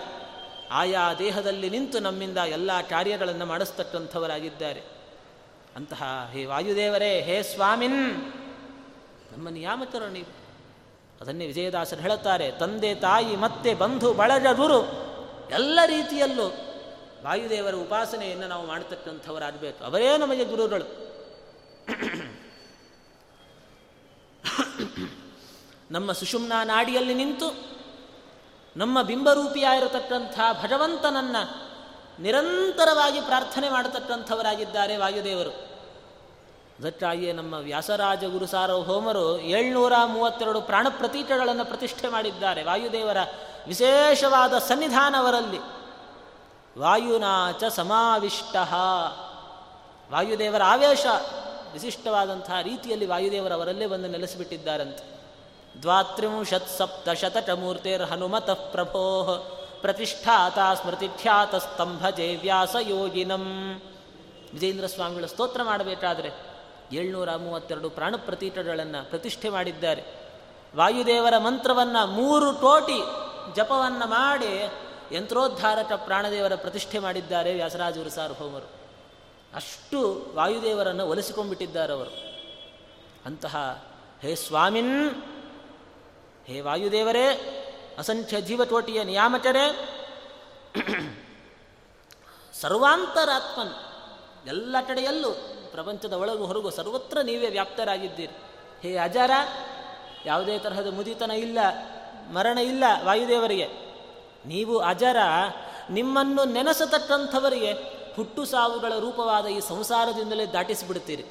ಆಯಾ 0.72 1.14
ದೇಹದಲ್ಲಿ 1.14 1.70
ನಿಂತು 1.70 2.00
ನಮ್ಮಿಂದ 2.00 2.38
ಎಲ್ಲ 2.38 2.82
ಕಾರ್ಯಗಳನ್ನು 2.82 3.46
ಮಾಡಿಸ್ತಕ್ಕಂಥವರಾಗಿದ್ದಾರೆ. 3.46 4.82
ಅಂತಹ 5.76 6.30
ಹೇ 6.32 6.46
ವಾಯುದೇವರೇ, 6.46 7.22
ಹೇ 7.22 7.44
ಸ್ವಾಮಿನ್! 7.44 8.18
ನಮ್ಮ 9.32 9.50
ನಿಯಾಮಕರು 9.50 10.10
ನೀವು. 10.10 10.36
ಅದನ್ನೇ 11.22 11.48
ವಿಜಯದಾಸರು 11.48 12.02
ಹೇಳುತ್ತಾರೆ, 12.02 12.52
ತಂದೆ 12.52 12.96
ತಾಯಿ 12.96 13.36
ಮತ್ತೆ 13.36 13.74
ಬಂಧು 13.74 14.14
ಬಳಗ 14.14 14.48
ಗುರು, 14.54 14.82
ಎಲ್ಲ 15.52 15.80
ರೀತಿಯಲ್ಲೂ 15.86 16.48
ವಾಯುದೇವರ 17.24 17.76
ಉಪಾಸನೆಯನ್ನು 17.76 18.48
ನಾವು 18.48 18.68
ಮಾಡತಕ್ಕಂಥವರಾಗಬೇಕು. 18.68 19.84
ಅವರೇ 19.84 20.18
ನಮಗೆ 20.18 20.44
ಗುರುಗಳು. 20.44 21.08
ನಮ್ಮ 25.92 26.12
ಸುಷುಮ್ನಾ 26.12 26.64
ನಾಡಿಯಲ್ಲಿ 26.64 27.14
ನಿಂತು 27.14 27.78
ನಮ್ಮ 28.78 29.02
ಬಿಂಬರೂಪಿಯಾಗಿರತಕ್ಕಂಥ 29.02 30.40
ಭಗವಂತನನ್ನ 30.64 31.36
ನಿರಂತರವಾಗಿ 32.20 33.22
ಪ್ರಾರ್ಥನೆ 33.22 33.70
ಮಾಡತಕ್ಕಂಥವರಾಗಿದ್ದಾರೆ 33.70 34.98
ವಾಯುದೇವರು. 34.98 35.50
ಅದಕ್ಕಾಗಿಯೇ 36.80 37.32
ನಮ್ಮ 37.32 37.54
ವ್ಯಾಸರಾಜ 37.54 38.24
ಗುರುಸಾರ 38.24 38.72
ಹೋಮರು 38.72 39.40
ಏಳ್ನೂರ 39.40 39.94
ಮೂವತ್ತೆರಡು 40.06 40.62
ಪ್ರಾಣ 40.62 40.88
ಪ್ರತೀಕಗಳನ್ನು 40.90 41.66
ಪ್ರತಿಷ್ಠೆ 41.66 42.08
ಮಾಡಿದ್ದಾರೆ. 42.08 42.64
ವಾಯುದೇವರ 42.64 43.18
ವಿಶೇಷವಾದ 43.68 44.58
ಸನ್ನಿಧಾನವರಲ್ಲಿ. 44.58 45.60
ವಾಯುನಾಚ 46.80 47.64
ಸಮಾವಿಷ್ಟ. 47.64 48.56
ವಾಯುದೇವರ 50.12 50.64
ಆವೇಶ 50.64 51.06
ವಿಶಿಷ್ಟವಾದಂತಹ 51.74 52.62
ರೀತಿಯಲ್ಲಿ 52.62 53.06
ವಾಯುದೇವರವರಲ್ಲೇ 53.06 53.86
ಬಂದು 53.86 54.08
ನೆಲೆಸಿಬಿಟ್ಟಿದ್ದಾರಂತೆ. 54.08 55.17
ದ್ವಾತ್ರಿಂಶತ್ 55.82 56.70
ಸಪ್ತ 56.78 57.10
ಶತಚಮೂರ್ತಿರ್ 57.10 58.04
ಹನುಮತ 58.04 58.50
ಪ್ರಭೋ 58.50 59.38
ಪ್ರತಿಷ್ಠಾತ 59.82 60.58
ಸ್ಮೃತಿಖ್ಯಾತ 60.82 61.56
ಸ್ತಂಭ 61.56 62.10
ಜೇ 62.10 62.36
ವ್ಯಾಸ 62.36 62.76
ಯೋಗಿನಂ 62.82 63.46
ವಿಜೇಂದ್ರ 64.54 64.88
ಸ್ವಾಮಿಗಳು 64.88 65.28
ಸ್ತೋತ್ರ 65.28 65.64
ಮಾಡಬೇಕಾದ್ರೆ 65.64 66.30
ಏಳ್ನೂರ 66.92 67.36
ಮೂವತ್ತೆರಡು 67.36 67.90
ಪ್ರಾಣ 67.90 68.16
ಪ್ರತೀಕಗಳನ್ನು 68.18 69.10
ಪ್ರತಿಷ್ಠೆ 69.10 69.50
ಮಾಡಿದ್ದಾರೆ. 69.50 70.04
ವಾಯುದೇವರ 70.76 71.34
ಮಂತ್ರವನ್ನು 71.38 72.08
ಮೂರು 72.08 72.54
ಕೋಟಿ 72.54 73.00
ಜಪವನ್ನು 73.56 74.10
ಮಾಡಿ 74.10 74.72
ಯಂತ್ರೋದ್ಧಾರಕ 75.12 75.92
ಪ್ರಾಣದೇವರ 75.96 76.56
ಪ್ರತಿಷ್ಠೆ 76.56 77.00
ಮಾಡಿದ್ದಾರೆ 77.00 77.54
ವ್ಯಾಸರಾಜರು, 77.54 78.10
ಸಾರ್ವಭೌಮರು. 78.10 78.70
ಅಷ್ಟು 79.56 80.32
ವಾಯುದೇವರನ್ನು 80.36 81.10
ಒಲಿಸಿಕೊಂಡ್ಬಿಟ್ಟಿದ್ದಾರೆ 81.10 81.94
ಅವರು 81.94 82.10
ಅಂತಹ 83.26 83.86
ಹೇ 84.22 84.36
ಸ್ವಾಮಿನ್ 84.36 85.10
ಹೇ 86.48 86.60
ವಾಯುದೇವರೇ, 86.60 87.26
ಅಸಂಖ್ಯ 87.98 88.42
ಜೀವತೋಟಿಯ 88.42 89.04
ನಿಯಾಮಕರೇ, 89.04 89.66
ಸರ್ವಾಂತರಾತ್ಮನ್, 92.62 93.74
ಎಲ್ಲ 94.48 94.76
ಕಡೆಯಲ್ಲೂ 94.88 95.32
ಪ್ರಪಂಚದ 95.72 96.14
ಒಳಗು 96.14 96.46
ಹೊರಗು 96.46 96.70
ಸರ್ವತ್ರ 96.70 97.22
ನೀವೇ 97.22 97.50
ವ್ಯಾಪ್ತರಾಗಿದ್ದೀರಿ. 97.50 98.36
ಹೇ 98.82 98.98
ಅಜಾರ, 98.98 99.32
ಯಾವುದೇ 100.26 100.60
ತರಹದ 100.60 100.94
ಮುದಿತನ 100.94 101.32
ಇಲ್ಲ, 101.32 101.58
ಮರಣ 102.32 102.58
ಇಲ್ಲ 102.58 102.84
ವಾಯುದೇವರಿಗೆ. 103.04 103.68
ನೀವು 104.46 104.78
ಅಜರ, 104.78 105.18
ನಿಮ್ಮನ್ನು 105.90 106.44
ನೆನೆಸತಕ್ಕಂಥವರಿಗೆ 106.46 107.74
ಹುಟ್ಟು 108.16 108.46
ಸಾವುಗಳ 108.46 108.94
ರೂಪವಾದ 109.00 109.46
ಈ 109.46 109.60
ಸಂಸಾರದಿಂದಲೇ 109.60 110.46
ದಾಟಿಸಿಬಿಡ್ತೀರಿ 110.46 111.26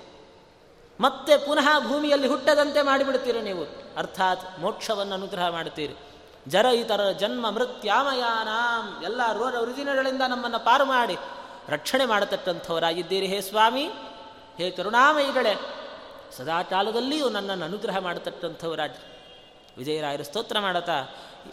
ಮತ್ತೆ 1.01 1.37
ಪುನಃ 1.37 1.89
ಭೂಮಿಯಲ್ಲಿ 1.89 2.27
ಹುಟ್ಟದಂತೆ 2.27 2.83
ಮಾಡಿಬಿಡ್ತೀರಿ 2.83 3.41
ನೀವು? 3.41 3.65
ಅರ್ಥಾತ್ 3.97 4.61
ಮೋಕ್ಷವನ್ನು 4.61 5.15
ಅನುಗ್ರಹ 5.15 5.49
ಮಾಡ್ತೀರಿ 5.49 5.95
ಜರ 6.49 6.67
ಇತರ 6.67 7.11
ಜನ್ಮ 7.11 7.51
ಮೃತ್ಯಾಮಯಾನಾಂ. 7.51 9.05
ಎಲ್ಲ 9.05 9.33
ರೋಗ 9.33 9.65
ರುಜಿನಗಳಿಂದ 9.65 10.23
ನಮ್ಮನ್ನು 10.29 10.59
ಪಾರು 10.59 10.85
ಮಾಡಿ 10.85 11.17
ರಕ್ಷಣೆ 11.69 12.05
ಮಾಡತಕ್ಕಂಥವರಾಗಿದ್ದೀರಿ. 12.05 13.27
ಹೇ 13.27 13.41
ಸ್ವಾಮಿ, 13.41 13.91
ಹೇ 14.57 14.71
ಕರುಣಾಮಯಿಗಳೇ, 14.71 15.61
ಸದಾ 16.37 16.63
ಕಾಲದಲ್ಲಿಯೂ 16.63 17.29
ನನ್ನನ್ನು 17.29 17.65
ಅನುಗ್ರಹ 17.65 17.99
ಮಾಡತಕ್ಕಂಥವರಾಗಿ. 17.99 19.01
ವಿಜಯರಾಯರು 19.79 20.25
ಸ್ತೋತ್ರ 20.25 20.59
ಮಾಡತಾ, 20.59 21.05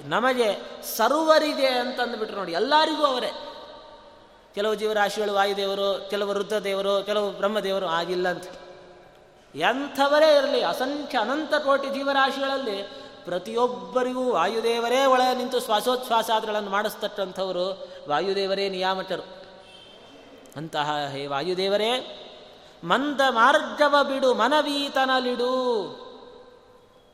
ನಮಗೆ 0.05 0.55
ಸರ್ವರಿಗೆ 0.97 1.67
ಅಂತಂದುಬಿಟ್ರು 1.67 2.37
ನೋಡಿ, 2.37 2.51
ಎಲ್ಲರಿಗೂ 2.51 3.05
ಅವರೇ. 3.05 3.31
ಕೆಲವು 4.55 4.75
ಜೀವರಾಶಿಗಳು 4.75 5.33
ವಾಯುದೇವರು, 5.33 6.07
ಕೆಲವು 6.09 6.33
ರುದ್ರದೇವರು, 6.33 7.03
ಕೆಲವು 7.03 7.31
ಬ್ರಹ್ಮದೇವರು 7.31 7.85
ಆಗಿಲ್ಲ 7.85 8.29
ಅಂತ. 8.29 8.43
ಎಂಥವರೇ 9.55 10.35
ಇರಲಿ, 10.35 10.61
ಅಸಂಖ್ಯ 10.61 11.17
ಅನಂತ 11.17 11.55
ಕೋಟಿ 11.55 11.89
ಜೀವರಾಶಿಗಳಲ್ಲಿ 11.89 12.83
ಪ್ರತಿಯೊಬ್ಬರಿಗೂ 13.25 14.31
ವಾಯುದೇವರೇ 14.31 15.05
ಒಳಗೆ 15.05 15.37
ನಿಂತು 15.37 15.59
ಶ್ವಾಸೋಚ್ಛ್ವಾಸಾದಿಗಳನ್ನು 15.59 16.69
ಮಾಡಿಸ್ತಕ್ಕಂಥವರು 16.69 17.87
ವಾಯುದೇವರೇ 18.09 18.69
ನಿಯಾಮಕರು. 18.69 19.21
ಅಂತಹ 20.55 21.07
ಹೇ 21.11 21.27
ವಾಯುದೇವರೇ, 21.27 22.19
ಮಂದ 22.83 23.21
ಮಾರ್ಗವ 23.29 24.03
ಬಿಡು, 24.03 24.33
ಮನವೀತನಲಿಡು. 24.33 25.83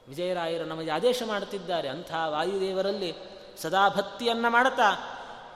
ವಿಜಯರಾಯರು 0.08 0.65
ನಮಗೆ 0.65 0.91
ಆದೇಶ 0.91 1.23
ಮಾಡುತ್ತಿದ್ದಾರೆ, 1.28 1.88
ಅಂಥ 1.88 2.12
ವಾಯುದೇವರಲ್ಲಿ 2.28 3.15
ಸದಾ 3.62 3.89
ಭಕ್ತಿಯನ್ನು 3.89 4.49
ಮಾಡುತ್ತಾ, 4.49 4.91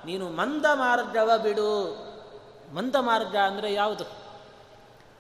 ನೀನು 0.05 0.29
ಮಂದ 0.29 0.65
ಮಾರ್ಗವ 0.73 1.31
ಬಿಡು. 1.37 1.95
ಮಂದ 2.75 2.95
ಮಾರ್ಗ 2.95 3.35
ಅಂದರೆ 3.35 3.73
ಯಾವುದು? 3.73 4.22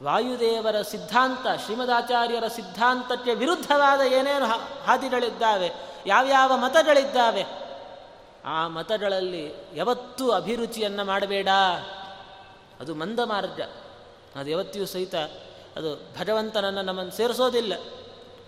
ವಾಯುದೇವರ 0.03 0.81
ಸಿದ್ಧಾಂತ, 0.81 1.59
ಶ್ರೀಮದಾಚಾರ್ಯರ 1.65 2.47
ಸಿದ್ಧಾಂತಕ್ಕೆ 2.47 3.33
ವಿರುದ್ಧವಾದ 3.33 4.01
ಏನೇನು 4.01 4.45
ಹಾದಿಗಳಿದ್ದಾವೆ, 4.83 5.71
ಯಾವ್ಯಾವ 6.05 6.57
ಮತಗಳಿದ್ದಾವೆ, 6.57 7.45
ಆ 8.45 8.67
ಮತಗಳಲ್ಲಿ 8.67 9.53
ಯಾವತ್ತೂ 9.73 10.31
ಅಭಿರುಚಿಯನ್ನು 10.31 11.05
ಮಾಡಬೇಡ. 11.05 11.47
ಅದು 12.79 12.95
ಮಂದ 12.95 13.19
ಮಾರ್ಗ. 13.19 13.61
ಅದು 14.35 14.49
ಯಾವತ್ತಿಯೂ 14.49 14.85
ಸಹಿತ 14.85 15.15
ಅದು 15.75 15.95
ಭಗವಂತನನ್ನು 16.19 16.81
ನಮ್ಮನ್ನು 16.81 17.11
ಸೇರಿಸೋದಿಲ್ಲ. 17.11 17.73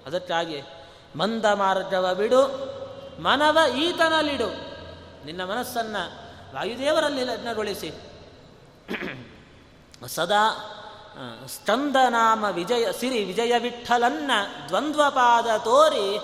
ಅದಕ್ಕಾಗಿ 0.05 0.61
ಮಂದ 1.15 1.45
ಮಾರ್ಗವ 1.45 2.13
ಬಿಡು, 2.13 2.41
ಮನವ 3.21 3.57
ಈತನಲ್ಲಿಡು. 3.77 4.47
ನಿನ್ನ 5.25 5.43
ಮನಸ್ಸನ್ನು 5.43 6.09
ವಾಯುದೇವರಲ್ಲಿ 6.55 7.23
ಲಗ್ನಗೊಳಿಸಿ. 7.23 7.93
ಸದಾ 10.07 10.71
ಸ್ಕಂದನಾಮ 11.47 12.45
ವಿಜಯ 12.45 12.91
ಸಿರಿ 12.91 13.23
ವಿಜಯ 13.23 13.58
ವಿಠಲನ್ನ 13.58 14.32
ದ್ವಂದ್ವಪಾದ 14.67 15.58
ತೋರಿ 15.58 16.19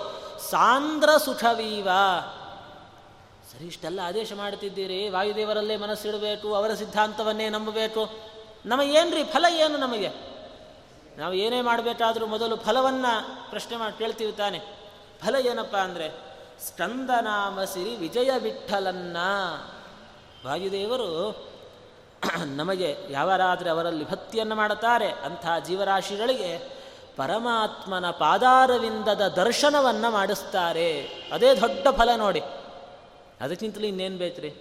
ಸಾಂದ್ರ 0.50 1.16
ಸುಖವೀವ. 1.16 1.88
ಸರಿ, 3.52 3.66
ಇಷ್ಟೆಲ್ಲ 3.66 4.00
ಆದೇಶ 4.04 4.32
ಮಾಡ್ತಿದ್ದೀರಿ 4.32 5.08
ವಾಯುದೇವರಲ್ಲೇ 5.08 5.76
ಮನಸ್ಸಿಡಬೇಕು, 5.76 6.54
ಅವರ 6.54 6.74
ಸಿದ್ಧಾಂತವನ್ನೇ 6.74 7.48
ನಂಬಬೇಕು. 7.48 8.10
ನಮಗೇನ್ರಿ 8.66 9.24
ಫಲ 9.24 9.44
ಏನು 9.54 9.76
ನಮಗೆ? 9.76 10.10
ನಾವು 11.16 11.34
ಏನೇ 11.34 11.60
ಮಾಡಬೇಕಾದ್ರೂ 11.60 12.26
ಮೊದಲು 12.26 12.56
ಫಲವನ್ನು 12.56 13.50
ಪ್ರಶ್ನೆ 13.50 13.76
ಮಾಡಿ 13.76 13.98
ಕೇಳ್ತೀವಿ 13.98 14.32
ತಾನೆ. 14.32 14.58
ಫಲ 15.24 15.46
ಏನಪ್ಪ 15.46 15.76
ಅಂದರೆ, 15.76 16.08
ಸ್ಕಂದನಾಮ 16.60 17.64
ಸಿರಿ 17.64 17.96
ವಿಜಯ 17.96 18.30
ವಿಠಲನ್ನ. 18.38 19.16
ವಾಯುದೇವರು 20.46 21.51
ನಮಗೆ 22.44 22.96
ಯಾವರಾದರೆ 23.10 23.70
ಅವರಲ್ಲಿ 23.70 24.10
ಭಕ್ತಿಯನ್ನು 24.10 24.54
ಮಾಡುತ್ತಾರೆ, 24.54 25.08
ಅಂಥ 25.08 25.46
ಜೀವರಾಶಿಗಳಿಗೆ 25.66 26.82
ಪರಮಾತ್ಮನ 27.16 28.10
ಪಾದಾರವಿಂದದ 28.10 29.28
ದರ್ಶನವನ್ನು 29.28 30.10
ಮಾಡಿಸ್ತಾರೆ. 30.10 31.02
ಅದೇ 31.32 31.54
ದೊಡ್ಡ 31.54 31.88
ಫಲ 31.88 32.08
ನೋಡಿ. 32.16 32.42
ಅದಕ್ಕಿಂತಲೂ 33.40 33.84
ಇನ್ನೇನು 33.84 34.18
ಬೇಕ್ರಿ? 34.18 34.54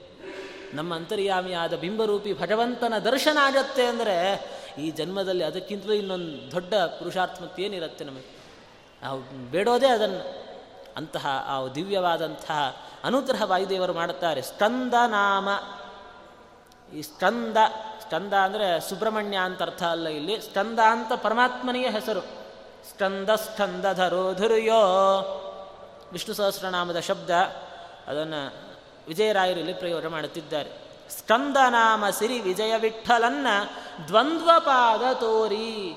ನಮ್ಮ 0.73 0.95
ಅಂತರ್ಯಾಮಿಯಾದ 0.95 1.73
ಬಿಂಬರೂಪಿ 1.73 2.33
ಭಗವಂತನ 2.33 2.97
ದರ್ಶನ 2.97 3.37
ಆಗತ್ತೆ 3.41 3.85
ಅಂದರೆ 3.85 4.45
ಈ 4.77 4.91
ಜನ್ಮದಲ್ಲಿ 4.91 5.43
ಅದಕ್ಕಿಂತಲೂ 5.43 5.93
ಇನ್ನೊಂದು 5.93 6.51
ದೊಡ್ಡ 6.51 6.73
ಪುರುಷಾರ್ಥ 6.73 7.59
ಏನಿರುತ್ತೆ 7.59 8.05
ನಮಗೆ? 8.05 8.35
ನಾವು 9.01 9.51
ಬೇಡೋದೇ 9.51 9.87
ಅದನ್ನು. 9.87 10.51
ಅಂತಹ 10.97 11.27
ಆ 11.47 11.67
ದಿವ್ಯವಾದಂತಹ 11.67 12.75
ಅನುಗ್ರಹ 13.03 13.41
ವಾಯುದೇವರು 13.45 13.93
ಮಾಡುತ್ತಾರೆ. 13.93 14.41
ಸ್ಕಂದ 14.41 14.93
ನಾಮ 15.07 15.49
ಈ 16.93 17.01
ಸ್ಕಂದ 17.01 17.57
ಸ್ಕಂದ 18.01 18.33
ಅಂದರೆ 18.33 18.89
ಸುಬ್ರಹ್ಮಣ್ಯ 18.89 19.37
ಅಂತ 19.37 19.61
ಅರ್ಥ 19.61 19.83
ಅಲ್ಲ 19.83 20.07
ಇಲ್ಲಿ. 20.07 20.41
ಸ್ಕಂದ 20.41 20.79
ಅಂತ 20.79 21.13
ಪರಮಾತ್ಮನಿಗೆ 21.13 21.89
ಹೆಸರು. 21.89 22.21
ಸ್ಕಂದ 22.89 23.29
ಸ್ಕಂದ 23.29 23.85
ಧುರ್ಯೋ. 24.37 24.81
ವಿಷ್ಣು 26.11 26.35
ಸಹಸ್ರನಾಮದ 26.35 26.99
ಶಬ್ದ 26.99 27.29
ಅದನ್ನು 28.07 28.71
ವಿಜಯರಾಯರು 29.07 29.59
ಇಲ್ಲಿ 29.59 29.73
ಪ್ರಯೋಗ 29.73 30.07
ಮಾಡುತ್ತಿದ್ದಾರೆ. 30.07 30.69
ಸ್ಕಂದ 31.09 31.57
ನಾಮ 31.69 32.09
ಸಿರಿ 32.09 32.39
ವಿಜಯ 32.39 32.77
ವಿಠಲನ್ನ 32.77 33.47
ದ್ವಂದ್ವಪಾದ 34.07 35.13
ತೋರಿ. 35.13 35.95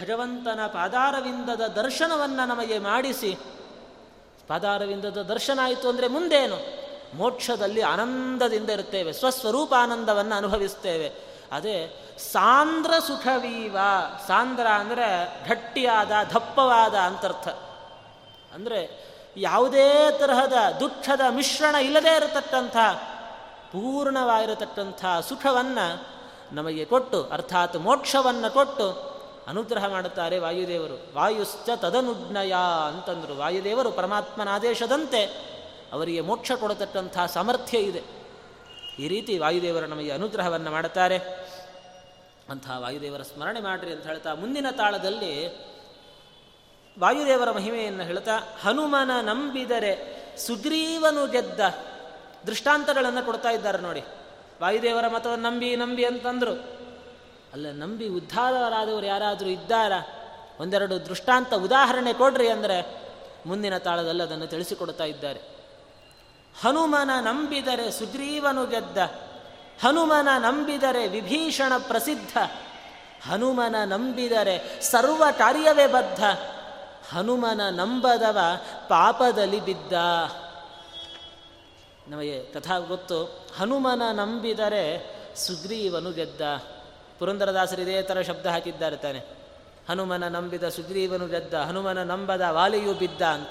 ಭಗವಂತನ 0.00 0.60
ಪಾದಾರವಿಂದದ 0.66 1.66
ದರ್ಶನವನ್ನು 1.66 2.48
ನಮಗೆ 2.48 2.78
ಮಾಡಿಸಿ. 2.78 3.38
ಪಾದಾರವಿಂದದ 4.48 5.22
ದರ್ಶನ 5.22 5.58
ಆಯಿತು 5.62 5.88
ಅಂದರೆ 5.88 6.08
ಮುಂದೇನು? 6.08 6.85
ಮೋಕ್ಷದಲ್ಲಿ 7.14 7.82
ಆನಂದದಿಂದ 7.82 8.70
ಇರುತ್ತೇವೆ 8.70 9.12
ಸ್ವಸ್ವರೂಪ 9.12 9.74
ಆನಂದವನ್ನು 9.78 10.36
ಅನುಭವಿಸ್ತೇವೆ. 10.36 11.12
ಅದೇ 11.52 12.02
ಸಾಂದ್ರ 12.18 12.90
ಸುಖವೀವ, 13.06 13.76
ಸಾಂದ್ರ 14.26 14.66
ಅಂದರೆ 14.66 15.40
ಗಟ್ಟಿಯಾದ, 15.48 16.10
ದಪ್ಪವಾದ 16.34 16.94
ಅಂತರ್ಥ. 16.94 17.48
ಅಂದರೆ 18.54 19.06
ಯಾವುದೇ 19.36 20.10
ತರಹದ 20.18 20.52
ದುಃಖದ 20.80 21.20
ಮಿಶ್ರಣ 21.30 21.74
ಇಲ್ಲದೇ 21.74 22.16
ಇರತಕ್ಕಂಥ, 22.16 22.76
ಪೂರ್ಣವಾಗಿರತಕ್ಕಂಥ 23.72 25.04
ಸುಖವನ್ನು 25.28 26.16
ನಮಗೆ 26.52 26.84
ಕೊಟ್ಟು, 26.84 27.28
ಅರ್ಥಾತ್ 27.32 27.76
ಮೋಕ್ಷವನ್ನು 27.76 28.54
ಕೊಟ್ಟು 28.54 29.16
ಅನುಗ್ರಹ 29.48 29.86
ಮಾಡುತ್ತಾರೆ 29.86 30.38
ವಾಯುದೇವರು. 30.38 31.14
ವಾಯುಶ್ಚ 31.14 31.70
ತದನುಜ್ಞಯ 31.76 32.54
ಅಂತಂದರು. 32.86 33.38
ವಾಯುದೇವರು 33.38 33.90
ಪರಮಾತ್ಮನ 33.90 34.48
ಆದೇಶದಂತೆ 34.48 35.55
ಅವರಿಗೆ 35.92 36.20
ಮೋಕ್ಷ 36.20 36.52
ಕೊಡತಕ್ಕಂಥ 36.52 37.18
ಸಾಮರ್ಥ್ಯ 37.34 37.78
ಇದೆ. 37.78 38.02
ಈ 38.98 39.08
ರೀತಿ 39.08 39.38
ವಾಯುದೇವರು 39.38 39.86
ನಮಗೆ 39.86 40.10
ಅನುಗ್ರಹವನ್ನು 40.10 40.70
ಮಾಡುತ್ತಾರೆ. 40.70 41.18
ಅಂತಹ 42.50 42.78
ವಾಯುದೇವರ 42.78 43.22
ಸ್ಮರಣೆ 43.22 43.60
ಮಾಡಿರಿ 43.60 43.92
ಅಂತ 43.92 44.06
ಹೇಳ್ತಾ 44.06 44.34
ಮುಂದಿನ 44.34 44.66
ತಾಳದಲ್ಲಿ 44.70 45.48
ವಾಯುದೇವರ 47.00 47.50
ಮಹಿಮೆಯನ್ನು 47.50 48.02
ಹೇಳ್ತಾ, 48.02 48.38
ಹನುಮನ 48.62 49.10
ನಂಬಿದರೆ 49.20 50.26
ಸುಗ್ರೀವನು 50.38 51.26
ಗೆದ್ದ. 51.26 51.60
ದೃಷ್ಟಾಂತಗಳನ್ನು 52.46 53.26
ಕೊಡ್ತಾ 53.26 53.50
ಇದ್ದಾರೆ 53.50 53.78
ನೋಡಿ. 53.78 54.00
ವಾಯುದೇವರ 54.62 55.08
ಮತವನ್ನು 55.08 55.50
ನಂಬಿ 55.50 55.76
ನಂಬಿ 55.76 56.04
ಅಂತಂದರು. 56.04 56.52
ಅಲ್ಲ, 57.52 57.66
ನಂಬಿ 57.72 58.08
ಉದ್ಧಾರರಾದವರು 58.08 59.06
ಯಾರಾದರೂ 59.06 59.48
ಇದ್ದಾರಾ? 59.48 60.06
ಒಂದೆರಡು 60.60 61.06
ದೃಷ್ಟಾಂತ 61.06 61.54
ಉದಾಹರಣೆ 61.54 62.12
ಕೊಡ್ರಿ 62.12 62.48
ಅಂದರೆ 62.48 63.06
ಮುಂದಿನ 63.46 63.78
ತಾಳದಲ್ಲಿ 63.78 64.22
ಅದನ್ನು 64.22 64.46
ತಿಳಿಸಿಕೊಡ್ತಾ 64.46 65.04
ಇದ್ದಾರೆ. 65.04 65.55
ಹನುಮನ 66.60 67.10
ನಂಬಿದರೆ 67.20 67.90
ಸುಗ್ರೀವನು 67.90 68.66
ಗೆದ್ದ. 68.66 68.98
ಹನುಮನ 69.82 70.28
ನಂಬಿದರೆ 70.38 71.08
ವಿಭೀಷಣ 71.08 71.72
ಪ್ರಸಿದ್ಧ. 71.78 72.38
ಹನುಮನ 73.30 73.74
ನಂಬಿದರೆ 73.84 74.82
ಸರ್ವ 74.82 75.24
ಕಾರ್ಯವೇ 75.30 75.86
ಬದ್ಧ. 75.86 76.24
ಹನುಮನ 77.08 77.60
ನಂಬದವ 77.70 78.38
ಪಾಪದಲ್ಲಿ 78.88 79.60
ಬಿದ್ದ. 79.60 79.92
ನಮಗೆ 82.08 82.44
ಕಥಾ 82.44 82.78
ಗೊತ್ತು. 82.78 83.48
ಹನುಮನ 83.58 84.02
ನಂಬಿದರೆ 84.12 85.16
ಸುಗ್ರೀವನು 85.36 86.12
ಗೆದ್ದ. 86.12 86.40
ಪುರಂದರದಾಸರು 87.18 87.82
ಇದೇ 87.82 88.02
ಥರ 88.02 88.22
ಶಬ್ದ 88.22 88.46
ಹಾಕಿದ್ದಾರೆ 88.46 88.96
ತಾನೆ. 88.96 89.18
ಹನುಮನ 89.88 90.28
ನಂಬಿದ 90.28 90.68
ಸುಗ್ರೀವನು 90.68 91.26
ಗೆದ್ದ. 91.26 91.54
ಹನುಮನ 91.54 92.02
ನಂಬದ 92.02 92.42
ವಾಲಿಯು 92.48 92.94
ಬಿದ್ದ 92.94 93.22
ಅಂತ. 93.22 93.50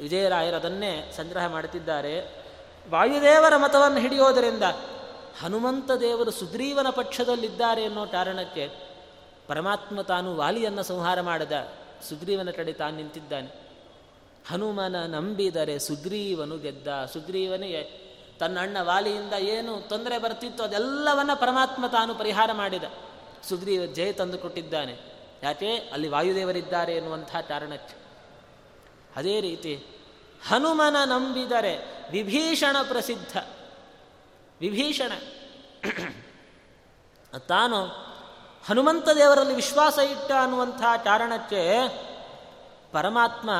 ವಿಜಯರಾಯರು 0.00 0.56
ಅದನ್ನೇ 0.56 1.12
ಸಂಗ್ರಹ 1.16 1.46
ಮಾಡುತ್ತಿದ್ದಾರೆ. 1.46 2.46
ವಾಯುದೇವರ 2.90 3.56
ಮತವನ್ನು 3.56 3.98
ಹಿಡಿಯೋದರಿಂದ 3.98 4.62
ಹನುಮಂತ 5.40 5.90
ದೇವರು 5.90 6.30
ಸುಗ್ರೀವನ 6.30 6.86
ಪಕ್ಷದಲ್ಲಿದ್ದಾರೆ 6.90 7.84
ಅನ್ನೋ 7.84 8.06
ಕಾರಣಕ್ಕೆ 8.06 8.70
ಪರಮಾತ್ಮ 9.46 10.00
ತಾನು 10.00 10.36
ವಾಲಿಯನ್ನು 10.36 10.82
ಸಂಹಾರ 10.82 11.20
ಮಾಡಿದ. 11.20 11.52
ಸುಗ್ರೀವನ 12.08 12.50
ಕಡೆ 12.50 12.72
ತಾನು 12.72 12.96
ನಿಂತಿದ್ದಾನೆ. 12.96 13.66
ಹನುಮನ 14.48 14.96
ನಂಬಿದರೆ 15.06 15.78
ಸುಗ್ರೀವನು 15.78 16.58
ಗೆದ್ದ. 16.58 16.88
ಸುಗ್ರೀವನಿಗೆ 17.12 18.06
ತನ್ನ 18.40 18.58
ಅಣ್ಣ 18.60 18.76
ವಾಲಿಯಿಂದ 18.80 19.32
ಏನು 19.32 19.88
ತೊಂದರೆ 19.88 20.18
ಬರ್ತಿತ್ತು 20.18 20.64
ಅದೆಲ್ಲವನ್ನ 20.64 21.30
ಪರಮಾತ್ಮ 21.34 21.86
ತಾನು 21.86 22.14
ಪರಿಹಾರ 22.14 22.50
ಮಾಡಿದ. 22.52 22.84
ಸುಗ್ರೀವ 23.48 23.86
ಜಯ 23.86 24.12
ತಂದು 24.12 24.38
ಕೊಟ್ಟಿದ್ದಾನೆ 24.38 24.98
ಯಾಕೆ? 25.42 25.74
ಅಲ್ಲಿ 25.74 26.08
ವಾಯುದೇವರಿದ್ದಾರೆ 26.08 26.94
ಎನ್ನುವಂಥ 26.94 27.36
ಕಾರಣಕ್ಕೆ. 27.48 28.05
ಅದೇ 29.16 29.40
ರೀತಿ 29.40 29.86
ಹನುಮನ 30.48 30.96
ನಂಬಿದರೆ 31.04 31.78
ವಿಭೀಷಣ 32.10 32.76
ಪ್ರಸಿದ್ಧ. 32.88 33.38
ವಿಭೀಷಣ. 34.60 35.12
ತಾನು 37.38 37.84
ಹನುಮಂತ 38.68 39.08
ದೇವರಲ್ಲಿ 39.08 39.54
ವಿಶ್ವಾಸ 39.54 39.98
ಇಟ್ಟ 39.98 40.32
ಅನ್ನುವಂಥ 40.32 40.82
ಕಾರಣಕ್ಕೆ 41.04 41.88
ಪರಮಾತ್ಮ 42.92 43.50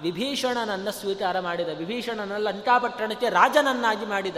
ವಿಭೀಷಣನನ್ನು 0.00 0.92
ಸ್ವೀಕಾರ 0.92 1.40
ಮಾಡಿದ. 1.40 1.68
ವಿಭೀಷಣನ 1.68 2.36
ಲಂಕಾಪಟ್ಟಣಕ್ಕೆ 2.36 3.28
ರಾಜನನ್ನಾಗಿ 3.28 4.06
ಮಾಡಿದ. 4.06 4.36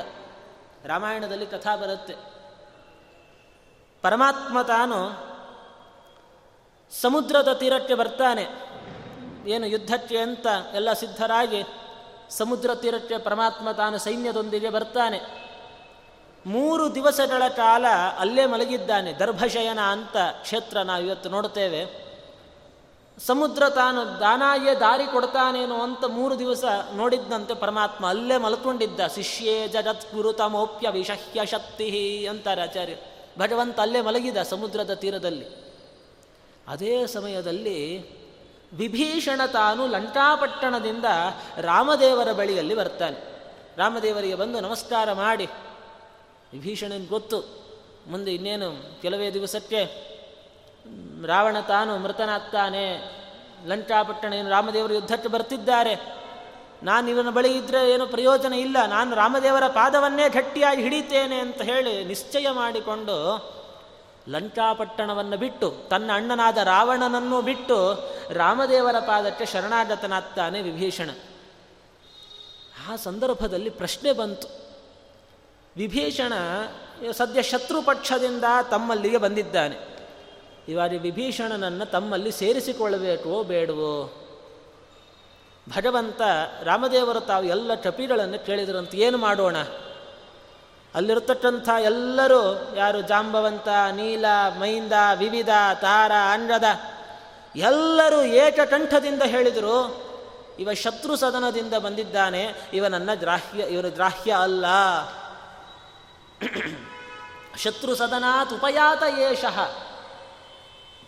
ರಾಮಾಯಣದಲ್ಲಿ 0.84 1.46
ಕಥಾ 1.46 1.76
ಬರುತ್ತೆ. 1.76 2.14
ಪರಮಾತ್ಮ 4.02 4.62
ತಾನು 4.62 5.28
ಸಮುದ್ರದ 7.00 7.52
ತೀರಕ್ಕೆ 7.52 7.94
ಬರ್ತಾನೆ. 7.94 8.67
ಏನು 9.48 9.66
ಯುದ್ಧಕ್ಕೆ 9.66 10.18
ಅಂತ 10.18 10.46
ಎಲ್ಲ 10.74 10.92
ಸಿದ್ಧರಾಗಿ 10.92 11.62
ಸಮುದ್ರ 12.30 12.74
ತೀರಕ್ಕೆ 12.74 13.18
ಪರಮಾತ್ಮ 13.18 13.70
ತಾನು 13.70 13.98
ಸೈನ್ಯದೊಂದಿಗೆ 13.98 14.70
ಬರ್ತಾನೆ. 14.70 15.48
ಮೂರು 16.46 16.94
ದಿವಸಗಳ 16.94 17.48
ಕಾಲ 17.48 17.84
ಅಲ್ಲೇ 18.18 18.46
ಮಲಗಿದ್ದಾನೆ 18.46 19.12
ದರ್ಭಶಯನ 19.12 19.80
ಅಂತ 19.80 20.16
ಕ್ಷೇತ್ರ 20.42 20.78
ನಾವು 20.78 21.04
ಇವತ್ತು 21.04 21.28
ನೋಡ್ತೇವೆ. 21.28 22.08
ಸಮುದ್ರ 23.26 23.68
ತಾನು 23.68 24.20
ದಾನಾಗೆ 24.20 24.80
ದಾರಿ 24.80 25.06
ಕೊಡ್ತಾನೇನೋ 25.06 25.74
ಅಂತ 25.74 26.04
ಮೂರು 26.04 26.38
ದಿವಸ 26.38 26.64
ನೋಡಿದ್ದಂತೆ 26.94 27.54
ಪರಮಾತ್ಮ, 27.54 28.08
ಅಲ್ಲೇ 28.08 28.36
ಮಲ್ಕೊಂಡಿದ್ದ. 28.36 29.06
ಶಿಷ್ಯೇ 29.14 29.68
ಜಗತ್ 29.68 30.38
ತಮೋಪ್ಯ 30.38 30.88
ವಿಷಹ್ಯ 30.90 31.46
ಶಕ್ತಿ 31.46 32.26
ಅಂತಾರೆ 32.26 32.62
ಆಚಾರ್ಯ. 32.62 32.94
ಭಗವಂತ 33.38 33.80
ಅಲ್ಲೇ 33.80 34.00
ಮಲಗಿದ 34.00 34.36
ಸಮುದ್ರದ 34.36 34.94
ತೀರದಲ್ಲಿ. 34.94 35.46
ಅದೇ 36.68 37.06
ಸಮಯದಲ್ಲಿ 37.06 38.17
ವಿಭೀಷಣ 38.72 39.46
ತಾನು 39.46 39.86
ಲಂಟಾಪಟ್ಟಣದಿಂದ 39.86 41.04
ರಾಮದೇವರ 41.58 42.32
ಬಳಿಯಲ್ಲಿ 42.32 42.74
ಬರ್ತಾನೆ. 42.74 43.44
ರಾಮದೇವರಿಗೆ 43.76 44.34
ಬಂದು 44.34 44.60
ನಮಸ್ಕಾರ 44.60 45.12
ಮಾಡಿ. 45.12 45.46
ವಿಭೀಷಣನ್ 46.52 47.08
ಗೊತ್ತು, 47.08 47.38
ಮುಂದೆ 48.06 48.34
ಇನ್ನೇನು 48.34 49.00
ಕೆಲವೇ 49.02 49.30
ದಿವಸಕ್ಕೆ 49.32 50.08
ರಾವಣ 51.26 51.60
ತಾನು 51.60 51.98
ಮೃತನಾಗ್ತಾನೆ. 51.98 53.18
ಲಂಟಾಪಟ್ಟಣ 53.66 54.32
ಏನು 54.32 54.50
ರಾಮದೇವರು 54.50 54.94
ಯುದ್ಧಕ್ಕೆ 54.94 55.28
ಬರ್ತಿದ್ದಾರೆ. 55.28 56.18
ನಾನು 56.82 57.10
ಇವನ 57.10 57.30
ಬಳಿ 57.30 57.58
ಇದ್ದರೆ 57.58 57.90
ಏನು 57.90 58.06
ಪ್ರಯೋಜನ 58.06 58.52
ಇಲ್ಲ. 58.52 58.76
ನಾನು 58.86 59.16
ರಾಮದೇವರ 59.16 59.66
ಪಾದವನ್ನೇ 59.66 60.28
ಗಟ್ಟಿಯಾಗಿ 60.28 60.82
ಹಿಡಿತೇನೆ 60.82 61.38
ಅಂತ 61.38 61.62
ಹೇಳಿ 61.62 62.04
ನಿಶ್ಚಯ 62.04 62.50
ಮಾಡಿಕೊಂಡು 62.50 63.57
ಲಂಕಾಪಟ್ಟಣವನ್ನು 64.28 65.36
ಬಿಟ್ಟು 65.36 65.74
ತನ್ನ 65.90 66.10
ಅಣ್ಣನಾದ 66.14 66.56
ರಾವಣನನ್ನು 66.56 67.42
ಬಿಟ್ಟು 67.42 67.94
ರಾಮದೇವರ 68.30 68.98
ಪಾದಕ್ಕೆ 68.98 69.46
ಶರಣಾಗತನಾಗ್ತಾನೆ 69.46 70.62
ವಿಭೀಷಣ. 70.62 71.10
ಆ 72.88 72.96
ಸಂದರ್ಭದಲ್ಲಿ 72.96 73.70
ಪ್ರಶ್ನೆ 73.70 74.12
ಬಂತು. 74.12 74.48
ವಿಭೀಷಣ 75.76 76.32
ಸದ್ಯ 77.12 77.42
ಶತ್ರು 77.42 77.82
ಪಕ್ಷದಿಂದ 77.82 78.44
ತಮ್ಮಲ್ಲಿಗೆ 78.70 79.18
ಬಂದಿದ್ದಾನೆ. 79.18 79.76
ಇವಾಗ 80.68 80.92
ವಿಭೀಷಣನನ್ನು 81.00 81.86
ತಮ್ಮಲ್ಲಿ 81.86 82.32
ಸೇರಿಸಿಕೊಳ್ಳಬೇಕೋ 82.32 83.44
ಬೇಡವೋ? 83.44 84.24
ಭಗವಂತ 85.76 86.22
ರಾಮದೇವರು 86.62 87.20
ತಾವು 87.20 87.44
ಎಲ್ಲ 87.44 87.74
ಕಪಿಗಳನ್ನು 87.74 88.46
ಕೇಳಿದ್ರಂತ 88.46 88.94
ಏನು 88.94 89.18
ಮಾಡೋಣ? 89.18 89.56
ಅಲ್ಲಿರ್ತಕ್ಕಂಥ 90.98 91.68
ಎಲ್ಲರೂ 91.68 92.72
ಯಾರು 92.76 93.00
ಜಾಂಬವಂತ, 93.00 93.68
ನೀಲ, 93.68 94.24
ಮೈಂದ, 94.58 94.92
ವಿವಿಧ, 95.16 95.48
ತಾರ 95.80 96.12
ಅಂಗದ 96.32 96.64
ಎಲ್ಲರೂ 97.56 98.22
ಏಕಕಂಠದಿಂದ 98.22 99.22
ಹೇಳಿದರು, 99.22 99.76
ಇವ 100.58 100.72
ಶತ್ರು 100.72 101.16
ಸದನದಿಂದ 101.16 101.74
ಬಂದಿದ್ದಾನೆ, 101.74 102.54
ಇವ 102.72 102.86
ನನ್ನ 102.86 103.14
ಗ್ರಾಹ್ಯ 103.14 103.62
ಇವನು 103.62 103.90
ಗ್ರಾಹ್ಯ 103.90 104.32
ಅಲ್ಲ. 104.32 104.66
ಶತ್ರು 107.56 107.94
ಸದನಾತ್ 107.94 108.52
ಉಪಯಾತ 108.52 109.02
ಏಷಃ. 109.18 109.58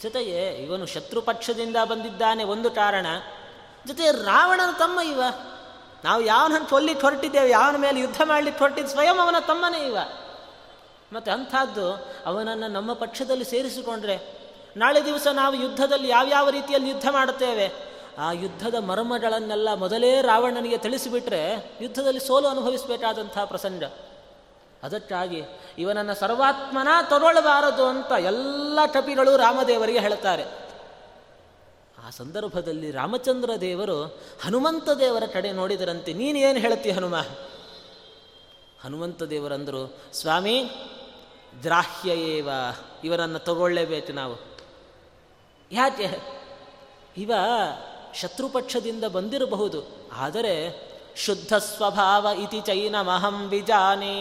ಜೊತೆಗೆ 0.03 0.49
ಇವನು 0.49 0.86
ಶತ್ರು 0.86 1.22
ಪಕ್ಷದಿಂದ 1.22 1.76
ಬಂದಿದ್ದಾನೆ 1.84 2.45
ಒಂದು 2.45 2.70
ಕಾರಣ 2.70 3.07
ಜೊತೆ 3.86 4.11
ರಾವಣನ 4.11 4.70
ತಮ್ಮ 4.78 5.01
ಇವ. 5.01 5.22
ನಾವು 6.05 6.22
ಯಾವನನ್ನು 6.22 6.68
ಕೊಲ್ಲಿಕ್ಕೆ 6.68 7.07
ಹೊರಟಿದ್ದೇವೆ 7.07 7.51
ಯಾವನ 7.51 7.76
ಮೇಲೆ 7.76 8.01
ಯುದ್ಧ 8.01 8.22
ಮಾಡಲಿಕ್ಕೆ 8.24 8.59
ಹೊರಟಿದ್ದು 8.59 8.90
ಸ್ವಯಂ 8.90 9.18
ಅವನ 9.18 9.36
ತಮ್ಮನೇ 9.46 9.78
ಇವ. 9.78 9.98
ಮತ್ತು 11.12 11.32
ಅಂಥದ್ದು 11.32 11.94
ಅವನನ್ನು 12.26 12.68
ನಮ್ಮ 12.68 12.92
ಪಕ್ಷದಲ್ಲಿ 12.92 13.44
ಸೇರಿಸಿಕೊಂಡ್ರೆ 13.44 14.40
ನಾಳೆ 14.76 15.05
ದಿವಸ 15.05 15.26
ನಾವು 15.32 15.55
ಯುದ್ಧದಲ್ಲಿ 15.55 16.09
ಯಾವ್ಯಾವ 16.09 16.48
ರೀತಿಯಲ್ಲಿ 16.48 16.88
ಯುದ್ಧ 16.88 17.09
ಮಾಡುತ್ತೇವೆ? 17.11 17.72
ಆ 18.18 18.32
ಯುದ್ಧದ 18.32 18.74
ಮರ್ಮಗಳನ್ನೆಲ್ಲ 18.74 19.74
ಮೊದಲೇ 19.74 20.22
ರಾವಣನಿಗೆ 20.22 20.78
ತಿಳಿಸಿಬಿಟ್ರೆ 20.78 21.72
ಯುದ್ಧದಲ್ಲಿ 21.80 22.20
ಸೋಲು 22.20 22.48
ಅನುಭವಿಸಬೇಕಾದಂಥ 22.48 23.38
ಪ್ರಸಂಗ. 23.38 23.82
ಅದಕ್ಕಾಗಿ 24.82 25.42
ಇವನನ್ನು 25.78 26.14
ಸರ್ವಾತ್ಮನ 26.14 26.88
ತಗೊಳ್ಳಬಾರದು 27.09 27.86
ಅಂತ 27.86 28.12
ಎಲ್ಲ 28.12 28.78
ಕಪಿಗಳು 28.86 29.36
ರಾಮದೇವರಿಗೆ 29.36 29.98
ಹೇಳ್ತಾರೆ. 29.98 30.69
ಆ 32.07 32.11
ಸಂದರ್ಭದಲ್ಲಿ 32.11 32.90
ರಾಮಚಂದ್ರ 32.90 33.51
ದೇವರು 33.61 34.05
ಹನುಮಂತ 34.42 34.88
ದೇವರ 34.90 35.22
ಕಡೆ 35.32 35.53
ನೋಡಿದರಂತೆ, 35.53 36.12
ನೀನು 36.12 36.38
ಏನು 36.38 36.59
ಹೇಳ್ತಿ 36.59 36.90
ಹನುಮ? 36.90 37.16
ಹನುಮಂತ 38.80 39.22
ದೇವರಂದರು 39.22 39.98
ಸ್ವಾಮಿ 40.12 40.70
ದ್ರಾಹ್ಯಯೇವ 41.62 42.48
ಏವ, 42.48 42.48
ಇವರನ್ನು 43.05 43.38
ತಗೊಳ್ಳೇಬೇಕು 43.38 44.12
ನಾವು. 44.12 44.36
ಯಾಕೆ? 45.72 46.09
ಇವ 47.16 47.32
ಶತ್ರುಪಕ್ಷದಿಂದ 48.14 49.05
ಬಂದಿರಬಹುದು, 49.05 49.80
ಆದರೆ 50.12 50.55
ಶುದ್ಧ 51.16 51.55
ಸ್ವಭಾವ 51.55 52.26
ಇತಿ 52.40 52.88
ಮಹಂ 53.03 53.48
ಬಿಜಾನೆ 53.48 54.16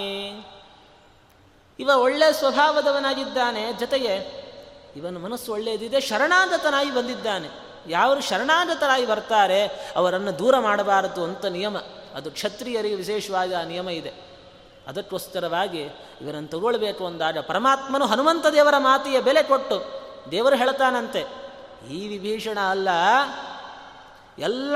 ಇವ 1.79 1.89
ಒಳ್ಳೆ 1.95 2.33
ಸ್ವಭಾವದವನಾಗಿದ್ದಾನೆ, 2.33 3.73
ಜೊತೆಗೆ 3.79 4.13
ಇವನ 4.95 5.17
ಮನಸ್ಸು 5.17 5.53
ಒಳ್ಳೆಯದಿದೆ 5.53 5.99
ಶರಣಾಗತನಾಗಿ 6.01 6.93
ಬಂದಿದ್ದಾನೆ. 6.95 7.68
ಯಾರು 7.87 8.21
ಶರಣಾಗತರಾಗಿ 8.21 9.05
ಬರ್ತಾರೆ 9.05 9.67
ಅವರನ್ನು 9.95 10.39
ದೂರ 10.39 10.59
ಮಾಡಬಾರದು 10.59 11.23
ಅಂತ 11.23 11.45
ನಿಯಮ. 11.45 11.77
ಅದು 12.15 12.31
ಕ್ಷತ್ರಿಯರಿಗೆ 12.31 12.95
ವಿಶೇಷವಾಗಿ 12.95 13.53
ಆ 13.53 13.63
ನಿಯಮ 13.63 13.89
ಇದೆ. 13.89 14.13
ಅದಕ್ಕೋಸ್ಕರವಾಗಿ 14.87 15.81
ಇವರನ್ನು 16.21 16.47
ತಗೊಳ್ಬೇಕು 16.47 17.05
ಅಂದಾಗ 17.05 17.37
ಪರಮಾತ್ಮನು 17.37 18.05
ಹನುಮಂತ 18.05 18.45
ದೇವರ 18.47 18.77
ಮಾತಿಯ 18.77 19.21
ಬೆಲೆ 19.21 19.43
ಕೊಟ್ಟು 19.43 19.77
ದೇವರು 20.31 20.55
ಹೇಳ್ತಾನಂತೆ, 20.55 21.25
ಈ 21.91 22.07
ವಿಭೀಷಣ 22.07 22.59
ಅಲ್ಲ, 22.59 22.89
ಎಲ್ಲ 24.39 24.75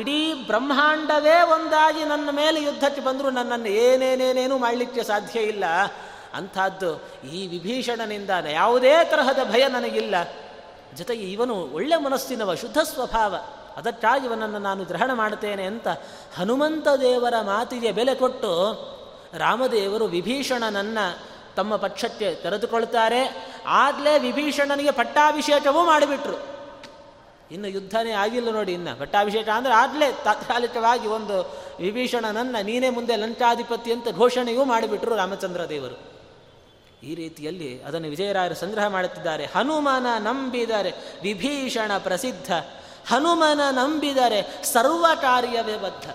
ಇಡೀ 0.00 0.32
ಬ್ರಹ್ಮಾಂಡವೇ 0.46 1.40
ಒಂದಾಗಿ 1.40 2.04
ನನ್ನ 2.04 2.28
ಮೇಲೆ 2.32 2.62
ಯುದ್ಧಕ್ಕೆ 2.62 3.00
ಬಂದರೂ 3.00 3.30
ನನ್ನನ್ನು 3.30 3.66
ಏನೇನೇನೇನೂ 3.66 4.58
ಮಾಡಲಿಕ್ಕೆ 4.58 5.02
ಸಾಧ್ಯ 5.02 5.40
ಇಲ್ಲ. 5.40 5.64
ಅಂಥದ್ದು 6.34 7.02
ಈ 7.32 7.46
ವಿಭೀಷಣನಿಂದ 7.46 8.30
ಯಾವುದೇ 8.50 9.04
ತರಹದ 9.04 9.38
ಭಯ 9.52 9.68
ನನಗಿಲ್ಲ. 9.68 10.14
ಜೊತೆಗೆ 10.96 11.22
ಇವನು 11.22 11.54
ಒಳ್ಳೆ 11.54 11.96
ಮನಸ್ಸಿನವ, 11.96 12.54
ಶುದ್ಧ 12.54 12.78
ಸ್ವಭಾವ. 12.78 13.34
ಅದಕ್ಕಾಗಿ 13.76 14.26
ಇವನನ್ನು 14.26 14.58
ನಾನು 14.58 14.84
ಗ್ರಹಣ 14.84 15.12
ಮಾಡುತ್ತೇನೆ 15.12 15.64
ಅಂತ 15.64 15.88
ಹನುಮಂತ 16.34 16.88
ದೇವರ 16.88 17.34
ಮಾತಿಗೆ 17.42 17.92
ಬೆಲೆ 17.92 18.14
ಕೊಟ್ಟು 18.14 18.50
ರಾಮದೇವರು 19.34 20.04
ವಿಭೀಷಣನನ್ನು 20.04 21.34
ತಮ್ಮ 21.56 21.76
ಪಕ್ಷಕ್ಕೆ 21.76 22.34
ತೆರೆದುಕೊಳ್ತಾರೆ 22.34 23.52
ಆಗಲೇ 23.66 24.18
ವಿಭೀಷಣನಿಗೆ 24.18 24.90
ಪಟ್ಟಾಭಿಷೇಕವೂ 24.90 25.84
ಮಾಡಿಬಿಟ್ರು. 25.84 26.54
ಇನ್ನು 27.50 27.68
ಯುದ್ಧನೇ 27.68 28.10
ಆಗಿಲ್ಲ 28.10 28.50
ನೋಡಿ 28.50 28.72
ಇನ್ನು. 28.72 28.98
ಪಟ್ಟಾಭಿಷೇಕ 28.98 29.48
ಅಂದರೆ 29.48 29.72
ಆಗಲೇ 29.72 30.12
ತಾತ್ಕಾಲಿಕವಾಗಿ 30.24 31.08
ಒಂದು 31.08 31.56
ವಿಭೀಷಣನನ್ನು 31.80 32.64
ನೀನೇ 32.64 32.90
ಮುಂದೆ 32.90 33.16
ಲಂಚಾಧಿಪತಿ 33.16 33.92
ಅಂತ 33.92 34.08
ಘೋಷಣೆಯೂ 34.10 34.64
ಮಾಡಿಬಿಟ್ರು 34.64 35.16
ರಾಮಚಂದ್ರ 35.16 35.68
ದೇವರು. 35.68 36.13
ಈ 37.04 37.14
ರೀತಿಯಲ್ಲಿ 37.14 37.82
ಅದನ್ನು 37.82 38.08
ವಿಜಯರಾಯರು 38.08 38.54
ಸಂಗ್ರಹ 38.54 38.86
ಮಾಡುತ್ತಿದ್ದಾರೆ. 38.86 39.44
ಹನುಮನ 39.46 40.06
ನಂಬಿದರೆ 40.18 40.92
ವಿಭೀಷಣ 41.22 41.90
ಪ್ರಸಿದ್ಧ. 41.98 42.52
ಹನುಮನ 43.06 43.60
ನಂಬಿದರೆ 43.70 44.40
ಸರ್ವ 44.64 45.06
ಕಾರ್ಯವೇ 45.20 45.76
ಬದ್ಧ. 45.78 46.06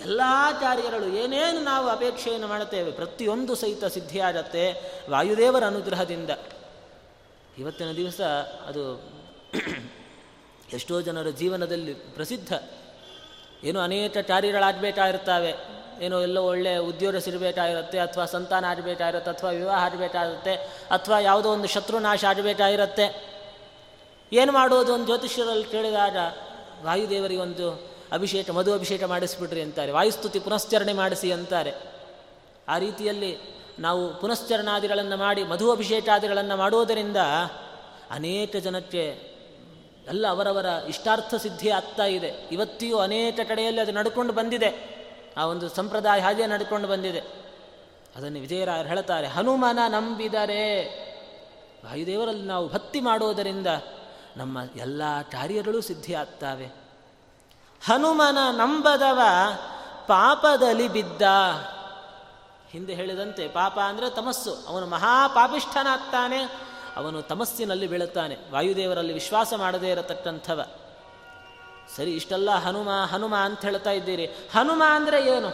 ಎಲ್ಲ 0.00 0.20
ಕಾರ್ಯಗಳು 0.60 1.06
ಏನೇನು 1.16 1.60
ನಾವು 1.64 1.88
ಅಪೇಕ್ಷೆಯನ್ನು 1.88 2.46
ಮಾಡುತ್ತೇವೆ, 2.46 2.90
ಪ್ರತಿಯೊಂದು 2.90 3.54
ಸಹಿತ 3.54 3.84
ಸಿದ್ಧಿಯಾಗತ್ತೆ 3.84 4.64
ವಾಯುದೇವರ 5.10 5.64
ಅನುಗ್ರಹದಿಂದ. 5.64 6.30
ಇವತ್ತಿನ 7.58 7.92
ದಿವಸ 7.92 8.20
ಅದು 8.66 8.82
ಎಷ್ಟೋ 10.72 11.00
ಜನರ 11.00 11.28
ಜೀವನದಲ್ಲಿ 11.30 11.94
ಪ್ರಸಿದ್ಧ. 11.94 12.52
ಏನು 13.64 13.80
ಅನೇಕ 13.80 14.16
ಕಾರ್ಯಗಳಾಗಬೇಕಾಗಿರ್ತಾವೆ 14.16 15.52
ಏನೋ 16.00 16.20
ಎಲ್ಲೋ 16.20 16.42
ಒಳ್ಳೆ 16.42 16.76
ಉದ್ಯೋಗ 16.76 17.16
ಸಿಗಬೇಕಾಗಿರುತ್ತೆ, 17.16 17.98
ಅಥವಾ 17.98 18.24
ಸಂತಾನ 18.24 18.64
ಆಡಬೇಕಾಗಿರುತ್ತೆ 18.68 19.30
ಅಥವಾ 19.30 19.50
ವಿವಾಹ 19.50 19.84
ಆಡಬೇಕಾಗಿರುತ್ತೆ 19.84 20.54
ಅಥವಾ 20.90 21.18
ಯಾವುದೋ 21.18 21.48
ಒಂದು 21.52 21.68
ಶತ್ರು 21.68 21.98
ನಾಶ 21.98 22.24
ಆಡಬೇಕಾಗಿರುತ್ತೆ 22.28 23.06
ಏನು 24.32 24.52
ಮಾಡೋದು 24.52 24.94
ಒಂದು 24.94 25.04
ಜ್ಯೋತಿಷ್ಯರಲ್ಲಿ 25.04 25.64
ಕೇಳಿದಾಗ, 25.64 26.16
ವಾಯುದೇವರಿಗೆ 26.84 27.40
ಒಂದು 27.40 27.66
ಅಭಿಷೇಕ, 28.12 28.50
ಮಧು 28.50 28.72
ಅಭಿಷೇಕ 28.72 29.04
ಮಾಡಿಸಿಬಿಡ್ರಿ 29.04 29.60
ಅಂತಾರೆ. 29.60 29.92
ವಾಯುಸ್ತುತಿ 29.92 30.38
ಪುನಶ್ಚರಣೆ 30.38 30.92
ಮಾಡಿಸಿ 30.92 31.32
ಅಂತಾರೆ. 31.32 31.72
ಆ 32.68 32.78
ರೀತಿಯಲ್ಲಿ 32.78 33.38
ನಾವು 33.78 34.20
ಪುನಶ್ಚರಣಾದಿಗಳನ್ನು 34.20 35.16
ಮಾಡಿ, 35.16 35.42
ಮಧು 35.44 35.72
ಅಭಿಷೇಕಾದಿಗಳನ್ನು 35.72 36.56
ಮಾಡುವುದರಿಂದ 36.56 37.16
ಅನೇಕ 38.10 38.56
ಜನಕ್ಕೆ 38.56 39.04
ಎಲ್ಲ 40.08 40.26
ಅವರವರ 40.28 40.66
ಇಷ್ಟಾರ್ಥ 40.88 41.34
ಸಿದ್ಧಿ 41.34 41.70
ಆಗ್ತಾ 41.70 42.04
ಇದೆ. 42.04 42.30
ಇವತ್ತಿಯೂ 42.52 42.98
ಅನೇಕ 42.98 43.40
ಕಡೆಯಲ್ಲಿ 43.48 43.80
ಅದು 43.80 43.92
ನಡ್ಕೊಂಡು 43.92 44.32
ಬಂದಿದೆ. 44.32 44.99
ಆ 45.36 45.46
ಒಂದು 45.46 45.68
ಸಂಪ್ರದಾಯ 45.68 46.20
ಹಾಗೆ 46.20 46.46
ನಡ್ಕೊಂಡು 46.46 46.88
ಬಂದಿದೆ. 46.88 47.20
ಅದನ್ನು 48.16 48.40
ವಿಜಯರಾಯರು 48.40 48.88
ಹೇಳ್ತಾರೆ, 48.88 49.26
ಹನುಮನ 49.26 49.78
ನಂಬಿದರೆ 49.88 50.64
ವಾಯುದೇವರಲ್ಲಿ 51.86 52.46
ನಾವು 52.46 52.68
ಭಕ್ತಿ 52.68 53.00
ಮಾಡುವುದರಿಂದ 53.00 53.66
ನಮ್ಮ 54.36 54.58
ಎಲ್ಲ 54.76 55.02
ಕಾರ್ಯಗಳು 55.22 55.80
ಸಿದ್ಧಿ 55.80 56.14
ಆಗ್ತಾವೆ 56.14 56.66
ಹನುಮನ 57.84 58.38
ನಂಬದವ 58.50 59.20
ಪಾಪದಲ್ಲಿ 60.06 60.88
ಬಿದ್ದ. 60.88 61.22
ಹಿಂದೆ 62.70 62.94
ಹೇಳಿದಂತೆ 62.94 63.48
ಪಾಪ 63.48 63.78
ಅಂದರೆ 63.78 64.10
ತಮಸ್ಸು. 64.10 64.66
ಅವನು 64.68 64.86
ಮಹಾಪಾಪಿಷ್ಠನಾಗ್ತಾನೆ, 64.86 66.40
ಅವನು 66.96 67.22
ತಮಸ್ಸಿನಲ್ಲಿ 67.22 67.86
ಬೀಳುತ್ತಾನೆ. 67.86 68.36
ವಾಯುದೇವರಲ್ಲಿ 68.50 69.12
ವಿಶ್ವಾಸ 69.12 69.54
ಮಾಡದೇ 69.56 69.90
ಇರತಕ್ಕಂಥವ. 69.90 70.60
ಸರಿ, 71.96 72.12
ಇಷ್ಟೆಲ್ಲ 72.14 72.50
ಹನುಮ 72.50 72.90
ಹನುಮ 72.90 73.36
ಅಂತ 73.36 73.60
ಹೇಳ್ತಾ 73.60 73.90
ಇದ್ದೀರಿ. 73.90 74.26
ಹನುಮ 74.26 74.82
ಅಂದರೆ 74.86 75.26
ಏನು? 75.26 75.48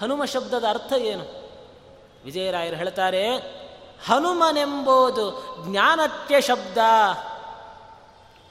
ಹನುಮ 0.00 0.24
ಶಬ್ದದ 0.24 0.64
ಅರ್ಥ 0.70 0.92
ಏನು? 0.92 1.24
ವಿಜಯರಾಯರು 2.24 2.76
ಹೇಳ್ತಾರೆ, 2.76 3.36
ಹನುಮನೆಂಬುದು 4.06 5.26
ಜ್ಞಾನಕ್ಕೆ 5.68 6.40
ಶಬ್ದ. 6.40 6.78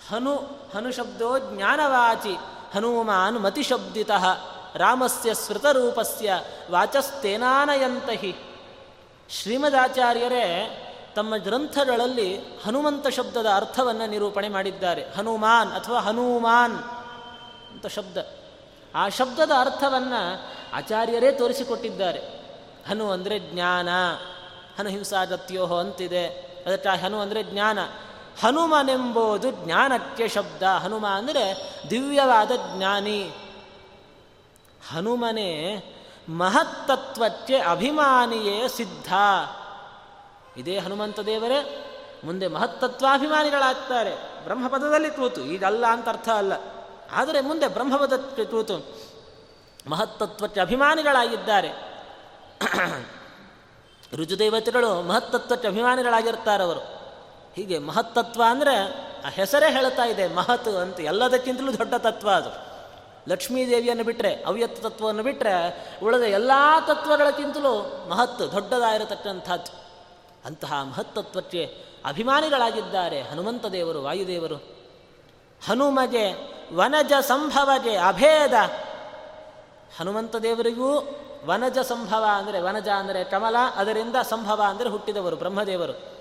ಹನು 0.10 0.36
ಹನು 0.76 0.92
ಶಬ್ದೋ 0.92 1.40
ಜ್ಞಾನವಾಚಿ, 1.40 2.36
ಹನುಮಾನ್ 2.76 3.40
ಮತಿಶಬ್ದಿತ 3.40 4.12
ರಾಮಸ್ಯ 4.76 5.34
ಸ್ಮೃತರೂಪಸ್ಯ 5.34 6.34
ವಾಚಸ್ತೇನಾನಯಂತಹಿ. 6.72 8.36
ಶ್ರೀಮದಾಚಾರ್ಯರೇ 9.30 10.46
ತಮ್ಮ 11.16 11.38
ಗ್ರಂಥಗಳಲ್ಲಿ 11.38 12.38
ಹನುಮಂತ 12.38 13.08
ಶಬ್ದದ 13.08 13.46
ಅರ್ಥವನ್ನು 13.56 14.10
ನಿರೂಪಣೆ 14.10 14.50
ಮಾಡಿದ್ದಾರೆ. 14.50 15.04
ಹನುಮಾನ್ 15.04 15.72
ಅಥವಾ 15.72 16.00
ಹನುಮಾನ್ 16.00 16.76
ಅಂತ 17.72 17.88
ಶಬ್ದ. 17.88 18.18
ಆ 18.96 19.10
ಶಬ್ದದ 19.10 19.52
ಅರ್ಥವನ್ನು 19.60 20.40
ಆಚಾರ್ಯರೇ 20.74 21.32
ತೋರಿಸಿಕೊಟ್ಟಿದ್ದಾರೆ. 21.32 22.20
ಹನು 22.90 23.12
ಅಂದರೆ 23.12 23.40
ಜ್ಞಾನ, 23.40 23.90
ಹನು 24.80 24.90
ಹಿಂಸಾಗತ್ಯೋಹೋ 24.90 25.78
ಅಂತಿದೆ. 25.78 26.28
ಅದಕ್ಕೆ 26.68 27.02
ಹನು 27.02 27.20
ಅಂದರೆ 27.20 27.44
ಜ್ಞಾನ. 27.44 27.80
ಹನುಮನೆಂಬುದು 28.42 29.52
ಜ್ಞಾನಕ್ಕೆ 29.52 30.28
ಶಬ್ದ. 30.28 30.64
ಹನುಮ 30.64 31.08
ಅಂದರೆ 31.08 31.74
ದಿವ್ಯವಾದ 31.90 32.52
ಜ್ಞಾನಿ. 32.76 33.32
ಹನುಮನೆ 34.92 35.78
ಮಹತ್ತತ್ವಕ್ಕೆ 36.30 37.58
ಅಭಿಮಾನಿಯೇ 37.58 38.68
ಸಿದ್ಧ. 38.68 39.14
ಇದೇ 40.58 40.78
ಹನುಮಂತ 40.78 41.20
ದೇವರೇ, 41.20 41.86
ಮುಂದೆ 42.24 42.48
ಮಹತ್ತತ್ವಾಭಿಮಾನಿಗಳಾಗ್ತಾರೆ. 42.48 44.44
ಬ್ರಹ್ಮಪದದಲ್ಲಿ 44.44 45.12
ತೂತು, 45.12 45.42
ಇದಲ್ಲ 45.42 45.86
ಅಂತ 45.86 46.10
ಅರ್ಥ 46.10 46.30
ಅಲ್ಲ. 46.30 46.54
ಆದರೆ 47.12 47.42
ಮುಂದೆ 47.42 47.68
ಬ್ರಹ್ಮಪದ 47.68 48.14
ತೂತು, 48.44 49.02
ಮಹತ್ತತ್ವಕ್ಕೆ 49.90 50.60
ಅಭಿಮಾನಿಗಳಾಗಿದ್ದಾರೆ. 50.60 51.70
ರುಜುದೇವತೆಗಳು 54.16 55.02
ಮಹತ್ತತ್ವಕ್ಕೆ 55.02 55.68
ಅಭಿಮಾನಿಗಳಾಗಿರ್ತಾರೆ 55.68 56.64
ಅವರು. 56.64 56.80
ಹೀಗೆ 57.54 57.80
ಮಹತ್ತತ್ವ 57.80 58.44
ಅಂದರೆ, 58.50 58.76
ಆ 59.26 59.30
ಹೆಸರೇ 59.30 59.72
ಹೇಳ್ತಾ 59.72 60.06
ಇದೆ, 60.06 60.28
ಮಹತ್ 60.28 60.68
ಅಂತ 60.68 61.00
ಎಲ್ಲದಕ್ಕಿಂತಲೂ 61.00 61.72
ದೊಡ್ಡ 61.72 61.94
ತತ್ವ 61.94 62.30
ಅದು. 62.30 62.70
ಲಕ್ಷ್ಮೀದೇವಿಯನ್ನು 63.30 64.04
ಬಿಟ್ಟರೆ 64.04 64.44
ಅವ್ಯತ್ 64.44 64.84
ತತ್ವವನ್ನು 64.84 65.24
ಬಿಟ್ಟರೆ 65.24 65.88
ಉಳಿದ 66.04 66.22
ಎಲ್ಲ 66.22 66.52
ತತ್ವಗಳಕ್ಕಿಂತಲೂ 66.88 68.06
ಮಹತ್ 68.10 68.40
ದೊಡ್ಡದಾಗಿರತಕ್ಕಂಥದ್ದು. 68.40 69.89
ಅಂತಹ 70.46 70.84
ಮಹತ್ತತ್ವಕ್ಕೆ 70.84 71.78
ಅಭಿಮಾನಿಗಳಾಗಿದ್ದಾರೆ 72.06 73.22
ಹನುಮಂತ 73.22 73.66
ದೇವರು 73.66 74.04
ವಾಯುದೇವರು. 74.04 74.56
ಹನುಮಗೆ 75.68 76.34
ವನಜ 76.76 77.14
ಸಂಭವಗೆ 77.22 77.96
ಅಭೇದ. 77.96 78.54
ಹನುಮಂತ 80.00 80.36
ದೇವರಿಗೂ 80.36 81.20
ವನಜ 81.46 81.78
ಸಂಭವ 81.80 82.26
ಅಂದರೆ 82.34 82.62
ವನಜ 82.62 82.88
ಅಂದರೆ 82.88 83.24
ಕಮಲ, 83.24 83.56
ಅದರಿಂದ 83.76 84.16
ಸಂಭವ 84.30 84.62
ಅಂದರೆ 84.68 84.90
ಹುಟ್ಟಿದವರು 84.90 85.36
ಬ್ರಹ್ಮದೇವರು. 85.36 86.20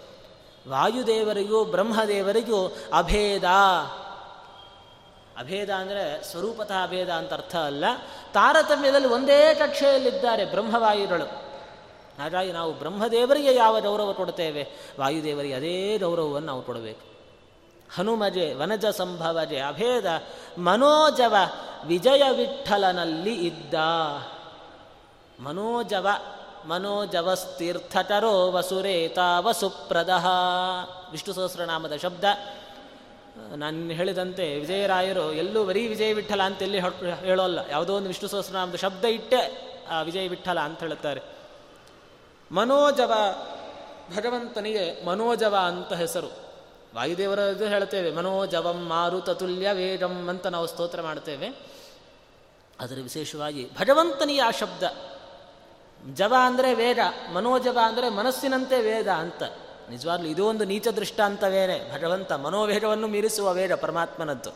ವಾಯುದೇವರಿಗೂ 0.71 1.65
ಬ್ರಹ್ಮದೇವರಿಗೂ 1.65 2.77
ಅಭೇದ. 2.93 3.45
ಅಭೇದ 5.39 5.71
ಅಂದರೆ 5.71 6.23
ಸ್ವರೂಪತಃ 6.23 6.83
ಅಭೇದ 6.83 7.09
ಅಂತ 7.09 7.33
ಅರ್ಥ 7.33 7.57
ಅಲ್ಲ. 7.57 7.85
ತಾರತಮ್ಯದಲ್ಲಿ 8.33 9.09
ಒಂದೇ 9.09 9.55
ಕಕ್ಷೆಯಲ್ಲಿದ್ದಾರೆ 9.55 10.45
ಬ್ರಹ್ಮವಾಯುಗಳು. 10.45 11.48
ಹಾಗಾಗಿ 12.19 12.53
ನಾವು 12.53 12.73
ಬ್ರಹ್ಮದೇವರಿಗೆ 12.73 13.55
ಯಾವ 13.55 13.81
ಗೌರವ 13.81 14.13
ಕೊಡ್ತೇವೆ 14.13 14.69
ವಾಯುದೇವರಿಗೆ 15.01 15.55
ಅದೇ 15.55 15.99
ಗೌರವವನ್ನು 15.99 16.47
ನಾವು 16.47 16.63
ಕೊಡಬೇಕು. 16.63 17.09
ಹನುಮಜೆ, 17.95 18.55
ವನಜ 18.55 18.87
ಸಂಭವಜೆ, 18.87 19.61
ಅಭೇದ, 19.61 20.23
ಮನೋಜವ, 20.59 21.37
ವಿಜಯ 21.87 22.23
ವಿಠಲನಲ್ಲಿ 22.31 23.47
ಇದ್ದ. 23.47 23.75
ಮನೋಜವ 25.41 26.09
ಮನೋಜವಸ್ತೀರ್ಥಟರೋ 26.69 28.53
ವಸುರೇತ 28.53 29.19
ವಸುಪ್ರದ 29.39 30.11
ವಿಷ್ಣು 31.11 31.35
ಸಹಸ್ರನಾಮದ 31.35 31.97
ಶಬ್ದ. 31.97 32.25
ನಾನು 33.57 33.91
ಹೇಳಿದಂತೆ 33.91 34.59
ವಿಜಯರಾಯರು 34.59 35.33
ಎಲ್ಲೂ 35.33 35.65
ಬರೀ 35.65 35.87
ವಿಜಯ 35.87 36.13
ವಿಠಲ 36.13 36.43
ಅಂತ 36.43 36.63
ಎಲ್ಲಿ 36.63 36.81
ಹೇಳೋಲ್ಲ. 37.15 37.59
ಯಾವುದೋ 37.71 37.95
ಒಂದು 37.95 38.09
ವಿಷ್ಣು 38.09 38.29
ಸಹಸ್ರನಾಮದ 38.29 38.75
ಶಬ್ದ 38.75 39.05
ಇಟ್ಟೆ 39.05 39.69
ಆ 39.91 40.03
ವಿಜಯ 40.03 40.29
ವಿಠಲ 40.29 40.61
ಅಂತ 40.61 40.81
ಹೇಳುತ್ತಾರೆ. 40.81 41.38
ಮನೋಜವ, 42.53 43.13
ಭಗವಂತನಿಗೆ 44.17 45.07
ಮನೋಜವ 45.07 45.57
ಅಂತ 45.67 45.93
ಹೆಸರು. 45.93 46.27
ವಾಯುದೇವರ 46.95 47.39
ಇದು 47.39 47.67
ಹೇಳ್ತೇವೆ, 47.67 48.13
ಮನೋಜವಂ 48.13 48.87
ಮಾರುತತುಲ್ಯ 48.87 49.73
ವೇಗಂ 49.73 50.29
ಅಂತ 50.29 50.47
ನಾವು 50.47 50.67
ಸ್ತೋತ್ರ 50.67 51.03
ಮಾಡ್ತೇವೆ. 51.03 51.49
ಅದರ 52.81 52.99
ವಿಶೇಷವಾಗಿ 53.03 53.71
ಭಗವಂತನಿಗೆ 53.75 54.41
ಆ 54.41 54.51
ಶಬ್ದ. 54.51 54.83
ಜವ 56.15 56.35
ಅಂದರೆ 56.41 56.75
ವೇಗ, 56.75 56.99
ಮನೋಜವ 57.33 57.79
ಅಂದರೆ 57.85 58.09
ಮನಸ್ಸಿನಂತೆ 58.09 58.83
ವೇದ 58.83 59.09
ಅಂತ. 59.09 59.43
ನಿಜವಾಗ್ಲೂ 59.91 60.29
ಇದು 60.29 60.47
ಒಂದು 60.47 60.65
ನೀಚ 60.65 60.89
ದೃಷ್ಟಾಂತವೇನೆ 60.89 61.95
ಭಗವಂತ 61.95 62.33
ಮನೋವೇಗವನ್ನು 62.33 63.07
ಮೀರಿಸುವ 63.07 63.53
ವೇದ 63.53 63.75
ಪರಮಾತ್ಮನದ್ದು. 63.75 64.51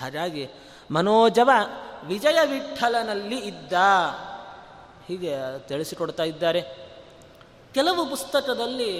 ಹಾಗಾಗಿ 0.00 0.48
ಮನೋಜವ 0.90 1.50
ವಿಜಯ 2.04 2.38
ವಿಠಲನಲ್ಲಿ 2.46 3.38
ಇದ್ದ. 3.38 3.72
ಹೀಗೆ 5.06 5.58
ತಿಳಿಸಿಕೊಡ್ತಾ 5.68 6.22
ಇದ್ದಾರೆ. 6.22 6.87
ಕೆಲವು 7.74 8.10
ಪುಸ್ತಕದಲ್ಲಿ 8.10 8.92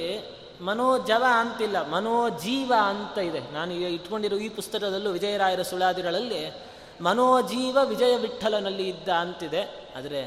ಮನೋಜವ 0.61 1.25
ಅಂತಿಲ್ಲ, 1.31 1.91
ಮನೋಜೀವ 1.91 2.73
ಅಂತ 2.85 3.19
ಇದೆ. 3.19 3.41
ನಾನು 3.53 3.73
ಇಟ್ಕೊಂಡಿರೋ 3.73 4.37
ಈ 4.37 4.49
ಪುಸ್ತಕದಲ್ಲೂ 4.49 5.11
ವಿಜಯರಾಯರ 5.11 5.63
ಸುಳಾದಿಗಳಲ್ಲಿ 5.63 6.63
ಮನೋಜೀವ 7.01 7.79
ವಿಜಯ 7.85 8.17
ವಿಠಲನಲ್ಲಿ 8.17 8.89
ಇದ್ದ 8.89 9.09
ಅಂತಿದೆ. 9.09 9.93
ಆದರೆ 9.97 10.23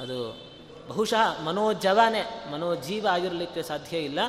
ಅದು 0.00 0.18
ಬಹುಶಃ 0.88 1.40
ಮನೋಜವನೇ, 1.42 2.48
ಮನೋಜೀವ 2.52 3.06
ಆಗಿರಲಿಕ್ಕೆ 3.10 3.62
ಸಾಧ್ಯ 3.62 3.98
ಇಲ್ಲ. 3.98 4.20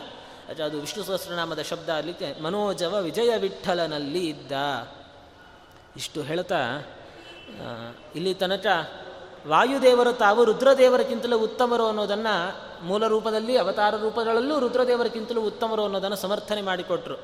ಅದು 0.66 0.80
ವಿಷ್ಣು 0.80 1.04
ಸಹಸ್ರನಾಮದ 1.04 1.62
ಶಬ್ದ 1.62 1.90
ಆಗಲಿಕ್ಕೆ 1.90 2.42
ಮನೋಜವ 2.42 3.02
ವಿಜಯ 3.02 3.38
ವಿಠಲನಲ್ಲಿ 3.38 4.30
ಇದ್ದ. 4.30 4.52
ಇಷ್ಟು 5.98 6.22
ಹೇಳ್ತಾ 6.22 6.62
ಇಲ್ಲಿ 8.16 8.34
ತನಕ 8.34 8.66
ವಾಯುದೇವರು 9.48 10.14
ತಾವು 10.14 10.44
ರುದ್ರದೇವರಕ್ಕಿಂತಲೂ 10.44 11.40
ಉತ್ತಮರು 11.40 11.86
ಅನ್ನೋದನ್ನು 11.88 12.69
ಮೂಲ 12.82 13.08
ರೂಪದಲ್ಲಿ, 13.08 13.58
ಅವತಾರ 13.58 13.96
ರೂಪಗಳಲ್ಲೂ 13.96 14.60
ರುದ್ರದೇವರಿಗಿಂತಲೂ 14.60 15.42
ಉತ್ತಮರು 15.42 15.84
ಅನ್ನೋದನ್ನು 15.84 16.16
ಸಮರ್ಥನೆ 16.16 16.62
ಮಾಡಿಕೊಟ್ರು. 16.62 17.16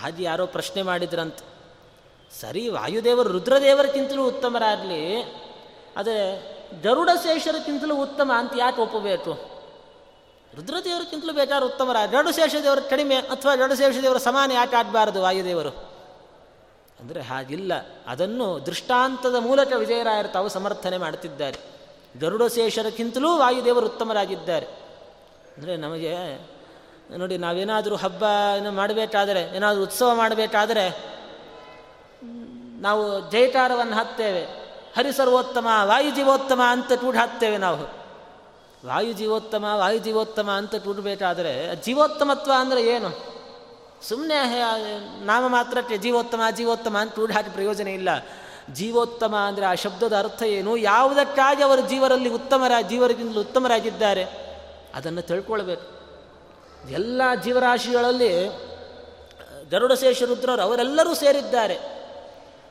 ಹಾಗೆ 0.00 0.22
ಯಾರೋ 0.22 0.46
ಪ್ರಶ್ನೆ 0.46 0.82
ಮಾಡಿದ್ರಂತ. 0.82 1.38
ಸರಿ, 2.40 2.68
ವಾಯುದೇವರು 2.68 3.28
ರುದ್ರದೇವರಿಗಿಂತಲೂ 3.28 4.26
ಉತ್ತಮರಾಗಲಿ, 4.26 5.22
ಆದರೆ 5.96 6.22
ಗರುಡಶೇಷರಕ್ಕಿಂತಲೂ 6.82 8.02
ಉತ್ತಮ 8.02 8.32
ಅಂತ 8.36 8.52
ಯಾಕೆ 8.58 8.80
ಒಪ್ಪಬೇಕು? 8.80 9.32
ರುದ್ರದೇವರಿಗಿಂತಲೂ 10.56 11.32
ಬೇಕಾದ್ರೆ 11.32 11.66
ಉತ್ತಮರ 11.66 11.96
ಗರುಡಶೇಷ 12.10 12.54
ದೇವರ 12.62 12.80
ಕಡಿಮೆ 12.90 13.16
ಅಥವಾ 13.16 13.54
ಗರುಡಶೇಷ 13.54 13.96
ದೇವರ 14.02 14.18
ಸಮಾನ 14.18 14.50
ಯಾಕೆ 14.52 14.76
ಆಡಬಾರದು 14.76 15.22
ವಾಯುದೇವರು? 15.22 15.72
ಅಂದರೆ 17.00 17.20
ಹಾಗಿಲ್ಲ, 17.20 17.72
ಅದನ್ನು 18.06 18.66
ದೃಷ್ಟಾಂತದ 18.66 19.34
ಮೂಲಕ 19.34 19.72
ವಿಜಯರಾಯರು 19.72 20.28
ತಾವು 20.28 20.48
ಸಮರ್ಥನೆ 20.48 20.98
ಮಾಡುತ್ತಿದ್ದಾರೆ 20.98 21.60
ಗರುಡಶೇಷರಕ್ಕಿಂತಲೂ 22.20 23.38
ವಾಯುದೇವರು 23.38 23.86
ಉತ್ತಮರಾಗಿದ್ದಾರೆ. 23.86 24.66
ಅಂದರೆ 25.56 25.76
ನಮಗೆ, 25.76 26.14
ನೋಡಿ, 27.16 27.38
ನಾವೇನಾದರೂ 27.38 27.96
ಹಬ್ಬ 27.96 28.24
ಮಾಡಬೇಕಾದರೆ, 28.70 29.56
ಏನಾದರೂ 29.56 29.82
ಉತ್ಸವ 29.82 30.14
ಮಾಡಬೇಕಾದರೆ, 30.14 30.86
ನಾವು 32.80 33.30
ಜೈಕಾರವನ್ನು 33.30 33.94
ಹಾಕ್ತೇವೆ. 33.94 34.44
ಹರಿಸರ್ವೋತ್ತಮ, 34.96 35.68
ವಾಯುಜೀವೋತ್ತಮ 35.84 36.60
ಅಂತ 36.68 36.92
ಕೂಡ 36.92 37.16
ಹಾಕ್ತೇವೆ 37.16 37.58
ನಾವು. 37.58 38.02
ವಾಯುಜೀವೋತ್ತಮ 38.86 39.64
ವಾಯುಜೀವೋತ್ತಮ 39.64 40.50
ಅಂತ 40.50 40.74
ಕೂಡಬೇಕಾದರೆ 40.74 41.76
ಜೀವೋತ್ತಮತ್ವ 41.84 42.52
ಅಂದರೆ 42.58 42.86
ಏನು? 42.86 43.32
ಸುಮ್ಮನೆ 44.08 44.34
ನಾಮ 45.24 45.46
ಮಾತ್ರಕ್ಕೆ 45.46 45.96
ಜೀವೋತ್ತಮ 45.98 46.40
ಜೀವೋತ್ತಮ 46.50 46.96
ಅಂತ 46.98 47.14
ಕೂಡ 47.14 47.32
ಹಾಕಿ 47.32 47.50
ಪ್ರಯೋಜನ 47.50 47.88
ಇಲ್ಲ. 47.88 48.08
ಜೀವೋತ್ತಮ 48.74 49.36
ಅಂದರೆ 49.36 49.66
ಆ 49.66 49.74
ಶಬ್ದದ 49.74 50.16
ಅರ್ಥ 50.18 50.42
ಏನು? 50.42 50.76
ಯಾವುದಕ್ಕಾಗಿ 50.76 51.62
ಅವರು 51.62 51.80
ಜೀವರಲ್ಲಿ 51.80 52.28
ಉತ್ತಮರ 52.28 52.72
ಜೀವರಿಗಿಂತಲೂ 52.88 53.40
ಉತ್ತಮರಾಗಿದ್ದಾರೆ 53.40 54.24
ಅದನ್ನು 54.94 55.22
ತಿಳ್ಕೊಳ್ಬೇಕು. 55.22 56.02
ಎಲ್ಲ 56.90 57.22
ಜೀವರಾಶಿಗಳಲ್ಲಿ 57.44 58.46
ಗರುಡಶೇಷ 59.70 60.22
ರುದ್ರರು 60.22 60.62
ಅವರೆಲ್ಲರೂ 60.62 61.14
ಸೇರಿದ್ದಾರೆ. 61.14 62.02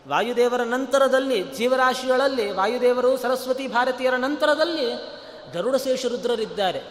ವಾಯುದೇವರ 0.08 0.64
ನಂತರದಲ್ಲಿ, 0.64 1.44
ಜೀವರಾಶಿಗಳಲ್ಲಿ 1.44 2.52
ವಾಯುದೇವರು, 2.52 3.18
ಸರಸ್ವತಿ 3.18 3.68
ಭಾರತೀಯರ 3.68 4.16
ನಂತರದಲ್ಲಿ 4.16 4.94
ಗರುಡಶೇಷ 5.54 6.06
ರುದ್ರರಿದ್ದಾರೆ. 6.06 6.82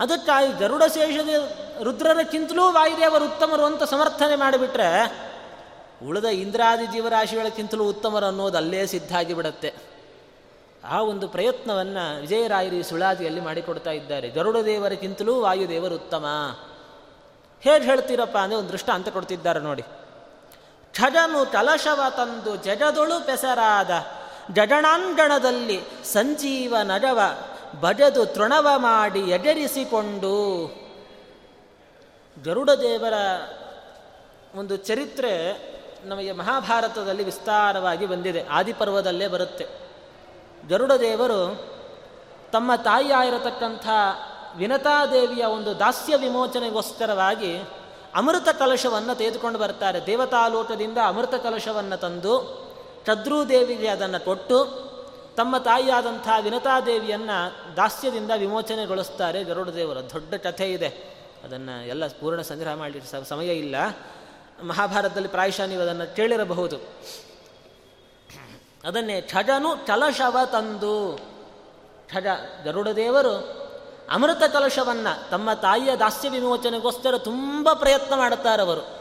ಅದಕ್ಕಾಗಿ 0.00 0.58
ಗರುಡಶೇಷ 0.58 1.16
ರುದ್ರರಕ್ಕಿಂತಲೂ 1.82 2.72
ವಾಯುದೇವರು 2.72 3.24
ಉತ್ತಮರು 3.24 3.64
ಅಂತ 3.64 3.82
ಸಮರ್ಥನೆ 3.82 4.36
ಮಾಡಿಬಿಟ್ರೆ 4.36 5.06
ಉಳಿದ 6.02 6.24
ಇಂದ್ರಾದಿ 6.24 6.86
ಜೀವರಾಶಿಗಳಕ್ಕಿಂತಲೂ 6.86 7.84
ಉತ್ತಮರು 7.84 8.26
ಅನ್ನೋದು 8.26 8.56
ಅಲ್ಲೇ 8.56 8.86
ಸಿದ್ಧ 8.86 9.16
ಆಗಿಬಿಡತ್ತೆ 9.16 9.74
ಆ 10.84 11.02
ಒಂದು 11.02 11.28
ಪ್ರಯತ್ನವನ್ನು 11.28 12.20
ವಿಜಯರಾಯರಿ 12.20 12.82
ಸುಳಾದಿಯಲ್ಲಿ 12.82 13.40
ಮಾಡಿಕೊಡ್ತಾ 13.40 13.90
ಇದ್ದಾರೆ. 13.90 14.28
ಗರುಡ 14.28 14.56
ದೇವರಕ್ಕಿಂತಲೂ 14.56 15.40
ವಾಯುದೇವರು 15.40 15.94
ಉತ್ತಮ. 15.94 16.26
ಹೇಗೆ 17.60 17.84
ಹೇಳ್ತೀರಪ್ಪ 17.84 18.36
ಅಂದರೆ 18.36 18.58
ಒಂದು 18.58 18.72
ದೃಷ್ಟ 18.72 18.90
ಅಂತ 18.90 19.08
ಕೊಡ್ತಿದ್ದಾರೆ 19.08 19.60
ನೋಡಿ. 19.60 19.82
ಛಜನು 20.94 21.52
ಕಲಶವ 21.52 22.00
ತಂದು 22.16 22.56
ಜಜದೊಳು 22.56 23.26
ಪೆಸರಾದ 23.26 23.90
ಜಡಣಾಂಗಣದಲ್ಲಿ 24.52 25.80
ಸಂಜೀವ 26.04 26.76
ನಡವ 26.82 27.20
ಬಜದು 27.80 28.26
ತೃಣವ 28.26 28.68
ಮಾಡಿ 28.76 29.20
ಎಗರಿಸಿಕೊಂಡು. 29.20 30.66
ಗರುಡದೇವರ 32.44 33.14
ಒಂದು 34.54 34.76
ಚರಿತ್ರೆ 34.76 35.52
ನಮಗೆ 36.06 36.32
ಮಹಾಭಾರತದಲ್ಲಿ 36.32 37.24
ವಿಸ್ತಾರವಾಗಿ 37.24 38.06
ಬಂದಿದೆ. 38.06 38.46
ಆದಿಪರ್ವದಲ್ಲೇ 38.46 39.28
ಬರುತ್ತೆ. 39.28 39.66
ಗರುಡ 40.68 40.92
ದೇವರು 40.92 41.68
ತಮ್ಮ 42.52 42.74
ತಾಯಿಯಾಗಿರತಕ್ಕಂಥ 42.74 43.88
ವಿನತಾದೇವಿಯ 44.56 45.44
ಒಂದು 45.44 45.78
ದಾಸ್ಯ 45.78 46.16
ವಿಮೋಚನೆಗೋಸ್ಕರವಾಗಿ 46.16 47.58
ಅಮೃತ 48.14 48.48
ಕಲಶವನ್ನು 48.48 49.14
ತೆಗೆದುಕೊಂಡು 49.14 49.58
ಬರ್ತಾರೆ. 49.58 50.06
ದೇವತಾಲೋಕದಿಂದ 50.06 50.98
ಅಮೃತ 51.06 51.34
ಕಲಶವನ್ನು 51.34 51.96
ತಂದು 51.96 52.66
ಚದ್ರೂದೇವಿಗೆ 53.06 53.88
ಅದನ್ನು 53.88 54.24
ಕೊಟ್ಟು 54.24 54.64
ತಮ್ಮ 55.36 55.56
ತಾಯಿಯಾದಂಥ 55.56 56.28
ವಿನತಾದೇವಿಯನ್ನು 56.40 57.76
ದಾಸ್ಯದಿಂದ 57.76 58.30
ವಿಮೋಚನೆಗೊಳಿಸ್ತಾರೆ 58.36 59.44
ಗರುಡದೇವರು. 59.44 60.10
ದೊಡ್ಡ 60.10 60.34
ಕಥೆ 60.34 60.72
ಇದೆ 60.72 60.88
ಅದನ್ನು 61.44 61.86
ಎಲ್ಲ 61.86 62.06
ಪೂರ್ಣ 62.06 62.40
ಸಂಗ್ರಹ 62.40 62.74
ಮಾಡಲಿಕ್ಕೆ 62.74 63.28
ಸಮಯ 63.28 63.46
ಇಲ್ಲ. 63.46 63.74
ಮಹಾಭಾರತದಲ್ಲಿ 64.62 65.28
ಪ್ರಾಯಶಃ 65.28 65.64
ನೀವು 65.64 65.82
ಅದನ್ನು 65.82 66.16
ಕೇಳಿರಬಹುದು. 66.16 66.76
ಅದನ್ನೇ 68.84 69.20
ಛಜನು 69.20 69.86
ಕಲಶವ 69.86 70.38
ತಂದು. 70.52 71.18
ಛಜ 72.12 72.26
ಗರುಡದೇವರು 72.64 73.66
ಅಮೃತ 74.10 74.42
ಕಲಶವನ್ನು 74.42 75.30
ತಮ್ಮ 75.30 75.52
ತಾಯಿಯ 75.52 75.96
ದಾಸ್ಯ 75.96 76.28
ವಿಮೋಚನೆಗೋಸ್ಕರ 76.28 77.18
ತುಂಬ 77.18 77.72
ಪ್ರಯತ್ನ 77.72 78.14
ಮಾಡುತ್ತಾರವರು 78.14 78.96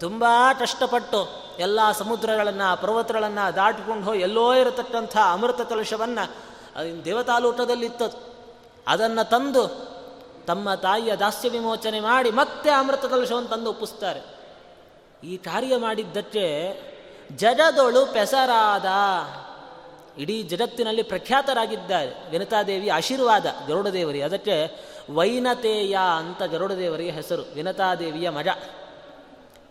ತುಂಬ 0.00 0.24
ಕಷ್ಟಪಟ್ಟು 0.60 1.28
ಎಲ್ಲ 1.58 1.80
ಸಮುದ್ರಗಳನ್ನು, 1.92 2.82
ಪರ್ವತಗಳನ್ನು 2.82 3.56
ದಾಟಿಕೊಂಡು 3.56 4.04
ಹೋಗಿ 4.04 4.20
ಎಲ್ಲೋ 4.20 4.54
ಇರತಕ್ಕಂಥ 4.54 5.16
ಅಮೃತ 5.16 5.60
ಕಲಶವನ್ನು 5.60 6.34
ದೇವತಾಲೂಟದಲ್ಲಿತ್ತದು 7.04 8.34
ಅದನ್ನು 8.86 9.30
ತಂದು 9.30 9.68
ತಮ್ಮ 10.46 10.74
ತಾಯಿಯ 10.74 11.16
ದಾಸ್ಯ 11.16 11.48
ವಿಮೋಚನೆ 11.48 12.00
ಮಾಡಿ 12.00 12.30
ಮತ್ತೆ 12.30 12.70
ಅಮೃತ 12.70 13.04
ಕಲಶವನ್ನು 13.04 13.48
ತಂದು 13.48 13.70
ಒಪ್ಪಿಸ್ತಾರೆ. 13.70 14.33
ಈ 15.24 15.36
ಕಾರ್ಯ 15.36 15.76
ಮಾಡಿದ್ದಕ್ಕೆ 15.76 16.72
ಜಡದೊಳು 17.36 18.06
ಪೆಸರಾದ, 18.06 18.86
ಇಡೀ 20.18 20.42
ಜಗತ್ತಿನಲ್ಲಿ 20.42 21.02
ಪ್ರಖ್ಯಾತರಾಗಿದ್ದಾರೆ. 21.02 22.30
ವಿನತಾದೇವಿ 22.30 22.88
ಆಶೀರ್ವಾದ 22.88 23.46
ಗರುಡದೇವರಿ 23.68 24.22
ಅದಕ್ಕೆ 24.22 24.84
ವೈನತೇಯ 25.10 25.98
ಅಂತ 26.18 26.42
ಗರುಡದೇವರಿಯ 26.42 27.10
ಹೆಸರು. 27.10 27.54
ವಿನತಾದೇವಿಯ 27.54 28.30
ಮಜ 28.30 28.46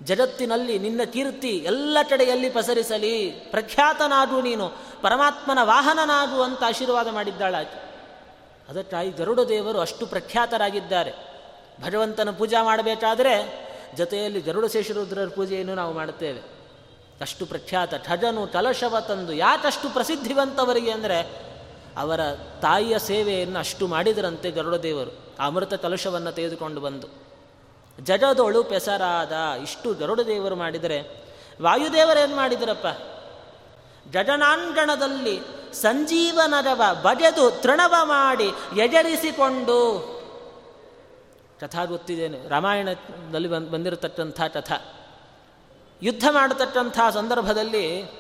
ಜಗತ್ತಿನಲ್ಲಿ 0.04 0.80
ನಿನ್ನ 0.80 1.02
ಕೀರ್ತಿ 1.04 1.50
ಎಲ್ಲ 1.50 1.98
ಕಡೆಯಲ್ಲಿ 2.10 2.50
ಪಸರಿಸಲಿ. 2.50 3.30
ಪ್ರಖ್ಯಾತನಾಗು 3.30 4.42
ನೀನು. 4.42 4.70
ಪರಮಾತ್ಮನ 5.02 5.58
ವಾಹನನಾಗು 5.62 6.42
ಅಂತ 6.42 6.64
ಆಶೀರ್ವಾದ 6.68 7.08
ಮಾಡಿದ್ದಾಳಾಕೆ 7.08 7.94
ಅದಕ್ಕಾಗಿ 8.70 9.10
ಗರುಡದೇವರು 9.10 9.80
ಅಷ್ಟು 9.80 10.06
ಪ್ರಖ್ಯಾತರಾಗಿದ್ದಾರೆ. 10.06 11.12
ಭಗವಂತನ 11.84 12.32
ಪೂಜಾ 12.32 12.64
ಮಾಡಬೇಕಾದರೆ 12.64 13.63
ಜೊತೆಯಲ್ಲಿ 13.96 14.42
ಗರುಡ 14.42 14.66
ಶೇಷರುದ್ರರ 14.66 15.28
ಪೂಜೆಯನ್ನು 15.28 15.76
ನಾವು 15.76 15.94
ಮಾಡುತ್ತೇವೆ. 15.94 16.42
ಅಷ್ಟು 17.22 17.46
ಪ್ರಖ್ಯಾತ 17.46 17.94
ಠಜನು 17.94 18.48
ಕಲಶವ 18.48 19.00
ತಂದು 19.00 19.34
ಯಾಕಷ್ಟು 19.34 19.90
ಪ್ರಸಿದ್ಧಿವಂತವರಿಗೆ 19.90 20.92
ಅಂದರೆ 20.92 21.20
ಅವರ 21.98 22.20
ತಾಯಿಯ 22.62 23.00
ಸೇವೆಯನ್ನು 23.00 23.60
ಅಷ್ಟು 23.60 23.88
ಮಾಡಿದರಂತೆ 23.88 24.52
ಗರುಡದೇವರು 24.52 25.36
ಅಮೃತ 25.40 25.74
ಕಲಶವನ್ನು 25.74 26.32
ತೆಗೆದುಕೊಂಡು 26.32 26.82
ಬಂದು. 26.82 27.08
ಜಗದೊಳು 28.00 28.64
ಪೆಸರಾದ 28.64 29.32
ಇಷ್ಟು 29.64 29.94
ಗರುಡದೇವರು 29.94 30.56
ಮಾಡಿದರೆ 30.56 31.26
ವಾಯುದೇವರೇನು 31.62 32.36
ಮಾಡಿದರಪ್ಪ? 32.36 32.88
ಜಗನಾಂಗಣದಲ್ಲಿ 34.12 35.40
ಸಂಜೀವನರವ 35.74 36.82
ಬಗೆದು 37.02 37.52
ತೃಣವ 37.52 37.94
ಮಾಡಿ 38.04 38.80
ಎಜರಿಸಿಕೊಂಡು 38.82 40.13
ಕಥಾ 41.64 41.86
ಗೊತ್ತಿದ್ದೇನೆ 41.86 42.48
ರಾಮಾಯಣದಲ್ಲಿ 42.48 43.48
ಬಂದು, 43.48 43.72
ಬಂದಿರತಕ್ಕಂಥ 43.72 44.42
ಕಥಾ. 44.42 44.76
ಯುದ್ಧ 46.02 46.28
ಮಾಡತಕ್ಕಂಥ 46.32 47.00
ಸಂದರ್ಭದಲ್ಲಿ 47.14 48.12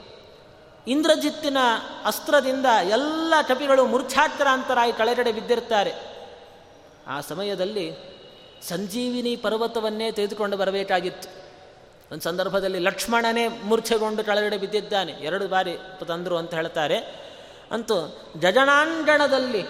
ಇಂದ್ರಜಿತ್ತಿನ 0.87 1.57
ಅಸ್ತ್ರದಿಂದ 2.05 2.65
ಎಲ್ಲ 2.65 3.33
ಕಪಿಗಳು 3.47 3.85
ಮೂರ್ಛಾಕ್ರಾಂತರಾಗಿ 3.85 4.93
ಕಳೆಗಡೆ 4.93 5.31
ಬಿದ್ದಿರ್ತಾರೆ 5.31 5.93
ಆ 7.07 7.21
ಸಮಯದಲ್ಲಿ 7.21 7.91
ಸಂಜೀವಿನಿ 8.69 9.35
ಪರ್ವತವನ್ನೇ 9.35 10.11
ತೆಗೆದುಕೊಂಡು 10.11 10.57
ಬರಬೇಕಾಗಿತ್ತು. 10.57 11.29
ಒಂದು 12.11 12.23
ಸಂದರ್ಭದಲ್ಲಿ 12.23 12.79
ಲಕ್ಷ್ಮಣನೇ 12.79 13.47
ಮೂರ್ಛೆಗೊಂಡು 13.47 14.23
ಕೆಳಗಡೆ 14.23 14.57
ಬಿದ್ದಿದ್ದಾನೆ. 14.57 15.11
ಎರಡು 15.11 15.47
ಬಾರಿ 15.47 15.77
ತಂದರು 16.07 16.37
ಅಂತ 16.37 16.53
ಹೇಳ್ತಾರೆ. 16.53 16.97
ಅಂತೂ 17.71 17.97
ಜಜನಾಂಗಣದಲ್ಲಿ 18.37 19.63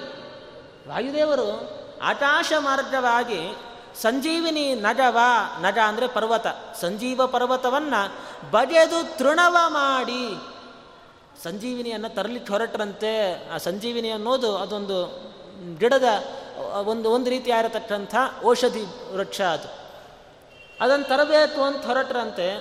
ವಾಯುದೇವರು 0.88 1.82
ಆಕಾಶ 2.03 2.53
ಮಾರ್ಗವಾಗಿ 2.59 3.55
ಸಂಜೀವಿನಿ 4.01 4.73
ನಗವ, 4.75 5.17
ನಗ 5.61 5.77
ಅಂದರೆ 5.85 6.07
ಪರ್ವತ, 6.07 6.47
ಸಂಜೀವ 6.81 7.27
ಪರ್ವತವನ್ನು 7.27 8.11
ಬಗೆದು 8.51 9.17
ತೃಣವ 9.17 9.57
ಮಾಡಿ 9.67 10.35
ಸಂಜೀವಿನಿಯನ್ನು 11.43 12.15
ತರಲಿಕ್ಕೆ 12.15 12.53
ಹೊರಟ್ರಂತೆ. 12.53 13.13
ಆ 13.49 13.57
ಸಂಜೀವಿನಿ 13.57 14.09
ಅನ್ನೋದು 14.09 14.57
ಅದೊಂದು 14.57 15.05
ಗಿಡದ, 15.79 16.03
ಒಂದು 16.85 17.11
ಒಂದು 17.11 17.29
ರೀತಿಯಾಗಿರತಕ್ಕಂಥ 17.29 18.15
ಔಷಧಿ 18.45 19.13
ವೃಕ್ಷ 19.15 19.41
ಅದು. 19.41 19.83
ಅದನ್ನು 20.81 21.05
ತರಬೇಕು 21.05 21.61
ಅಂತ 21.61 21.85
ಹೊರಟ್ರಂತೆ. 21.85 22.51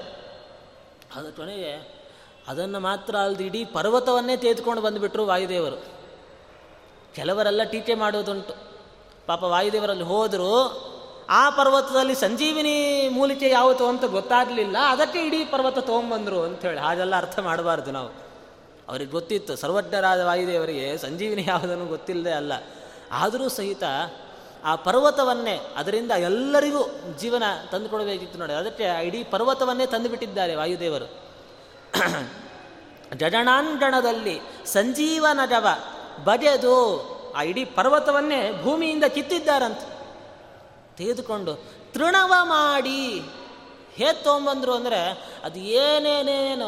ಅದು 1.17 1.37
ಕೊನೆಗೆ 1.37 2.03
ಅದನ್ನು 2.49 2.81
ಮಾತ್ರ 2.81 3.17
ಅಲ್ಲದೆ 3.17 3.45
ಇಡೀ 3.45 3.65
ಪರ್ವತವನ್ನೇ 3.65 4.37
ತೆಗೆದುಕೊಂಡು 4.37 4.83
ಬಂದುಬಿಟ್ರು 4.83 5.27
ವಾಯುದೇವರು. 5.27 5.85
ಕೆಲವರೆಲ್ಲ 7.15 7.63
ಟೀಕೆ 7.63 7.95
ಮಾಡೋದುಂಟು. 7.95 8.72
ಪಾಪ 9.27 9.43
ವಾಯುದೇವರಲ್ಲಿ 9.43 10.05
ಹೋದರೂ, 10.05 10.89
ಆ 11.31 11.51
ಪರ್ವತದಲ್ಲಿ 11.51 12.15
ಸಂಜೀವಿನಿ 12.15 13.09
ಮೂಲಿಕೆ 13.09 13.49
ಯಾವುದು 13.49 13.89
ಅಂತ 13.89 14.05
ಗೊತ್ತಾಗಲಿಲ್ಲ, 14.05 14.77
ಅದಕ್ಕೆ 14.89 15.19
ಇಡೀ 15.19 15.45
ಪರ್ವತ 15.45 15.79
ತೊಗೊಂಬಂದರು 15.79 16.43
ಅಂಥೇಳಿ. 16.43 16.79
ಹಾಗೆಲ್ಲ 16.79 17.17
ಅರ್ಥ 17.17 17.39
ಮಾಡಬಾರ್ದು 17.39 17.91
ನಾವು. 17.91 18.09
ಅವ್ರಿಗೆ 18.89 19.11
ಗೊತ್ತಿತ್ತು, 19.11 19.57
ಸರ್ವಜ್ಞರಾದ 19.57 20.21
ವಾಯುದೇವರಿಗೆ 20.21 20.99
ಸಂಜೀವಿನಿ 20.99 21.45
ಯಾವುದನ್ನು 21.49 21.87
ಗೊತ್ತಿಲ್ಲದೆ 21.87 22.33
ಅಲ್ಲ. 22.33 22.53
ಆದರೂ 23.13 23.49
ಸಹಿತ 23.49 23.83
ಆ 24.65 24.75
ಪರ್ವತವನ್ನೇ, 24.75 25.73
ಅದರಿಂದ 25.77 26.11
ಎಲ್ಲರಿಗೂ 26.11 27.01
ಜೀವನ 27.19 27.43
ತಂದುಕೊಡಬೇಕಿತ್ತು 27.73 28.39
ನೋಡಿ. 28.39 28.53
ಅದಕ್ಕೆ 28.53 29.07
ಇಡೀ 29.07 29.25
ಪರ್ವತವನ್ನೇ 29.25 29.87
ತಂದುಬಿಟ್ಟಿದ್ದಾರೆ 29.87 30.55
ವಾಯುದೇವರು. 30.55 31.23
ಜಡಣಾಂಗಣದಲ್ಲಿ 33.17 34.41
ಸಂಜೀವನಜವ 34.65 35.67
ಬಗೆದು 36.25 37.12
ಆ 37.35 37.43
ಇಡೀ 37.43 37.65
ಪರ್ವತವನ್ನೇ 37.65 38.63
ಭೂಮಿಯಿಂದ 38.63 39.05
ಕಿತ್ತಿದ್ದಾರಂತ. 39.05 39.79
ತೆಗೆದುಕೊಂಡು 40.97 41.55
ತೃಣವ 41.93 42.33
ಮಾಡಿ 42.43 43.21
ಹೇಗೆ 43.95 44.13
ತೊಗೊಂಬಂದರು 44.13 44.73
ಅಂದರೆ 44.73 45.31
ಅದು 45.45 45.59
ಏನೇನೇನು 45.59 46.67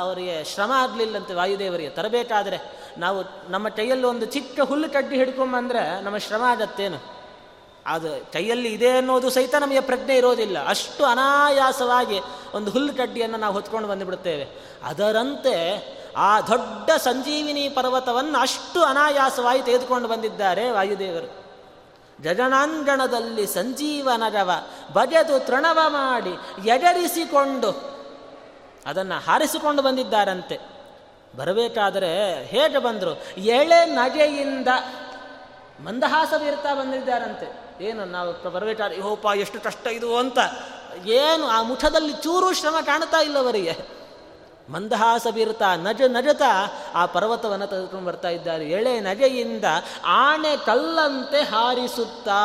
ಅವರಿಗೆ 0.00 0.44
ಶ್ರಮ 0.44 0.72
ಆಗಲಿಲ್ಲಂತೆ 0.76 1.34
ವಾಯುದೇವರಿಗೆ 1.34 1.88
ತರಬೇಕಾದರೆ 1.88 2.58
ನಾವು 2.98 3.50
ನಮ್ಮ 3.50 3.68
ಕೈಯಲ್ಲಿ 3.68 4.06
ಒಂದು 4.06 4.26
ಚಿಕ್ಕ 4.26 4.60
ಹುಲ್ಲು 4.60 4.88
ಕಡ್ಡಿ 4.88 5.16
ಹಿಡ್ಕೊಂಬಂದ್ರೆ 5.16 6.02
ನಮ್ಮ 6.02 6.18
ಶ್ರಮ 6.18 6.42
ಆಗತ್ತೇನು? 6.42 7.22
ಅದು 7.86 8.32
ಕೈಯಲ್ಲಿ 8.32 8.68
ಇದೆ 8.68 8.90
ಅನ್ನೋದು 8.90 9.30
ಸಹಿತ 9.30 9.54
ನಮಗೆ 9.54 9.80
ಪ್ರಜ್ಞೆ 9.80 10.16
ಇರೋದಿಲ್ಲ. 10.16 10.66
ಅಷ್ಟು 10.68 11.04
ಅನಾಯಾಸವಾಗಿ 11.04 12.20
ಒಂದು 12.54 12.70
ಹುಲ್ಲು 12.70 12.94
ಕಡ್ಡಿಯನ್ನು 12.94 13.36
ನಾವು 13.36 13.54
ಹೊತ್ಕೊಂಡು 13.54 13.88
ಬಂದುಬಿಡ್ತೇವೆ 13.88 14.48
ಅದರಂತೆ 14.82 15.54
ಆ 16.16 16.40
ದೊಡ್ಡ 16.40 16.90
ಸಂಜೀವಿನಿ 16.90 17.68
ಪರ್ವತವನ್ನು 17.68 18.38
ಅಷ್ಟು 18.38 18.82
ಅನಾಯಾಸವಾಗಿ 18.82 19.62
ತೆಗೆದುಕೊಂಡು 19.62 20.08
ಬಂದಿದ್ದಾರೆ 20.08 20.70
ವಾಯುದೇವರು. 20.70 21.42
ಜಗನಾಂಗಣದಲ್ಲಿ 22.22 23.46
ಸಂಜೀವನರವ 23.46 24.50
ಬಗೆದು 24.92 25.46
ತೃಣವ 25.46 25.78
ಮಾಡಿ 25.86 26.30
ಎಡರಿಸಿಕೊಂಡು 26.68 27.70
ಅದನ್ನು 28.86 29.14
ಹಾರಿಸಿಕೊಂಡು 29.14 29.82
ಬಂದಿದ್ದಾರಂತೆ. 29.82 30.58
ಬರಬೇಕಾದರೆ 31.36 32.44
ಹೇಗೆ 32.44 32.78
ಬಂದರು? 32.78 33.40
ಎಳೆ 33.40 33.84
ನಗೆಯಿಂದ 33.84 34.68
ಮಂದಹಾಸ 35.84 36.28
ಬೀರ್ತಾ 36.28 36.74
ಬಂದಿದ್ದಾರಂತೆ. 36.74 37.62
ಏನು 37.84 38.04
ನಾವು 38.04 38.50
ಬರಬೇಕಾದ್ರೆ 38.50 39.00
ಹೋಪ 39.00 39.26
ಎಷ್ಟು 39.34 39.60
ಕಷ್ಟ 39.60 39.86
ಇದು 39.86 40.16
ಅಂತ. 40.16 40.38
ಏನು 41.06 41.46
ಆ 41.46 41.62
ಮುಖದಲ್ಲಿ 41.62 42.12
ಚೂರು 42.12 42.54
ಶ್ರಮ 42.54 42.76
ಕಾಣ್ತಾ 42.86 43.20
ಇಲ್ಲವರಿಗೆ 43.20 44.01
ಮಂದಹಾಸ 44.72 45.26
ಬೀರ್ತಾ 45.34 45.76
ನಜ 45.76 46.02
ನಜತ 46.06 46.42
ಆ 46.94 47.06
ಪರ್ವತವನ್ನು 47.06 47.66
ತೆಗೆದುಕೊಂಡು 47.66 48.06
ಬರ್ತಾ 48.06 48.28
ಇದ್ದಾರೆ. 48.28 48.64
ಎಳೆ 48.70 49.00
ನಜೆಯಿಂದ 49.00 49.64
ಆಣೆ 50.06 50.56
ಕಲ್ಲಂತೆ 50.56 51.42
ಹಾರಿಸುತ್ತಾ. 51.42 52.42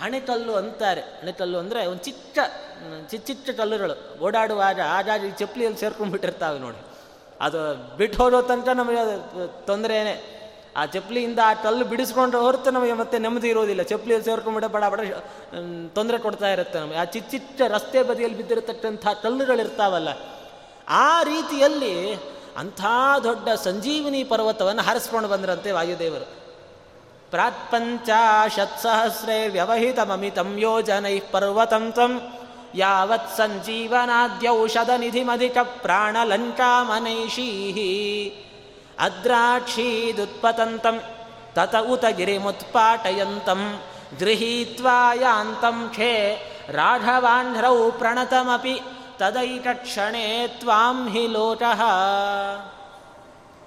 ಹಣೆಕಲ್ಲು 0.00 0.54
ಅಂತಾರೆ. 0.54 1.00
ಹಣೆಕಲ್ಲು 1.00 1.58
ಅಂದರೆ 1.58 1.86
ಒಂದು 1.86 2.04
ಚಿಕ್ಕ 2.04 2.38
ಚಿಕ್ಕ 3.10 3.26
ಚಿಕ್ಕ 3.26 3.50
ಕಲ್ಲುಗಳು. 3.50 4.18
ಓಡಾಡುವಾಗ 4.24 4.80
ಆಗಾಗ 4.80 5.24
ಈ 5.24 5.30
ಚಪ್ಪಲಿಯಲ್ಲಿ 5.30 5.80
ಸೇರ್ಕೊಂಡ್ಬಿಟ್ಟಿರ್ತಾವೆ 5.80 6.58
ನೋಡಿ. 6.58 6.80
ಅದು 7.40 7.60
ಬಿಟ್ಟು 7.96 8.24
ಹೋಗೋ 8.24 8.42
ತನಕ 8.42 8.68
ನಮಗೆ 8.68 9.02
ತೊಂದರೆನೇ. 9.66 10.40
ಆ 10.76 10.86
ಚಪ್ಪಲಿಯಿಂದ 10.86 11.38
ಆ 11.44 11.54
ಕಲ್ಲು 11.54 11.84
ಬಿಡಿಸ್ಕೊಂಡ್ರೆ 11.84 12.40
ಹೊರತು 12.40 12.70
ನಮಗೆ 12.70 12.92
ಮತ್ತೆ 12.92 13.18
ನೆಮ್ಮದಿ 13.18 13.48
ಇರೋದಿಲ್ಲ. 13.48 13.82
ಚಪ್ಪಲಿಯಲ್ಲಿ 13.82 14.24
ಸೇರ್ಕೊಂಡ್ಬಿಟ್ಟೆ 14.24 14.72
ಬಡ 14.72 14.84
ಬಡ 14.84 15.00
ತೊಂದರೆ 15.94 16.18
ಕೊಡ್ತಾ 16.18 16.48
ಇರುತ್ತೆ 16.48 16.78
ನಮಗೆ. 16.78 16.96
ಆ 16.96 17.04
ಚಿಕ್ಕ 17.04 17.30
ಚಿಕ್ಕ 17.30 17.60
ರಸ್ತೆ 17.68 18.02
ಬದಿಯಲ್ಲಿ 18.02 18.36
ಬಿದ್ದಿರತಕ್ಕಂಥ 18.36 19.06
ಕಲ್ಲುಗಳಿರ್ತಾವಲ್ಲ 19.22 20.08
ಆ 20.88 21.22
ರೀತಿಯಲ್ಲಿ 21.22 22.14
ಅಂಥ 22.56 22.84
ದೊಡ್ಡ 23.24 23.48
ಸಂಜೀವಿನಿ 23.48 24.24
ಪರ್ವತವನ್ನು 24.24 24.82
ಹರಿಸ್ಕೊಂಡು 24.82 25.28
ಬಂದ್ರಂತೆ 25.28 25.70
ವಾಯುದೇವರು. 25.70 26.44
ಪ್ರಾತ್ಪಂಚಾಶತ್ 27.30 28.82
ಸಹಸ್ರೇ 28.82 29.48
ವ್ಯವಹಿತಮಮಿತಂ 29.48 30.58
ಯೋಜನೈ 30.58 31.20
ಪರ್ವತಂ 31.20 31.92
ತ್ವಂ. 31.92 32.20
ಯಾವತ್ 32.74 33.36
ಸಂಜೀವನಾದ್ಯೌಷಧ 33.36 34.90
ನಿಧಿಮಧಿಕ 34.98 35.58
ಪ್ರಾಣಲಂಕಾಮನೈಷೀ 35.58 38.32
ಅದ್ರಾಕ್ಷೀದುತ್ಪತಂತಂ 39.00 41.00
ತತ 41.54 41.76
ಉತ 41.76 42.04
ಗಿರಿಮುತ್ಪಾಟಯಂತಂ. 42.04 43.80
ಗೃಹೀತ್ವಾ 44.18 45.14
ಯಾಂತಂ 45.14 45.92
ಖೇ 45.96 46.38
ರಾಘವಾಂಧ್ರೌ 46.68 47.90
ಪ್ರಣತಮಪಿ. 47.90 48.80
ತದೈಕಕ್ಷಣೇ 49.24 50.48
ತ್ವಾಂ 50.48 51.08
ಹಿ 51.08 51.26
ಲೋಟಃ 51.26 51.82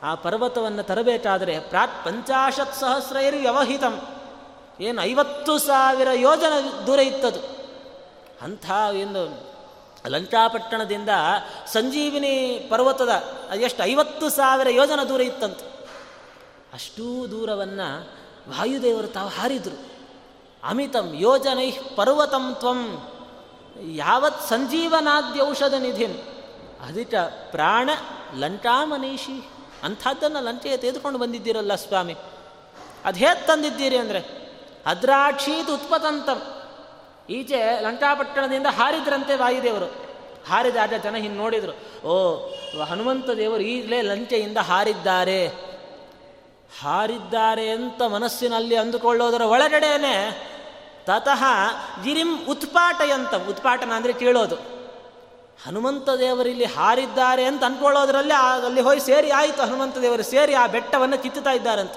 ಆ 0.04 0.16
ಪರ್ವತವನ್ನು 0.16 0.84
ತರಬೇಕಾದರೆ 0.84 1.60
ಪ್ರಾತ್ 1.60 2.06
ಪಂಚಾಶತ್ 2.06 2.76
ಸಹಸ್ರೈರಿ 2.76 3.40
ವ್ಯವಹಿತಂ. 3.40 4.02
ಏನು 4.80 5.02
ಐವತ್ತು 5.02 5.58
ಸಾವಿರ 5.58 6.08
ಯೋಜನ 6.14 6.54
ದೂರ 6.88 7.00
ಇತ್ತದು. 7.00 7.40
ಅಂಥ 8.42 8.72
ಏನು 8.94 9.52
ಲಂಕಾಪಟ್ಟಣದಿಂದ 10.08 11.10
ಸಂಜೀವಿನಿ 11.66 12.68
ಪರ್ವತದ 12.70 13.10
ಎಷ್ಟು 13.60 13.84
ಐವತ್ತು 13.84 14.30
ಸಾವಿರ 14.30 14.70
ಯೋಜನ 14.70 15.04
ದೂರ 15.04 15.22
ಇತ್ತಂತೆ. 15.22 15.66
ಅಷ್ಟೂ 16.74 17.28
ದೂರವನ್ನು 17.28 18.08
ವಾಯುದೇವರು 18.50 19.08
ತಾವು 19.08 19.30
ಹಾರಿದರು. 19.30 19.86
ಅಮಿತಂ 20.64 21.12
ಯೋಜನೈ 21.16 21.72
ಪರ್ವತಂ 21.96 22.56
ತ್ವಂ. 22.60 23.08
ಯಾವತ್ 23.86 24.50
ಸಂಜೀವನಾದ್ಯ 24.50 25.42
ಔಷಧ 25.42 25.74
ನಿಧಿಂ 25.74 26.12
ಅದಿಟ 26.88 27.16
ಪ್ರಾಣ 27.52 27.90
ಲಂಟಾಮನೀಷಿ. 28.36 29.50
ಅಂಥದ್ದನ್ನು 29.84 30.42
ಲಂಚೆಗೆ 30.42 30.78
ತೆಗೆದುಕೊಂಡು 30.78 31.20
ಬಂದಿದ್ದೀರಲ್ಲ 31.20 31.76
ಸ್ವಾಮಿ. 31.76 32.16
ಅದು 33.06 33.20
ಹೇಗೆ 33.20 33.48
ತಂದಿದ್ದೀರಿ 33.48 33.98
ಅಂದರೆ, 33.98 34.26
ಅದ್ರಾಕ್ಷೀತ್ 34.86 35.70
ಉತ್ಪತಂತಂ. 35.70 36.62
ಈಚೆ 37.30 37.82
ಲಂಕಾಪಟ್ಟಣದಿಂದ 37.82 38.68
ಹಾರಿದ್ರಂತೆ 38.70 39.36
ವಾಯುದೇವರು. 39.36 39.86
ಹಾರಿದಾಗ 40.50 40.94
ಜನ 41.04 41.16
ಹಿಂಗೆ 41.16 41.38
ನೋಡಿದರು, 41.38 42.08
ಓ, 42.08 42.38
ಹನುಮಂತ 42.84 43.30
ದೇವರು 43.30 43.64
ಈಗಲೇ 43.64 44.02
ಲಂಚೆಯಿಂದ 44.02 44.58
ಹಾರಿದ್ದಾರೆ. 44.58 45.48
ಹಾರಿದ್ದಾರೆ 46.82 47.70
ಅಂತ 47.70 48.02
ಮನಸ್ಸಿನಲ್ಲಿ 48.02 48.76
ಅಂದುಕೊಳ್ಳೋದರ 48.76 49.42
ಒಳಗಡೆನೆ 49.42 50.48
ತತಃ 51.08 51.44
ಗಿರಿಂ 52.04 52.32
ಉತ್ಪಾಟಯಂತ, 52.46 53.34
ಉತ್ಪಾಟನ 53.50 53.92
ಅಂದರೆ 53.92 54.14
ಕೇಳೋದು. 54.14 54.56
ಹನುಮಂತ 55.66 56.10
ದೇವರಿಲ್ಲಿ 56.10 56.66
ಹಾರಿದ್ದಾರೆ 56.66 57.44
ಅಂತ 57.44 57.64
ಅನ್ಕೊಳ್ಳೋದ್ರಲ್ಲಿ 57.64 58.34
ಅಲ್ಲಿ 58.66 58.82
ಹೋಗಿ 58.82 59.00
ಸೇರಿ 59.00 59.30
ಆಯಿತು 59.32 59.62
ಹನುಮಂತ 59.62 59.98
ದೇವರು, 59.98 60.24
ಸೇರಿ 60.24 60.54
ಆ 60.54 60.68
ಬೆಟ್ಟವನ್ನು 60.68 61.18
ಕಿತ್ತುತ್ತಾ 61.24 61.52
ಇದ್ದಾರಂತ. 61.52 61.92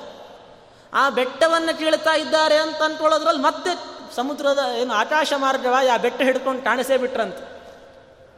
ಆ 0.95 1.11
ಬೆಟ್ಟವನ್ನು 1.11 1.79
ಕೀಳ್ತಾ 1.79 2.15
ಇದ್ದಾರೆ 2.15 2.57
ಅಂತ 2.57 2.83
ಅನ್ಕೊಳ್ಳೋದ್ರಲ್ಲಿ 2.83 3.43
ಮತ್ತೆ 3.43 3.73
ಸಮುದ್ರದ 4.17 4.59
ಏನು 4.77 4.95
ಆಕಾಶ 4.95 5.33
ಮಾರ್ಗವಾಗಿ 5.37 5.89
ಆ 5.89 5.97
ಬೆಟ್ಟ 5.97 6.23
ಹಿಡ್ಕೊಂಡು 6.23 6.63
ಕಾಣಿಸೇ 6.63 6.97
ಬಿಟ್ರಂತ. 6.97 7.37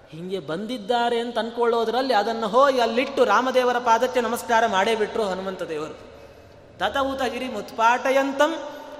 ಹಿಂಗೆ 0.09 0.39
ಬಂದಿದ್ದಾರೆ 0.39 1.19
ಅಂತ 1.21 1.39
ಅನ್ಕೊಳ್ಳೋದ್ರಲ್ಲಿ 1.39 2.15
ಅದನ್ನು 2.15 2.49
ಹೋಗಿ 2.49 2.81
ಅಲ್ಲಿಟ್ಟು 2.81 3.25
ರಾಮದೇವರ 3.25 3.79
ಪಾದಕ್ಕೆ 3.79 4.21
ನಮಸ್ಕಾರ 4.21 4.67
ಮಾಡೇ 4.67 4.95
ಬಿಟ್ರು 4.95 5.25
ಹನುಮಂತ 5.25 5.63
ದೇವರು. 5.63 5.95
ತತಊತ 6.79 7.23
ಗಿರಿ 7.23 7.49
ಮುತ್ಪಾಟಯಂತಂ 7.49 8.53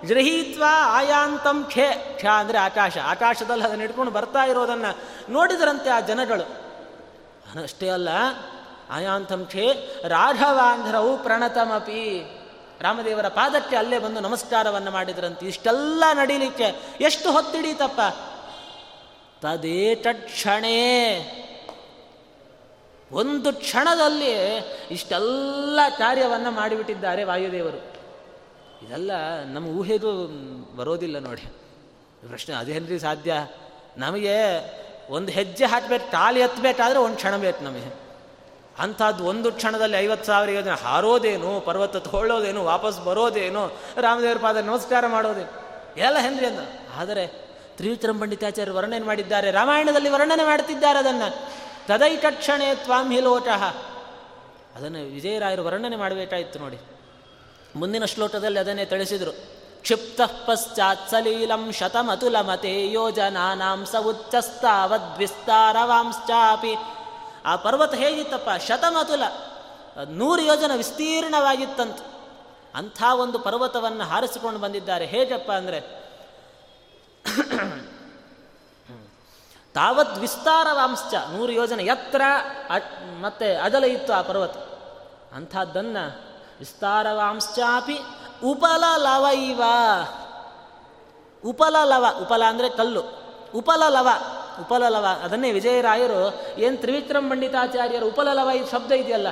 ಗೃಹೀತ್ವ 0.07 0.65
ಆಯಾಂತಂ 0.87 1.65
ಖೇ, 1.71 2.19
ಖ 2.23 2.25
ಅಂದರೆ 2.25 2.59
ಆಕಾಶ. 2.59 2.99
ಆಕಾಶದಲ್ಲಿ 2.99 3.65
ಅದನ್ನು 3.65 3.85
ಇಟ್ಕೊಂಡು 3.85 4.13
ಬರ್ತಾ 4.13 4.45
ಇರೋದನ್ನು 4.45 4.99
ನೋಡಿದ್ರಂತೆ 5.33 5.91
ಆ 5.91 6.01
ಜನಗಳು. 6.01 6.63
ಅಷ್ಟೇ 7.63 7.89
ಅಲ್ಲ, 7.89 8.09
ಆಯಾಂತಂ 8.91 9.47
ಖೇ, 9.53 9.97
ರಾಘವಾಂಧ್ರವು 10.09 11.19
ಪ್ರಣತಮಪಿ. 11.19 12.23
ರಾಮದೇವರ 12.81 13.29
ಪಾದಕ್ಕೆ 13.29 13.77
ಅಲ್ಲೇ 13.77 13.99
ಬಂದು 13.99 14.21
ನಮಸ್ಕಾರವನ್ನು 14.21 14.91
ಮಾಡಿದ್ರಂತೆ. 14.91 15.47
ಇಷ್ಟೆಲ್ಲ 15.47 16.05
ನಡೀಲಿಕ್ಕೆ 16.13 16.77
ಎಷ್ಟು 17.01 17.33
ಹೊತ್ತಿಡೀತಪ್ಪ? 17.33 18.01
ತದೇತಕ್ಷಣೇ 19.43 20.79
ಒಂದು 23.13 23.53
ಕ್ಷಣದಲ್ಲಿ 23.53 24.57
ಇಷ್ಟೆಲ್ಲ 24.91 25.81
ಕಾರ್ಯವನ್ನು 25.99 26.51
ಮಾಡಿಬಿಟ್ಟಿದ್ದಾರೆ 26.51 27.25
ವಾಯುದೇವರು. 27.25 27.92
ಇದೆಲ್ಲ 28.87 29.11
ನಮ್ಮ 29.45 29.69
ಊಹೆಗೂ 29.69 30.27
ಬರೋದಿಲ್ಲ 30.77 31.19
ನೋಡಿ. 31.19 31.43
ಪ್ರಶ್ನೆ 32.29 32.57
ಅದೇನ್ರಿ 32.57 32.99
ಸಾಧ್ಯ? 32.99 33.35
ನಮಗೆ 33.97 34.35
ಒಂದು 35.11 35.33
ಹೆಜ್ಜೆ 35.33 35.65
ಹಾಕ್ಬೇಕು 35.65 36.11
ಕಾಲು 36.11 36.39
ಎತ್ತಬೇಕಾದ್ರೆ 36.39 36.99
ಒಂದು 36.99 37.17
ಕ್ಷಣ 37.17 37.37
ಬೇಕು 37.37 37.65
ನಮಗೆ. 37.65 38.03
ಅಂಥದ್ದು 38.79 39.25
ಒಂದು 39.25 39.53
ಕ್ಷಣದಲ್ಲಿ 39.53 39.97
ಐವತ್ತು 39.97 40.27
ಸಾವಿರ 40.27 40.51
ಯೋಜನೆ 40.51 40.83
ಹಾರೋದೇನು, 40.83 41.61
ಪರ್ವತ 41.61 41.97
ತೋಳೋದೇನು, 41.97 42.65
ವಾಪಸ್ 42.65 43.05
ಬರೋದೇನು, 43.05 43.67
ರಾಮದೇವರ 44.01 44.37
ಪಾದ 44.39 44.57
ನಮಸ್ಕಾರ 44.57 45.07
ಮಾಡೋದೇನು? 45.07 45.51
ಎಲ್ಲ 45.97 46.19
ಹೆನ್ರಿ 46.19 46.47
ಅಂದ. 46.47 46.59
ಆದರೆ 46.97 47.27
ತ್ರಿವಿಕ್ರಮ 47.77 48.21
ಪಂಡಿತಾಚಾರ್ಯರು 48.21 48.77
ವರ್ಣನೆ 48.77 49.07
ಮಾಡಿದ್ದಾರೆ, 49.07 49.51
ರಾಮಾಯಣದಲ್ಲಿ 49.51 50.09
ವರ್ಣನೆ 50.09 50.45
ಮಾಡುತ್ತಿದ್ದಾರೆ 50.45 50.99
ಅದನ್ನು. 50.99 51.53
ತದೈಕಕ್ಷಣೆ 51.87 52.75
ತ್ವಾಂ 52.75 53.13
ಹಿಲೋಟಃ 53.13 53.65
ಅದನ್ನು 54.77 55.13
ವಿಜಯರಾಯರು 55.13 55.65
ವರ್ಣನೆ 55.65 55.97
ಮಾಡಬೇಕಾಯಿತು 55.97 56.59
ನೋಡಿ. 56.59 56.79
ಮುಂದಿನ 57.77 58.05
ಶ್ಲೋಕದಲ್ಲಿ 58.05 58.59
ಅದನ್ನೇ 58.59 58.85
ತಿಳಿಸಿದರು. 58.85 59.33
ಕ್ಷಿಪ್ತ 59.83 60.21
ಶತಮತುಲ 61.71 62.41
ಮತೆ 62.41 62.93
ಯೋಜನಾನಾಂ 62.93 63.87
ಸ 63.87 63.95
ಉಚ್ಚಸ್ತಾವದ್ವಿಸ್ತಾರವಾಂಶ್ಚಾಪಿ 64.01 66.75
ಆ 67.47 67.57
ಪರ್ವತ 67.57 67.95
ಹೇಗಿತ್ತಪ್ಪ? 67.95 68.63
ಶತಮತುಲ. 68.63 69.23
ನೂರು 70.09 70.43
ಯೋಜನ 70.43 70.71
ವಿಸ್ತೀರ್ಣವಾಗಿತ್ತಂತ. 70.77 71.99
ಅಂಥ 72.75 73.03
ಒಂದು 73.17 73.39
ಪರ್ವತವನ್ನು 73.39 74.05
ಹಾರಿಸಿಕೊಂಡು 74.05 74.59
ಬಂದಿದ್ದಾರೆ. 74.59 75.07
ಹೇಗಪ್ಪ 75.07 75.53
ಅಂದರೆ, 75.53 76.03
ತಾವದ್ 79.75 80.19
ವಿಸ್ತಾರವಾಂಶ 80.19 81.15
ನೂರು 81.37 81.53
ಯೋಜನೆ. 81.53 81.85
ಎತ್ತರ 81.85 82.23
ಮತ್ತೆ 83.21 83.55
ಅಗಲ 83.55 83.85
ಇತ್ತು 83.85 84.13
ಆ 84.13 84.23
ಪರ್ವತ. 84.23 84.57
ಅಂಥದ್ದನ್ನು 85.35 86.32
ವಿಸ್ತಾರವಾಂಶ್ಚಾಪಿ 86.63 87.99
ಉಪಲ 88.45 88.85
ಲವ 88.97 89.27
ಇವ 89.35 89.63
ಉಪಲ 91.45 91.77
ಲವ 91.85 92.05
ಉಪಲ 92.23 92.43
ಅಂದರೆ 92.49 92.69
ಕಲ್ಲು. 92.69 93.03
ಉಪಲ 93.55 93.83
ಲವ 93.89 94.09
ಉಪಲಲವ. 94.61 95.07
ಅದನ್ನೇ 95.23 95.53
ವಿಜಯರಾಯರು 95.53 96.35
ಏನು 96.59 96.77
ತ್ರಿವಿಕ್ರಮ 96.77 97.31
ಪಂಡಿತಾಚಾರ್ಯರು 97.31 98.07
ಉಪಲಲವ 98.07 98.51
ಈ 98.51 98.71
ಶಬ್ದ 98.71 98.93
ಇದೆಯಲ್ಲ? 98.93 99.27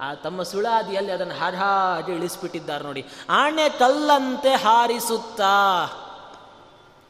ಆ 0.00 0.14
ತಮ್ಮ 0.14 0.42
ಸುಳಾದಿಯಲ್ಲಿ 0.42 1.12
ಅದನ್ನು 1.12 1.34
ಹಾಡಾಡಿ 1.34 2.12
ಇಳಿಸ್ಬಿಟ್ಟಿದ್ದಾರೆ 2.12 2.84
ನೋಡಿ. 2.84 3.06
ಆಣೆ 3.30 3.68
ಕಲ್ಲಂತೆ 3.68 4.54
ಹಾರಿಸುತ್ತಾ. 4.54 5.84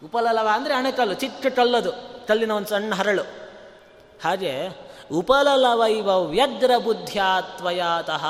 ಉಪಲಲವ 0.05 0.49
ಅಂದರೆ 0.53 0.75
ಅಣೆಕಲ್ಲು, 0.75 1.15
ಚಿಕ್ಕ 1.15 1.47
ಕಲ್ಲದು, 1.47 1.93
ಕಲ್ಲಿನ 2.27 2.51
ಒಂದು 2.51 2.69
ಸಣ್ಣ 2.69 2.95
ಹರಳು. 2.95 3.23
ಹಾಗೆ 4.25 4.69
ಉಪಲಲವ 5.13 5.83
ಇವ 5.83 6.25
ವ್ಯಗ್ರ 6.25 6.71
ಬುದ್ಧ್ಯಾತ್ವಯಾತಃ 6.85 8.27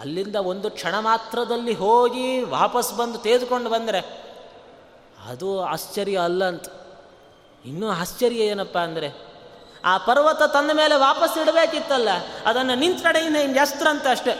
ಅಲ್ಲಿಂದ 0.00 0.36
ಒಂದು 0.36 0.70
ಕ್ಷಣ 0.70 0.94
ಮಾತ್ರದಲ್ಲಿ 0.98 1.74
ಹೋಗಿ 1.74 2.42
ವಾಪಸ್ 2.42 2.94
ಬಂದು 2.94 3.18
ತೇದ್ಕೊಂಡು 3.18 3.70
ಬಂದರೆ 3.70 4.00
ಅದು 5.30 5.60
ಆಶ್ಚರ್ಯ 5.60 6.16
ಅಲ್ಲ 6.18 6.44
ಅಂತ 6.44 6.64
ಇನ್ನೂ 7.64 7.90
ಆಶ್ಚರ್ಯ 7.90 8.36
ಏನಪ್ಪ 8.36 8.78
ಅಂದರೆ, 8.78 9.08
ಆ 9.84 9.98
ಪರ್ವತ 9.98 10.42
ತಂದ 10.42 10.70
ಮೇಲೆ 10.72 10.94
ವಾಪಸ್ 10.94 11.38
ಇಡಬೇಕಿತ್ತಲ್ಲ, 11.38 12.08
ಅದನ್ನು 12.46 12.74
ನಿಂತ 12.74 13.02
ಕಡೆ 13.02 13.20
ಇನ್ನು 13.24 13.60
ಅಸ್ತ್ರ 13.60 13.86
ಅಂತ 13.90 14.06
ಅಷ್ಟೆ. 14.10 14.34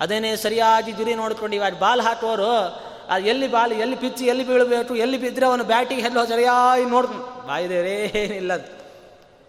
ಅದೇನೇ 0.00 0.36
ಸರಿಯಾಗಿ 0.36 0.92
ಗುರಿ 0.92 1.14
ನೋಡ್ಕೊಂಡು 1.14 1.56
ಇವಾಗ 1.56 1.78
ಬಾಲ್ 1.78 2.00
ಹಾಕೋರು 2.00 2.50
ಅದು 3.10 3.24
ಎಲ್ಲಿ 3.26 3.48
ಬಾಲ್, 3.48 3.72
ಎಲ್ಲಿ 3.72 3.96
ಪಿಚ್ಚಿ, 3.96 4.24
ಎಲ್ಲಿ 4.26 4.44
ಬೀಳಬೇಕು, 4.44 4.96
ಎಲ್ಲಿ 4.96 5.18
ಬಿದ್ದರೆ 5.18 5.46
ಅವನು 5.46 5.64
ಬ್ಯಾಟಿಗೆ 5.64 6.00
ಎಲ್ಲೋ 6.00 6.24
ಸರಿಯಾಗಿ 6.24 6.84
ನೋಡ್ಕೊಂಡು 6.84 7.46
ಬಾಯಿದೆ 7.48 7.78
ಏನಿಲ್ಲ 8.24 8.52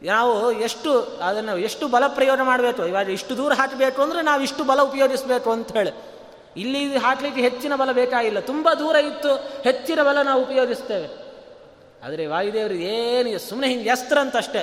ನಾವು 0.02 0.52
ಎಷ್ಟು 0.52 1.02
ಅದನ್ನು 1.02 1.58
ಎಷ್ಟು 1.58 1.88
ಬಲ 1.88 2.04
ಪ್ರಯೋಗ 2.08 2.40
ಮಾಡಬೇಕು? 2.44 2.86
ಇವಾಗ 2.86 3.10
ಇಷ್ಟು 3.10 3.38
ದೂರ 3.38 3.54
ಹಾಕಬೇಕು 3.54 4.02
ಅಂದರೆ 4.02 4.22
ನಾವು 4.22 4.42
ಇಷ್ಟು 4.42 4.64
ಬಲ 4.64 4.82
ಉಪಯೋಗಿಸಬೇಕು 4.82 5.52
ಅಂತ 5.52 5.72
ಹೇಳಿ. 5.72 5.92
ಇಲ್ಲಿ 6.58 6.98
ಹಾಕಲಿಕ್ಕೆ 6.98 7.42
ಹೆಚ್ಚಿನ 7.42 7.76
ಬಲ 7.76 7.92
ಬೇಕಾಗಿಲ್ಲ. 7.92 8.40
ತುಂಬ 8.40 8.74
ದೂರ 8.74 8.96
ಇತ್ತು, 8.96 9.36
ಹೆಚ್ಚಿನ 9.64 10.04
ಬಲ 10.04 10.22
ನಾವು 10.22 10.42
ಉಪಯೋಗಿಸ್ತೇವೆ. 10.42 11.28
ಆದರೆ 12.06 12.28
ವಾಯುದೇವರು 12.28 12.74
ಏನು 12.74 13.40
ಸುಮ್ಮನೆ 13.40 13.68
ಹಿಂಗೆ 13.68 13.90
ಎಸ್ತ್ರ 13.90 14.20
ಅಂತ 14.20 14.38
ಅಷ್ಟೇ. 14.38 14.62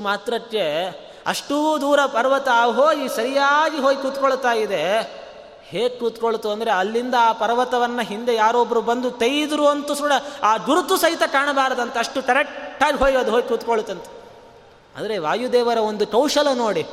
ಮಾತ್ರಕ್ಕೆ 0.00 0.88
ಅಷ್ಟೂ 1.26 1.80
ದೂರ 1.80 2.00
ಪರ್ವತ 2.06 2.48
ಹೋಗಿ 2.48 3.16
ಸರಿಯಾಗಿ 3.16 3.78
ಹೋಗಿ 3.78 4.02
ಕೂತ್ಕೊಳ್ತಾ 4.02 4.52
ಇದೆ. 4.52 5.00
ಹೇಗೆ 5.64 5.88
ಕೂತ್ಕೊಳ್ತು 5.88 6.50
ಅಂದರೆ 6.50 6.70
ಅಲ್ಲಿಂದ 6.70 7.14
ಆ 7.20 7.32
ಪರ್ವತವನ್ನು 7.32 8.02
ಹಿಂದೆ 8.02 8.34
ಯಾರೊಬ್ಬರು 8.34 8.80
ಬಂದು 8.80 9.10
ತೈದರು 9.10 9.66
ಅಂತೂ 9.66 9.94
ಸುಡ 9.94 10.12
ಆ 10.42 10.56
ಗುರುತು 10.56 10.96
ಸಹಿತ 10.96 11.22
ಕಾಣಬಾರದಂತ 11.22 11.98
ಅಷ್ಟು 11.98 12.22
ಕರೆಕ್ಟಾಗಿ 12.82 12.98
ಹೋಗಿ 12.98 13.16
ಅದು 13.16 13.30
ಹೋಗಿ 13.30 13.48
ಕೂತ್ಕೊಳ್ತಂತೆ 13.48 14.10
ಆದರೆ 14.96 15.18
ವಾಯುದೇವರ 15.18 15.78
ಒಂದು 15.78 16.04
ಕೌಶಲ 16.06 16.48
ನೋಡಿ, 16.54 16.84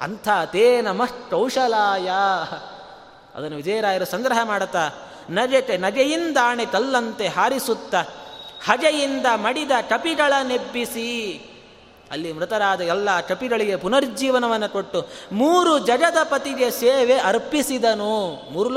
ಅಂಥ 0.00 0.28
ತೇ 0.52 0.80
ನಮಃ 0.80 1.12
ಕೌಶಲಾಯ. 1.30 2.08
ಅದನ್ನು 3.34 3.56
ವಿಜಯರಾಯರು 3.56 4.04
ಸಂಗ್ರಹ 4.04 4.38
ಮಾಡುತ್ತಾ, 4.44 4.84
ನಜತೆ 5.30 5.76
ನಗೆಯಿಂದಾಣೆ 5.76 6.64
ಕಲ್ಲಂತೆ 6.66 7.26
ಹಾರಿಸುತ್ತ, 7.26 7.94
ಹಜೆಯಿಂದ 8.64 9.26
ಮಡಿದ 9.34 9.70
ಕಪಿಗಳ 9.88 10.32
ನೆಬ್ಬಿಸಿ, 10.42 11.10
ಅಲ್ಲಿ 12.10 12.32
ಮೃತರಾದ 12.32 12.80
ಎಲ್ಲ 12.80 13.20
ಕಪಿಗಳಿಗೆ 13.20 13.76
ಪುನರ್ಜೀವನವನ್ನು 13.76 14.68
ಕೊಟ್ಟು, 14.72 15.00
ಮೂರು 15.32 15.78
ಜಗದ 15.78 16.16
ಪತಿಗೆ 16.24 16.70
ಸೇವೆ 16.70 17.18
ಅರ್ಪಿಸಿದನು. 17.20 18.14
ಮೂರು 18.52 18.70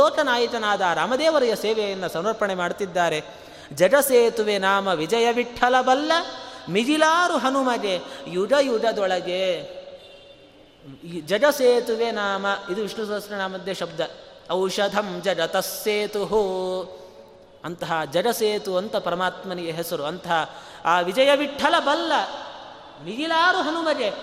ರಾಮದೇವರ 0.94 1.44
ಸೇವೆಯಿಂದ 1.44 1.56
ಸೇವೆಯನ್ನು 1.56 2.10
ಸಮರ್ಪಣೆ 2.10 2.56
ಮಾಡುತ್ತಿದ್ದಾರೆ 2.56 3.43
ಜಗಸೇತುವೆ 3.76 4.58
ನಾಮ 4.58 4.88
ವಿಜಯ 4.88 5.32
ವಿಠಲ 5.32 5.82
ಬಲ್ಲ 5.82 6.12
ಮಿಜಿಲಾರು 6.70 7.38
ಹನುಮಗೆ 7.38 8.00
ಯುಗ 8.28 8.54
ಯುಗದೊಳಗೆ 8.62 9.62
ಜಗಸೇತುವೆ 11.26 12.12
ನಾಮ, 12.12 12.46
ಇದು 12.72 12.82
ವಿಷ್ಣು 12.82 13.06
ಸಹಸ್ರನಾಮದ್ದೇ 13.06 13.74
ಶಬ್ದ. 13.74 14.00
ಔಷಧಂ 14.52 15.22
ಜಡತಸ್ಸೇತು 15.22 16.24
ಅಂತಹ 17.66 18.04
ಜಡಸೇತು 18.04 18.78
ಅಂತ 18.78 18.96
ಪರಮಾತ್ಮನಿಗೆ 18.96 19.72
ಹೆಸರು. 19.72 20.04
ಅಂತಹ 20.04 20.50
ಆ 20.86 21.00
ವಿಜಯ 21.00 21.36
ವಿಠಲ 21.36 21.80
ಬಲ್ಲ 21.80 22.12
ಮಿಗಿಲಾರು 23.04 23.58
ಹನುಮಗೆ. 23.58 24.14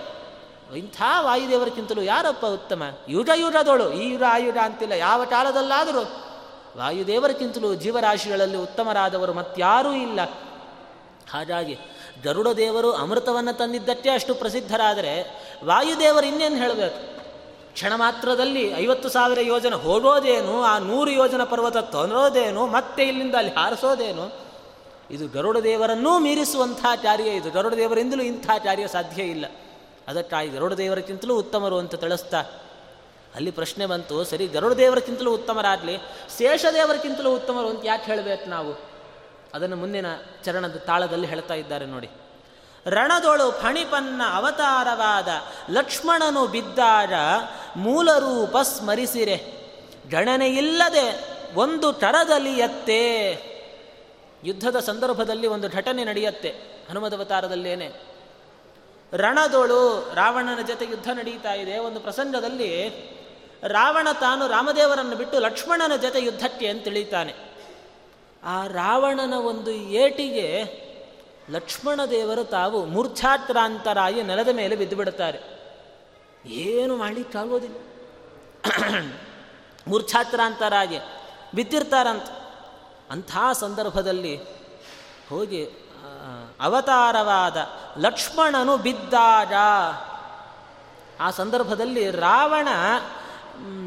ಇಂಥ 0.79 1.03
ವಾಯುದೇವರಿಗಿಂತಲೂ 1.21 2.03
ಯಾರಪ್ಪ 2.03 2.47
ಉತ್ತಮ? 2.47 2.83
ಯುಗ 3.09 3.31
ಯುಗದೋಳು 3.35 3.93
ಈ 3.93 4.11
ಯುಗ 4.11 4.23
ಆಯುಗ 4.29 4.57
ಅಂತಿಲ್ಲ. 4.57 4.93
ಯಾವ 4.93 5.25
ಕಾಲದಲ್ಲಾದರೂ 5.25 6.30
ವಾಯುದೇವರಿಗಿಂತಲೂ 6.77 7.75
ಜೀವರಾಶಿಗಳಲ್ಲಿ 7.75 8.57
ಉತ್ತಮರಾದವರು 8.57 9.33
ಮತ್ತಾರೂ 9.33 9.93
ಇಲ್ಲ. 9.93 10.21
ಹಾಗಾಗಿ 11.31 11.79
ಗರುಡ 12.25 12.49
ದೇವರು 12.49 12.93
ಅಮೃತವನ್ನು 12.93 13.53
ತಂದಿದ್ದಕ್ಕೆ 13.53 14.11
ಅಷ್ಟು 14.11 14.35
ಪ್ರಸಿದ್ಧರಾದರೆ 14.35 15.23
ವಾಯುದೇವರು 15.65 16.27
ಇನ್ನೇನು 16.27 16.57
ಹೇಳಬೇಕು? 16.57 17.21
ಕ್ಷಣ 17.73 17.93
ಮಾತ್ರದಲ್ಲಿ 17.97 18.69
ಐವತ್ತು 18.71 19.09
ಸಾವಿರ 19.09 19.41
ಯೋಜನೆ 19.41 19.77
ಹೋಗೋದೇನು, 19.77 20.63
ಆ 20.63 20.79
ನೂರು 20.79 21.11
ಯೋಜನ 21.11 21.45
ಪರ್ವತ 21.45 21.77
ತೊಂದರೋದೇನು 21.77 22.67
ಮತ್ತೆ 22.67 23.03
ಇಲ್ಲಿಂದ 23.03 23.35
ಅಲ್ಲಿ 23.35 23.53
ಹಾರಿಸೋದೇನು? 23.53 24.51
ಇದು 25.11 25.29
ಗರುಡ 25.29 25.59
ದೇವರನ್ನೂ 25.59 26.19
ಮೀರಿಸುವಂಥ 26.19 26.85
ಕಾರ್ಯ 27.03 27.31
ಇದು. 27.31 27.51
ಗರುಡ 27.51 27.75
ದೇವರಿಂದಲೂ 27.75 28.23
ಇಂಥ 28.23 28.47
ಕಾರ್ಯ 28.47 28.89
ಸಾಧ್ಯ 28.89 29.23
ಇಲ್ಲ. 29.23 29.45
ಅದಕ್ಕಾಗಿ 30.09 30.49
ಗರುಡ 30.49 30.73
ದೇವರಕ್ಕಿಂತಲೂ 30.73 31.37
ಉತ್ತಮರು 31.37 31.79
ಅಂತ 31.79 31.95
ತಿಳಿಸ್ತಾ 31.95 32.45
ಅಲ್ಲಿ 33.35 33.51
ಪ್ರಶ್ನೆ 33.51 33.87
ಬಂತು, 33.87 34.25
ಸರಿ 34.25 34.47
ಗರುಡ 34.47 34.73
ದೇವರಕ್ಕಿಂತಲೂ 34.73 35.35
ಉತ್ತಮರಾಗಲಿ, 35.35 35.97
ಶೇಷದೇವರಕ್ಕಿಂತಲೂ 36.39 37.35
ಉತ್ತಮರು 37.35 37.69
ಅಂತ 37.69 37.81
ಯಾಕೆ 37.85 38.05
ಹೇಳಬೇಕು 38.05 38.51
ನಾವು? 38.51 38.73
ಅದನ್ನು 39.55 39.77
ಮುಂದಿನ 39.77 40.07
ಚರಣದ 40.45 40.77
ತಾಳದಲ್ಲಿ 40.77 41.27
ಹೇಳ್ತಾ 41.27 41.55
ಇದ್ದಾರೆ 41.55 41.87
ನೋಡಿ. 41.87 42.11
ರಣದೊಳು 42.87 43.51
ಫಣಿಪನ್ನ 43.51 44.23
ಅವತಾರವಾದ 44.35 45.29
ಲಕ್ಷ್ಮಣನು 45.71 46.47
ಬಿದ್ದಾಗ 46.47 47.13
ಮೂಲರೂಪ 47.77 48.59
ಸ್ಮರಿಸಿರೆ. 48.59 49.37
ಗಣನೆಯಿಲ್ಲದೆ 50.11 51.07
ಒಂದು 51.55 51.93
ಟರದಲ್ಲಿ 51.93 52.59
ಎತ್ತೇ. 52.59 53.03
ಯುದ್ಧದ 54.45 54.79
ಸಂದರ್ಭದಲ್ಲಿ 54.79 55.47
ಒಂದು 55.47 55.69
ಘಟನೆ 55.69 56.05
ನಡೆಯುತ್ತೆ 56.05 56.49
ಹನುಮದವತಾರದಲ್ಲೇನೆ 56.91 57.91
ರಣದೋಳು 59.17 60.15
ರಾವಣನ 60.15 60.63
ಜೊತೆ 60.63 60.85
ಯುದ್ಧ 60.85 61.09
ನಡೀತಾ 61.09 61.53
ಇದೆ, 61.55 61.79
ಒಂದು 61.79 62.01
ಪ್ರಸಂಗದಲ್ಲಿ 62.01 62.71
ರಾವಣ 63.63 64.09
ತಾನು 64.21 64.47
ರಾಮದೇವರನ್ನು 64.47 65.17
ಬಿಟ್ಟು 65.17 65.39
ಲಕ್ಷ್ಮಣನ 65.39 65.97
ಜೊತೆ 65.97 66.23
ಯುದ್ಧಕ್ಕೆ 66.23 66.69
ಅಂತ 66.69 66.85
ತಿಳಿತಾನೆ. 66.85 67.35
ಆ 68.45 68.67
ರಾವಣನ 68.67 69.35
ಒಂದು 69.35 69.71
ಏಟಿಗೆ 69.71 70.65
ಲಕ್ಷ್ಮಣ 71.51 72.01
ದೇವರು 72.11 72.45
ತಾವು 72.45 72.85
ಮೂರ್ಛಾಕ್ರಾಂತರಾಗಿ 72.85 74.23
ನೆಲದ 74.23 74.49
ಮೇಲೆ 74.49 74.77
ಬಿದ್ದು 74.77 74.97
ಬಿಡುತ್ತಾರೆ. 74.97 75.61
ಏನು 76.47 76.97
ಮಾಡಲಿಕ್ಕಾಗೋದಿಲ್ಲ 76.97 77.77
ಮೂರ್ಛಾತ್ರಾಂತರಾಗಿ 79.89 80.99
ಬಿದ್ದಿರ್ತಾರಂತ. 81.55 82.25
ಅಂಥ 83.11 83.37
ಸಂದರ್ಭದಲ್ಲಿ 83.53 84.41
ಹೋಗಿ 85.29 85.65
ಅವತಾರವಾದ 86.61 87.69
ಲಕ್ಷ್ಮಣನು 87.99 88.77
ಬಿದ್ದಾಗ 88.77 89.53
ಆ 91.21 91.31
ಸಂದರ್ಭದಲ್ಲಿ 91.31 92.11
ರಾವಣ 92.11 92.69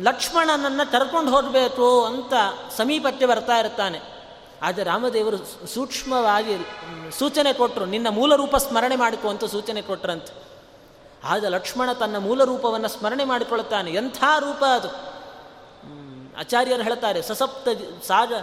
ಲಕ್ಷ್ಮಣನನ್ನು 0.02 0.92
ಕರ್ಕೊಂಡು 0.92 1.32
ಹೋಗಬೇಕು 1.32 2.06
ಅಂತ 2.06 2.34
ಸಮೀಪಕ್ಕೆ 2.78 3.26
ಬರ್ತಾ 3.26 3.58
ಇರ್ತಾನೆ. 3.58 4.02
ಆದರೆ 4.62 4.84
ರಾಮದೇವರು 4.84 5.68
ಸೂಕ್ಷ್ಮವಾಗಿ 5.68 6.58
ಸೂಚನೆ 7.20 7.54
ಕೊಟ್ಟರು 7.54 7.86
ನಿನ್ನ 7.86 8.08
ಮೂಲ 8.10 8.36
ರೂಪ 8.36 8.56
ಸ್ಮರಣೆ 8.56 8.96
ಮಾಡಿಕೊ 8.96 9.30
ಅಂತ 9.30 9.46
ಸೂಚನೆ 9.46 9.82
ಕೊಟ್ರಂತೆ. 9.82 10.44
ಆದ 11.24 11.44
ಲಕ್ಷ್ಮಣ 11.44 11.94
ತನ್ನ 11.94 12.18
ಮೂಲ 12.18 12.44
ರೂಪವನ್ನು 12.44 12.88
ಸ್ಮರಣೆ 12.88 13.24
ಮಾಡಿಕೊಳ್ಳುತ್ತಾನೆ. 13.24 13.92
ಎಂಥ 13.92 14.24
ರೂಪ 14.40 14.64
ಅದು? 14.64 14.88
ಆಚಾರ್ಯರು 16.40 16.84
ಹೇಳ್ತಾರೆ, 16.84 17.22
ಸಸಪ್ತ 17.22 17.68
ಸಾಗ 18.08 18.34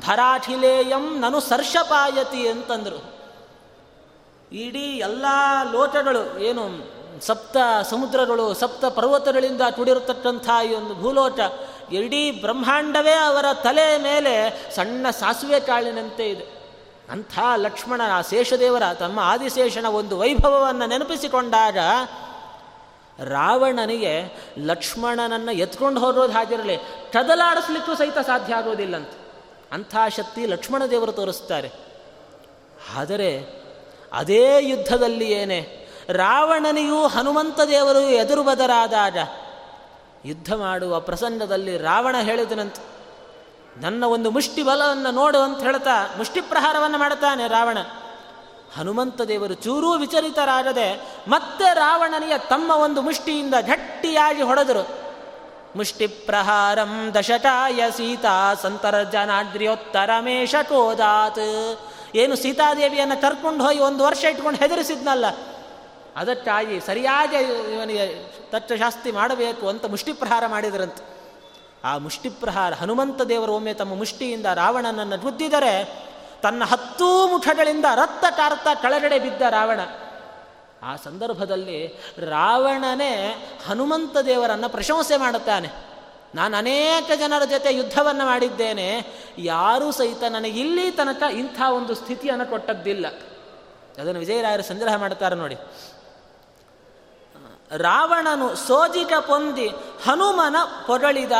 ಧರಾಠಿಲೇಯಂ 0.00 1.18
ನನು 1.20 1.40
ಸರ್ಷಪಾಯತಿ 1.40 2.48
ಅಂತಂದರು. 2.48 3.16
ಇಡೀ 4.52 4.98
ಎಲ್ಲ 4.98 5.26
ಲೋಟಗಳು 5.72 6.38
ಏನು 6.38 6.62
ಸಪ್ತ 7.20 7.56
ಸಮುದ್ರಗಳು, 7.90 8.54
ಸಪ್ತ 8.54 8.84
ಪರ್ವತಗಳಿಂದ 8.84 9.60
ಕೂಡಿರತಕ್ಕಂಥ 9.70 10.48
ಈ 10.70 10.74
ಒಂದು 10.74 10.94
ಭೂಲೋಟ 10.94 11.40
ಇಡೀ 11.92 12.30
ಬ್ರಹ್ಮಾಂಡವೇ 12.30 13.12
ಅವರ 13.12 13.44
ತಲೆ 13.52 13.98
ಮೇಲೆ 13.98 14.64
ಸಣ್ಣ 14.74 15.10
ಸಾಸುವೆ 15.10 15.60
ಕಾಳಿನಂತೆ 15.60 16.30
ಇದೆ. 16.30 16.46
ಅಂಥ 17.10 17.38
ಲಕ್ಷ್ಮಣ 17.56 18.00
ಆ 18.12 18.22
ಶೇಷದೇವರ, 18.22 18.82
ತಮ್ಮ 18.98 19.20
ಆದಿಶೇಷನ 19.20 19.86
ಒಂದು 19.86 20.18
ವೈಭವವನ್ನು 20.18 20.86
ನೆನಪಿಸಿಕೊಂಡಾಗ 20.86 21.78
ರಾವಣನಿಗೆ 23.24 24.38
ಲಕ್ಷ್ಮಣನನ್ನು 24.58 25.52
ಎತ್ಕೊಂಡು 25.52 26.00
ಹೋಗೋದು 26.00 26.32
ಹಾಗಿರಲಿ 26.32 26.76
ಕದಲಾಡಿಸ್ಲಿಕ್ಕೂ 27.12 27.94
ಸಹಿತ 27.94 28.18
ಸಾಧ್ಯ 28.18 28.54
ಆಗೋದಿಲ್ಲಂತ. 28.54 29.10
ಅಂಥ 29.72 29.96
ಶಕ್ತಿ 30.16 30.46
ಲಕ್ಷ್ಮಣ 30.46 30.86
ದೇವರು 30.86 31.12
ತೋರಿಸ್ತಾರೆ. 31.12 31.72
ಆದರೆ 32.96 33.44
ಅದೇ 34.12 34.56
ಯುದ್ಧದಲ್ಲಿ 34.60 35.32
ಏನೇ 35.32 35.85
ರಾವಣನಿಗೂ 36.08 37.06
ಹನುಮಂತ 37.06 37.60
ದೇವರು 37.60 38.00
ಎದುರು 38.00 38.42
ಬದರಾದಾಗ 38.42 39.16
ಯುದ್ಧ 40.24 40.54
ಮಾಡುವ 40.54 41.00
ಪ್ರಸಂಗದಲ್ಲಿ 41.00 41.76
ರಾವಣ 41.76 42.16
ಹೇಳಿದನಂತ, 42.16 42.74
ನನ್ನ 43.76 44.04
ಒಂದು 44.04 44.30
ಮುಷ್ಟಿ 44.30 44.62
ಬಲವನ್ನು 44.62 45.10
ನೋಡು 45.10 45.38
ಅಂತ 45.38 45.62
ಹೇಳ್ತಾ 45.62 46.14
ಮುಷ್ಟಿ 46.18 46.40
ಪ್ರಹಾರವನ್ನು 46.40 46.98
ಮಾಡುತ್ತಾನೆ 46.98 47.48
ರಾವಣ. 47.48 47.78
ಹನುಮಂತ 48.78 49.20
ದೇವರು 49.20 49.54
ಚೂರೂ 49.54 49.92
ವಿಚಲಿತರಾಗದೆ 49.92 51.00
ಮತ್ತೆ 51.28 51.74
ರಾವಣನಿಯ 51.74 52.38
ತಮ್ಮ 52.38 52.70
ಒಂದು 52.70 53.02
ಮುಷ್ಟಿಯಿಂದ 53.02 53.54
ಗಟ್ಟಿಯಾಗಿ 53.60 54.42
ಹೊಡೆದರು. 54.42 55.06
ಮುಷ್ಟಿ 55.76 56.06
ಪ್ರಹಾರಂ 56.06 57.14
ದಶಟಾಯ 57.14 57.90
ಸೀತಾ 57.90 58.54
ಸಂತರ್ಜನಾದ್ರಿಯೋತ್ತರಮೇಶ 58.54 60.54
ಕೋದಾತ್ 60.62 61.78
ಏನು 62.14 62.36
ಸೀತಾದೇವಿಯನ್ನು 62.36 63.20
ಕರ್ಕೊಂಡು 63.20 63.64
ಹೋಗಿ 63.64 63.78
ಒಂದು 63.78 64.04
ವರ್ಷ 64.04 64.24
ಇಟ್ಕೊಂಡು 64.24 64.58
ಹೆದರಿಸಿದ್ನಲ್ಲ 64.58 65.24
ಅದಕ್ಕಾಗಿ 66.16 66.80
ಸರಿಯಾಗಿ 66.80 67.36
ಇವನಿಗೆ 67.74 68.28
ತತ್ವಶಾಸ್ತಿ 68.50 69.12
ಮಾಡಬೇಕು 69.12 69.68
ಅಂತ 69.68 69.84
ಮುಷ್ಟಿಪ್ರಹಾರ 69.84 70.46
ಮಾಡಿದರಂತೆ. 70.46 71.16
ಆ 71.84 71.98
ಮುಷ್ಟಿಪ್ರಹಾರ 71.98 72.72
ಹನುಮಂತ 72.74 73.22
ದೇವರು 73.22 73.52
ಒಮ್ಮೆ 73.52 73.74
ತಮ್ಮ 73.74 73.94
ಮುಷ್ಟಿಯಿಂದ 73.94 74.46
ರಾವಣನನ್ನು 74.46 75.18
ಗುದ್ದಿದರೆ 75.18 76.06
ತನ್ನ 76.42 76.64
ಹತ್ತೂ 76.64 77.28
ಮುಖಗಳಿಂದ 77.28 77.84
ರಕ್ತ 77.94 78.24
ಕಾರ್ತ 78.36 78.68
ಕೆಳಗಡೆ 78.82 79.18
ಬಿದ್ದ 79.18 79.42
ರಾವಣ. 79.42 79.80
ಆ 80.82 80.96
ಸಂದರ್ಭದಲ್ಲಿ 80.96 81.86
ರಾವಣನೇ 82.18 83.36
ಹನುಮಂತ 83.66 84.16
ದೇವರನ್ನು 84.18 84.68
ಪ್ರಶಂಸೆ 84.68 85.16
ಮಾಡುತ್ತಾನೆ. 85.16 85.68
ನಾನು 86.34 86.56
ಅನೇಕ 86.56 87.10
ಜನರ 87.18 87.44
ಜೊತೆ 87.44 87.74
ಯುದ್ಧವನ್ನು 87.74 88.26
ಮಾಡಿದ್ದೇನೆ, 88.26 89.06
ಯಾರೂ 89.38 89.90
ಸಹಿತ 89.90 90.22
ನನಗೆ 90.30 90.60
ಇಲ್ಲಿ 90.60 90.90
ತನಕ 90.90 91.22
ಇಂಥ 91.32 91.60
ಒಂದು 91.60 91.94
ಸ್ಥಿತಿಯನ್ನು 91.94 92.50
ಕೊಟ್ಟದ್ದಿಲ್ಲ. 92.50 93.06
ಅದನ್ನು 94.00 94.20
ವಿಜಯರಾಯರು 94.20 94.62
ಸಂಗ್ರಹ 94.62 94.96
ಮಾಡ್ತಾರೆ 94.96 95.36
ನೋಡಿ. 95.36 95.56
ರಾವಣನು 97.70 98.56
ಸೋಜಿಕ 98.56 99.12
ಪೊಂದಿ 99.20 99.68
ಹನುಮನ 100.04 100.56
ಪೊಗಳಿದ 100.86 101.32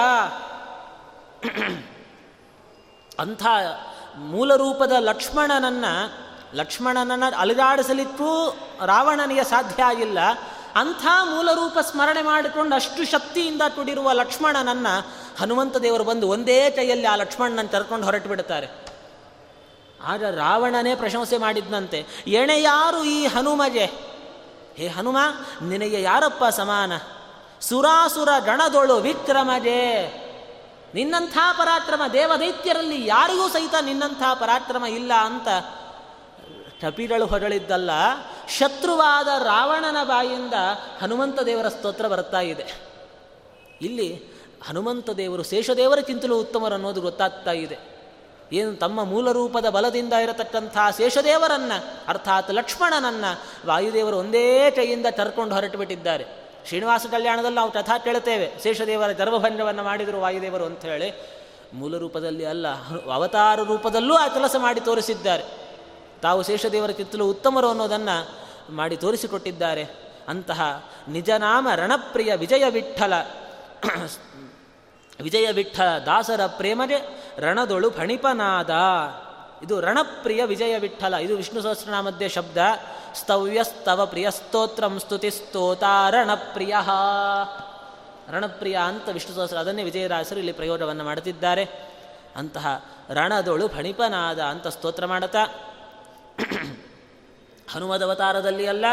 ಅಂಥ 3.18 3.46
ಮೂಲ 4.16 4.56
ರೂಪದ 4.56 4.92
ಲಕ್ಷ್ಮಣನನ್ನು 4.98 6.26
ಲಕ್ಷ್ಮಣನನ್ನು 6.56 7.38
ಅಲಿದಾಡಿಸಲಿಕ್ಕೂ 7.38 8.56
ರಾವಣನಿಗೆ 8.86 9.44
ಸಾಧ್ಯ 9.44 9.82
ಆಗಿಲ್ಲ. 9.82 10.18
ಅಂಥ 10.74 11.06
ಮೂಲರೂಪ 11.24 11.78
ಸ್ಮರಣೆ 11.78 12.22
ಮಾಡಿಕೊಂಡು 12.22 12.76
ಅಷ್ಟು 12.76 13.10
ಶಕ್ತಿಯಿಂದ 13.10 13.62
ಕೂಡಿರುವ 13.74 14.12
ಲಕ್ಷ್ಮಣನನ್ನು 14.12 15.06
ಹನುಮಂತ 15.40 15.76
ದೇವರು 15.76 16.04
ಬಂದು 16.04 16.28
ಒಂದೇ 16.28 16.70
ಕೈಯಲ್ಲಿ 16.70 17.06
ಆ 17.06 17.14
ಲಕ್ಷ್ಮಣನನ್ನು 17.14 17.72
ಕರ್ಕೊಂಡು 17.72 18.04
ಹೊರಟು 18.04 18.28
ಬಿಡುತ್ತಾರೆ. 18.28 18.68
ಆಗ 20.04 20.24
ರಾವಣನೇ 20.24 20.94
ಪ್ರಶಂಸೆ 20.94 21.38
ಮಾಡಿದ್ನಂತೆ 21.38 22.06
ಎಣೆಯಾರು 22.26 23.04
ಈ 23.04 23.26
ಹನುಮಗೆ? 23.26 24.15
ಹೇ 24.76 24.86
ಹನುಮ, 24.86 25.16
ನಿನಗೆ 25.62 26.02
ಯಾರಪ್ಪ 26.02 26.44
ಸಮಾನ? 26.44 26.92
ಸುರಾಸುರ 27.60 28.28
ಗಣದೊಳು 28.44 28.94
ವಿಕ್ರಮಜೇ. 28.94 30.22
ನಿನ್ನಂಥ 30.94 31.38
ಪರಾಕ್ರಮ 31.58 32.02
ದೇವದೈತ್ಯರಲ್ಲಿ 32.12 33.06
ಯಾರಿಗೂ 33.06 33.48
ಸಹಿತ 33.48 33.74
ನಿನ್ನಂಥ 33.80 34.22
ಪರಾಕ್ರಮ 34.40 34.86
ಇಲ್ಲ 34.86 35.12
ಅಂತ 35.14 35.48
ಕಪಿಗಳು 36.82 37.26
ಹೊಗಳಿದ್ದಲ್ಲ, 37.26 37.90
ಶತ್ರುವಾದ 38.48 39.26
ರಾವಣನ 39.26 40.04
ಬಾಯಿಂದ 40.04 40.54
ಹನುಮಂತ 41.02 41.40
ದೇವರ 41.40 41.68
ಸ್ತೋತ್ರ 41.68 42.08
ಬರ್ತಾ 42.08 42.40
ಇದೆ. 42.40 42.66
ಇಲ್ಲಿ 43.82 44.24
ಹನುಮಂತ 44.68 45.10
ದೇವರು 45.10 45.42
ಶೇಷದೇವರಕ್ಕಿಂತಲೂ 45.42 46.40
ಉತ್ತಮರು 46.40 46.74
ಅನ್ನೋದು 46.74 47.00
ಗೊತ್ತಾಗ್ತಾ 47.00 47.50
ಇದೆ. 47.50 47.95
ಏನು 48.52 48.74
ತಮ್ಮ 48.74 49.04
ಮೂಲ 49.04 49.32
ರೂಪದ 49.32 49.68
ಬಲದಿಂದ 49.68 50.12
ಇರತಕ್ಕಂಥ 50.12 50.76
ಶೇಷದೇವರನ್ನ, 50.96 51.72
ಅರ್ಥಾತ್ 52.08 52.50
ಲಕ್ಷ್ಮಣನನ್ನ 52.50 53.24
ವಾಯುದೇವರು 53.66 54.16
ಒಂದೇ 54.16 54.70
ಕೈಯಿಂದ 54.70 55.06
ಕರ್ಕೊಂಡು 55.16 55.54
ಹೊರಟು 55.54 55.78
ಬಿಟ್ಟಿದ್ದಾರೆ 55.78 56.24
ಶ್ರೀನಿವಾಸ 56.66 57.06
ಕಲ್ಯಾಣದಲ್ಲಿ 57.10 57.56
ನಾವು 57.56 57.70
ಕಥಾ 57.70 57.98
ಕೇಳುತ್ತೇವೆ, 57.98 58.62
ಶೇಷದೇವರ 58.62 59.12
ಗರ್ಭಭಂಡವನ್ನು 59.12 59.82
ಮಾಡಿದರು 59.82 60.20
ವಾಯುದೇವರು 60.20 60.64
ಅಂತ 60.64 60.84
ಹೇಳಿ 60.84 61.10
ಮೂಲ 61.74 61.96
ರೂಪದಲ್ಲಿ 61.96 62.44
ಅಲ್ಲ, 62.44 62.68
ಅವತಾರ 63.12 63.62
ರೂಪದಲ್ಲೂ 63.62 64.14
ಆ 64.14 64.28
ಕೆಲಸ 64.28 64.56
ಮಾಡಿ 64.58 64.80
ತೋರಿಸಿದ್ದಾರೆ. 64.80 65.44
ತಾವು 66.22 66.42
ಶೇಷದೇವರ 66.42 66.90
ಕಿತ್ತಲು 66.90 67.30
ಉತ್ತಮರು 67.30 67.68
ಅನ್ನೋದನ್ನು 67.68 68.16
ಮಾಡಿ 68.74 68.96
ತೋರಿಸಿಕೊಟ್ಟಿದ್ದಾರೆ. 68.96 69.84
ಅಂತಹ 70.28 70.90
ನಿಜನಾಮ 71.08 71.68
ರಣಪ್ರಿಯ 71.74 72.34
ವಿಜಯ 72.36 72.64
ವಿಠಲ 72.70 73.12
ವಿಜಯ 75.22 75.50
ವಿಠ 75.50 75.80
ದಾಸರ 75.80 76.40
ಪ್ರೇಮಗೆ 76.46 76.96
ರಣದೊಳು 77.38 77.90
ಫಣಿಪನಾದ. 77.90 78.70
ಇದು 79.62 79.80
ರಣಪ್ರಿಯ 79.80 80.44
ವಿಜಯ 80.44 80.78
ವಿಠಲ 80.78 81.14
ಇದು 81.14 81.36
ವಿಷ್ಣು 81.36 81.60
ಸಹಸ್ರನಾಮಧ್ಯೆ 81.60 82.28
ಶಬ್ದ. 82.28 82.56
ಸ್ತವ್ಯಸ್ತವ 83.14 84.06
ಪ್ರಿಯ 84.06 84.30
ಸ್ತೋತ್ರಂ 84.30 84.98
ಸ್ತುತಿ 84.98 85.30
ರಣಪ್ರಿಯ. 86.10 86.76
ರಣಪ್ರಿಯ 88.32 88.78
ಅಂತ 88.84 89.08
ವಿಷ್ಣು 89.08 89.36
ಸಹಸ್ರ, 89.36 89.56
ಅದನ್ನೇ 89.56 89.82
ವಿಜಯದಾಸರು 89.82 90.38
ಇಲ್ಲಿ 90.38 90.52
ಪ್ರಯೋಗವನ್ನು 90.52 91.04
ಮಾಡುತ್ತಿದ್ದಾರೆ. 91.04 91.64
ಅಂತಹ 92.36 92.84
ರಣದೊಳು 93.10 93.68
ಫಣಿಪನಾದ 93.68 94.40
ಅಂತ 94.40 94.66
ಸ್ತೋತ್ರ 94.66 95.06
ಮಾಡುತ್ತಾ. 95.06 95.44
ಹನುಮದವತಾರದಲ್ಲಿ 97.72 98.66
ಅಲ್ಲ 98.66 98.84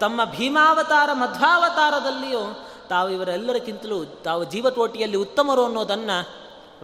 ತಮ್ಮ 0.00 0.24
ಭೀಮಾವತಾರ 0.24 1.12
ಮಧ್ವಾವತಾರದಲ್ಲಿಯೂ 1.12 2.69
ತಾವು 2.90 3.10
ಇವರೆಲ್ಲರಿಗಿಂತಲೂ 3.10 4.04
ತಾವು 4.04 4.44
ಜೀವಕೋಟಿಯಲ್ಲಿ 4.44 5.16
ಉತ್ತಮರು 5.16 5.64
ಅನ್ನೋದನ್ನು 5.64 6.18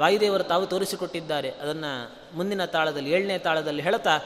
ವಾಯುದೇವರು 0.00 0.44
ತಾವು 0.44 0.66
ತೋರಿಸಿಕೊಟ್ಟಿದ್ದಾರೆ. 0.66 1.50
ಅದನ್ನು 1.50 1.92
ಮುಂದಿನ 2.36 2.64
ತಾಳದಲ್ಲಿ, 2.64 3.10
ಏಳನೇ 3.10 3.38
ತಾಳದಲ್ಲಿ 3.38 3.82
ಹೇಳ್ತಾ, 3.82 4.18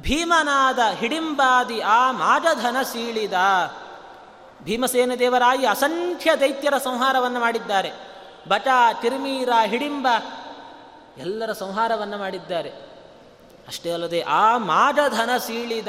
ಭೀಮನಾದ 0.00 0.78
ಹಿಡಿಂಬಾದಿ 0.94 1.80
ಆ 1.80 2.12
ಮಾಜಧನ 2.12 2.76
ಸೀಳಿದ. 2.82 3.32
ಭೀಮಸೇನ 4.62 5.12
ದೇವರಾಯಿ 5.18 5.66
ಅಸಂಖ್ಯ 5.66 6.36
ದೈತ್ಯರ 6.40 6.74
ಸಂಹಾರವನ್ನು 6.84 7.40
ಮಾಡಿದ್ದಾರೆ. 7.40 7.92
ಬಟ 8.48 8.68
ತಿರುಮೀರ, 9.02 9.48
ಹಿಡಿಂಬ 9.66 10.08
ಎಲ್ಲರ 11.18 11.52
ಸಂಹಾರವನ್ನು 11.52 12.18
ಮಾಡಿದ್ದಾರೆ. 12.18 12.70
ಅಷ್ಟೇ 13.68 13.90
ಅಲ್ಲದೆ 13.90 14.20
ಆ 14.20 14.58
ಮಾಜಧನ 14.58 15.30
ಸೀಳಿದ 15.36 15.88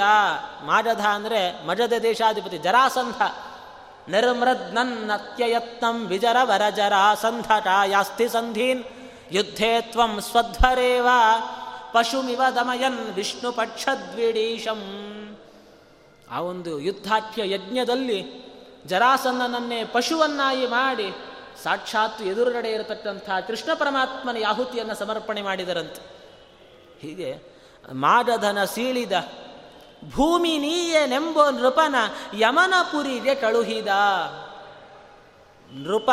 ಮಾಜಧ 0.66 1.02
ಅಂದರೆ 1.02 1.68
ಮಜದ 1.68 1.94
ದೇಶಾಧಿಪತಿ 2.04 2.58
ಜರಾಸಂಧ. 2.58 3.22
ನಿರ್ಮೃದ್ 4.12 4.76
ನನ್ನತ್ಯಯತ್ನಂ 4.76 6.08
ವಿಜರ 6.08 6.38
ವರಜರ 6.44 6.94
ಸಂಧಟ 7.22 7.68
ಯಾಸ್ತಿ 7.86 8.28
ಸಂಧೀನ್ 8.28 8.84
ಯುದ್ಧೇ 9.32 9.82
ತ್ವಂ 9.82 10.22
ಸ್ವಧ್ವರೇವ 10.22 11.08
ಪಶುಮಿವ 11.94 12.42
ದಮಯನ್ 12.56 13.14
ವಿಷ್ಣು 13.14 13.52
ಪಕ್ಷದ್ವಿಡೀಶಂ 13.52 14.82
ಆ 16.32 16.42
ಒಂದು 16.42 16.80
ಯುದ್ಧಾಖ್ಯ 16.80 17.54
ಯಜ್ಞದಲ್ಲಿ 17.54 18.42
ಜರಾಸನ್ನನನ್ನೇ 18.88 19.84
ಪಶುವನ್ನಾಗಿ 19.84 20.68
ಮಾಡಿ 20.68 21.12
ಸಾಕ್ಷಾತ್ 21.64 22.22
ಎದುರುಗಡೆ 22.22 22.72
ಇರತಕ್ಕಂಥ 22.72 23.30
ಕೃಷ್ಣ 23.48 23.74
ಪರಮಾತ್ಮನ 23.74 24.38
ಆಹುತಿಯನ್ನು 24.48 24.96
ಸಮರ್ಪಣೆ 24.96 25.42
ಮಾಡಿದರಂತೆ. 25.42 26.02
ಹೀಗೆ 27.02 27.42
ಮಾಗಧನ 27.92 28.64
ಸೀಳಿದ 28.64 29.12
ಭೂಮಿ 30.10 30.58
ನೀಯೇ 30.58 31.08
ನೆಂಬೋ 31.08 31.52
ನೃಪನ 31.52 31.96
ಯಮನಪುರಿಗೆ 32.38 33.36
ಕಳುಹಿದ. 33.36 33.88
ನೃಪ, 35.72 36.10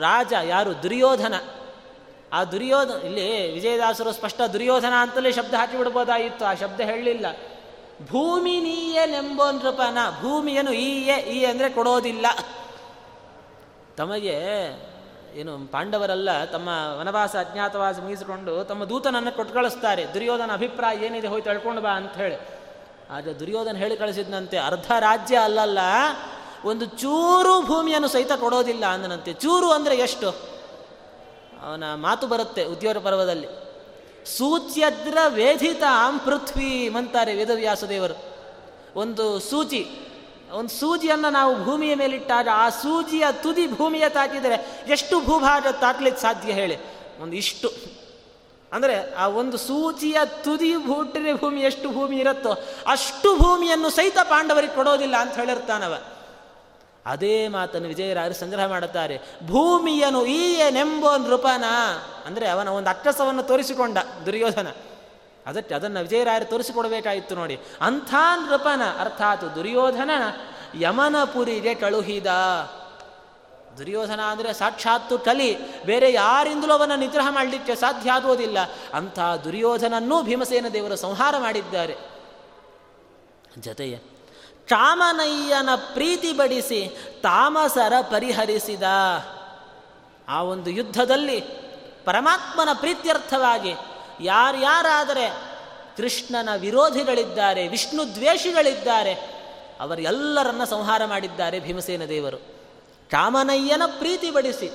ರಾಜ 0.00 0.32
ಯಾರು? 0.42 0.82
ದುರ್ಯೋಧನ. 0.82 1.34
ಆ 2.32 2.44
ದುರ್ಯೋಧನ 2.44 3.02
ಇಲ್ಲಿ 3.04 3.52
ವಿಜಯದಾಸರು 3.52 4.12
ಸ್ಪಷ್ಟ 4.12 4.40
ದುರ್ಯೋಧನ 4.42 4.92
ಅಂತಲೇ 5.00 5.32
ಶಬ್ದ 5.32 5.54
ಹಾಕಿಬಿಡ್ಬೋದಾಗಿತ್ತು 5.54 6.44
ಆ 6.44 6.54
ಶಬ್ದ 6.54 6.80
ಹೇಳಲಿಲ್ಲ. 6.80 7.26
ಭೂಮಿ 8.10 8.60
ನೀಯೇ 8.60 9.06
ನೆಂಬೋ 9.06 9.50
ನೃಪನ 9.50 9.98
ಭೂಮಿಯನ್ನು 10.20 10.72
ಈಯೆ 10.72 11.16
ಈ 11.16 11.44
ಅಂದರೆ 11.44 11.70
ಕೊಡೋದಿಲ್ಲ. 11.70 12.26
ತಮಗೆ 13.96 14.36
ಏನು 15.34 15.66
ಪಾಂಡವರಲ್ಲ, 15.66 16.44
ತಮ್ಮ 16.44 16.68
ವನವಾಸ 17.00 17.36
ಅಜ್ಞಾತವಾಸ 17.36 17.98
ಮುಗಿಸಿಕೊಂಡು 17.98 18.64
ತಮ್ಮ 18.64 18.84
ದೂತನನ್ನು 18.84 19.32
ಕೊಟ್ಟು 19.32 19.54
ಕಳಿಸ್ತಾರೆ 19.54 20.14
ದುರ್ಯೋಧನ 20.14 20.52
ಅಭಿಪ್ರಾಯ 20.52 20.96
ಏನಿದೆ 20.96 21.26
ಹೋಯ್ತು 21.26 21.50
ಅಳ್ಕೊಂಡು 21.50 21.80
ಬಾ 21.80 21.90
ಅಂತ 21.90 22.16
ಹೇಳಿ. 22.16 22.57
ಆದರೆ 23.10 23.40
ದುರ್ಯೋಧನ 23.40 23.76
ಹೇಳಿ 23.76 23.96
ಕಳಿಸಿದ್ನಂತೆ, 23.96 24.58
ಅರ್ಧ 24.58 24.92
ರಾಜ್ಯ 24.98 25.36
ಅಲ್ಲಲ್ಲ, 25.36 25.78
ಒಂದು 26.64 26.84
ಚೂರು 26.84 27.62
ಭೂಮಿಯನ್ನು 27.62 28.08
ಸಹಿತ 28.08 28.32
ಕೊಡೋದಿಲ್ಲ 28.32 28.86
ಅಂದನಂತೆ. 28.86 29.32
ಚೂರು 29.32 29.70
ಅಂದರೆ 29.70 29.96
ಎಷ್ಟು? 29.96 30.30
ಅವನ 31.66 31.84
ಮಾತು 31.94 32.26
ಬರುತ್ತೆ 32.26 32.64
ಉದ್ಯೋಗ 32.64 32.98
ಪರ್ವದಲ್ಲಿ. 32.98 33.46
ಸೂಚ್ಯದ್ರ 34.36 35.18
ವೇಧಿತಾಂ 35.28 36.18
ಪೃಥ್ವಿ 36.18 36.88
ಅಂತಾರೆ 36.88 37.34
ವೇದವ್ಯಾಸದೇವರು. 37.34 38.16
ಒಂದು 38.96 39.40
ಸೂಚಿ, 39.40 39.88
ಒಂದು 40.52 40.70
ಸೂಜಿಯನ್ನು 40.70 41.30
ನಾವು 41.30 41.64
ಭೂಮಿಯ 41.64 41.94
ಮೇಲಿಟ್ಟಾಗ 41.94 42.48
ಆ 42.54 42.68
ಸೂಜಿಯ 42.68 43.24
ತುದಿ 43.32 43.66
ಭೂಮಿಯ 43.66 44.08
ತಾಕಿದರೆ 44.08 44.84
ಎಷ್ಟು 44.88 45.20
ಭೂಭಾಗ 45.20 45.66
ತಾಕ್ಲಿಕ್ಕೆ 45.80 46.22
ಸಾಧ್ಯ 46.22 46.52
ಹೇಳಿ. 46.52 46.76
ಒಂದು 47.22 47.36
ಇಷ್ಟು. 47.36 47.97
ಅಂದರೆ 48.72 49.14
ಆ 49.14 49.28
ಒಂದು 49.28 49.56
ಸೂಚಿಯ 49.56 50.16
ತುದಿ 50.24 50.76
ಭೂಟಿನ 50.76 51.36
ಭೂಮಿ 51.36 51.60
ಎಷ್ಟು 51.60 51.92
ಭೂಮಿ 51.92 52.16
ಇರುತ್ತೋ 52.16 52.56
ಅಷ್ಟು 52.86 53.38
ಭೂಮಿಯನ್ನು 53.38 53.90
ಸಹಿತ 53.90 54.18
ಪಾಂಡವರಿಗೆ 54.22 54.74
ಕೊಡೋದಿಲ್ಲ 54.74 55.16
ಅಂತ 55.16 55.34
ಹೇಳಿರ್ತಾನವ. 55.34 55.98
ಅದೇ 57.06 57.48
ಮಾತನ್ನು 57.48 57.88
ವಿಜಯರಾಯರು 57.88 58.34
ಸಂಗ್ರಹ 58.34 58.66
ಮಾಡುತ್ತಾರೆ. 58.66 59.18
ಭೂಮಿಯನು 59.46 60.26
ಈಯನೆಂಬೋ 60.26 61.16
ನೃಪನ 61.16 61.64
ಅಂದರೆ 62.26 62.48
ಅವನ 62.48 62.68
ಒಂದು 62.68 62.90
ಅಕ್ಕಸವನ್ನು 62.90 63.42
ತೋರಿಸಿಕೊಂಡ 63.42 63.98
ದುರ್ಯೋಧನ. 64.26 64.66
ಅದಕ್ಕೆ 65.46 65.74
ಅದನ್ನು 65.74 66.00
ವಿಜಯರಾಯರು 66.00 66.44
ತೋರಿಸಿಕೊಡಬೇಕಾಯಿತು 66.44 67.34
ನೋಡಿ. 67.34 67.58
ಅಂಥ 67.80 68.14
ನೃಪನ 68.48 68.82
ಅರ್ಥಾತ್ 69.00 69.54
ದುರ್ಯೋಧನ 69.54 70.10
ಯಮನಪುರಿಗೆ 70.80 71.74
ಕಳುಹಿದ. 71.74 72.26
ದುರ್ಯೋಧನ 73.78 74.20
ಅಂದರೆ 74.20 74.52
ಸಾಕ್ಷಾತ್ತು 74.52 75.18
ಕಲಿ. 75.18 75.82
ಬೇರೆ 75.82 76.12
ಯಾರಿಂದಲೂ 76.12 76.74
ಅವನ 76.74 76.92
ನಿಗ್ರಹ 76.96 77.26
ಮಾಡಲಿಕ್ಕೆ 77.30 77.74
ಸಾಧ್ಯ 77.74 78.10
ಆಗುವುದಿಲ್ಲ. 78.10 78.58
ಅಂಥ 78.94 79.20
ದುರ್ಯೋಧನನ್ನೂ 79.44 80.22
ಭೀಮಸೇನ 80.22 80.66
ದೇವರು 80.72 80.96
ಸಂಹಾರ 80.96 81.34
ಮಾಡಿದ್ದಾರೆ. 81.38 81.96
ಜತೆಯ 83.58 83.96
ಕಾಮನಯ್ಯನ 84.68 85.68
ಪ್ರೀತಿ 85.74 86.32
ಬಡಿಸಿ 86.32 86.96
ತಾಮಸರ 87.22 87.92
ಪರಿಹರಿಸಿದ 88.00 88.82
ಆ 90.28 90.42
ಒಂದು 90.42 90.70
ಯುದ್ಧದಲ್ಲಿ 90.70 91.40
ಪರಮಾತ್ಮನ 92.04 92.68
ಪ್ರೀತ್ಯರ್ಥವಾಗಿ 92.74 93.72
ಯಾರ್ಯಾರಾದರೆ 94.20 95.58
ಕೃಷ್ಣನ 95.96 96.48
ವಿರೋಧಿಗಳಿದ್ದಾರೆ, 96.56 97.68
ವಿಷ್ಣು 97.68 98.14
ದ್ವೇಷಿಗಳಿದ್ದಾರೆ, 98.14 99.14
ಅವರೆಲ್ಲರನ್ನ 99.80 100.64
ಸಂಹಾರ 100.64 101.04
ಮಾಡಿದ್ದಾರೆ 101.04 101.60
ಭೀಮಸೇನ 101.60 102.04
ದೇವರು. 102.04 102.57
ಕಾಮನಯ್ಯನ 103.10 103.82
ಪ್ರೀತಿ 103.98 104.30
ಬಡಿಸಿ. 104.30 104.70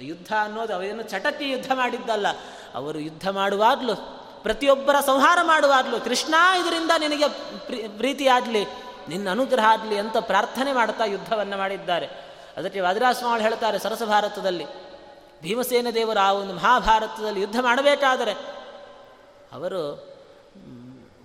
ಯುದ್ಧ 0.00 0.32
ಅನ್ನೋದು 0.42 0.74
ಅವೇನು 0.74 1.02
ಚಟಕ್ಕೆ 1.02 1.48
ಯುದ್ಧ 1.48 1.72
ಮಾಡಿದ್ದಲ್ಲ. 1.74 2.26
ಅವರು 2.74 2.98
ಯುದ್ಧ 2.98 3.28
ಮಾಡುವಾಗಲೂ, 3.28 3.94
ಪ್ರತಿಯೊಬ್ಬರ 4.42 5.00
ಸಂಹಾರ 5.06 5.38
ಮಾಡುವಾಗಲೂ, 5.42 6.00
ಕೃಷ್ಣ 6.00 6.34
ಇದರಿಂದ 6.60 6.90
ನಿನಗೆ 6.98 7.28
ಪ್ರೀತಿ 7.88 8.28
ಆಗಲಿ, 8.28 8.64
ನಿನ್ನ 9.08 9.30
ಅನುಗ್ರಹ 9.30 9.64
ಆಗಲಿ 9.64 9.98
ಅಂತ 9.98 10.16
ಪ್ರಾರ್ಥನೆ 10.16 10.72
ಮಾಡ್ತಾ 10.72 11.04
ಯುದ್ಧವನ್ನು 11.04 11.56
ಮಾಡಿದ್ದಾರೆ. 11.56 12.06
ಅದಕ್ಕೆ 12.56 12.80
ವಾದಿರಾಸ್ವಾಮಿ 12.80 13.42
ಹೇಳ್ತಾರೆ 13.42 13.78
ಸರಸ 13.78 14.02
ಭಾರತದಲ್ಲಿ 14.02 14.66
ಭೀಮಸೇನ 15.42 15.86
ದೇವರು 15.94 16.18
ಆ 16.18 16.32
ಒಂದು 16.32 16.54
ಮಹಾಭಾರತದಲ್ಲಿ 16.54 17.40
ಯುದ್ಧ 17.40 17.60
ಮಾಡಬೇಕಾದರೆ, 17.60 18.32
ಅವರು 19.52 20.12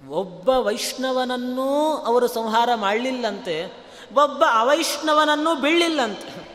ಒಬ್ಬ 0.10 0.50
ವೈಷ್ಣವನನ್ನೂ 0.50 1.96
ಅವರು 1.96 2.28
ಸಂಹಾರ 2.28 2.70
ಮಾಡಲಿಲ್ಲಂತೆ 2.76 3.87
ಒಬ್ಬ 4.14 4.44
ಅವೈಷ್ಣವನನ್ನು 4.52 5.56
ಬೀಳಿಲ್ಲಂತೆ 5.56 6.48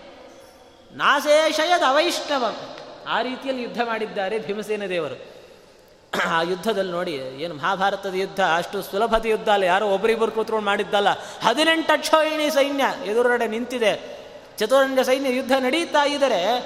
ನಾಶೇಷಯದ 0.96 1.82
ಅವೈಷ್ಣವ. 1.88 2.56
ಆ 3.08 3.22
ರೀತಿಯಲ್ಲಿ 3.22 3.62
ಯುದ್ಧ 3.62 3.80
ಮಾಡಿದ್ದಾರೆ 3.84 4.38
ಭೀಮಸೇನ 4.38 4.86
ದೇವರು. 4.88 5.32
ಆ 6.32 6.42
ಯುದ್ಧದಲ್ಲಿ 6.42 6.92
ನೋಡಿ, 6.92 7.12
ಏನು 7.12 7.54
ಮಹಾಭಾರತದ 7.54 8.14
ಯುದ್ಧ, 8.14 8.40
ಅಷ್ಟು 8.40 8.82
ಸುಲಭದ 8.82 9.26
ಯುದ್ಧ 9.26 9.48
ಅಲ್ಲ. 9.48 9.64
ಯಾರೋ 9.64 9.86
ಒಬ್ಬರಿಬ್ಬರು 9.86 10.32
ಕೂತ್ಕೊಂಡು 10.32 10.66
ಮಾಡಿದ್ದಲ್ಲ. 10.66 11.08
ಹದಿನೆಂಟು 11.42 11.92
ಅಕ್ಷೋಹಿಣಿ 11.92 12.50
ಸೈನ್ಯ 12.50 12.84
ಎದುರುಗಡೆ 13.10 13.46
ನಿಂತಿದೆ. 13.46 14.22
ಚತುರಂಗ 14.58 15.00
ಸೈನ್ಯ 15.00 15.36
ಯುದ್ಧ 15.36 15.52
ನಡೀತಾ 15.52 16.06
ಇದ್ದರೆ 16.06 16.58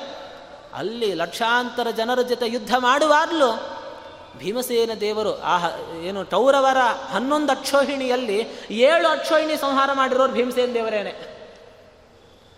ಅಲ್ಲಿ 0.74 1.14
ಲಕ್ಷಾಂತರ 1.14 1.91
ಜನರ 1.91 2.22
ಜೊತೆ 2.22 2.47
ಯುದ್ಧ 2.49 2.74
ಮಾಡುವಾಗಲೂ 2.78 3.51
ಭೀಮಸೇನ 4.39 4.91
ದೇವರು, 5.01 5.43
ಆ 5.43 5.59
ಏನು 6.03 6.24
ಟೌರವರ 6.24 6.76
ಹನ್ನೊಂದು 7.09 7.53
ಅಕ್ಷೋಹಿಣಿಯಲ್ಲಿ 7.53 8.47
ಏಳು 8.70 9.09
ಅಕ್ಷೋಹಿಣಿ 9.09 9.57
ಸಂಹಾರ 9.57 9.91
ಮಾಡಿರೋರು 9.93 10.32
ಭೀಮಸೇನ 10.32 10.74
ದೇವರೇನೆ. 10.74 11.37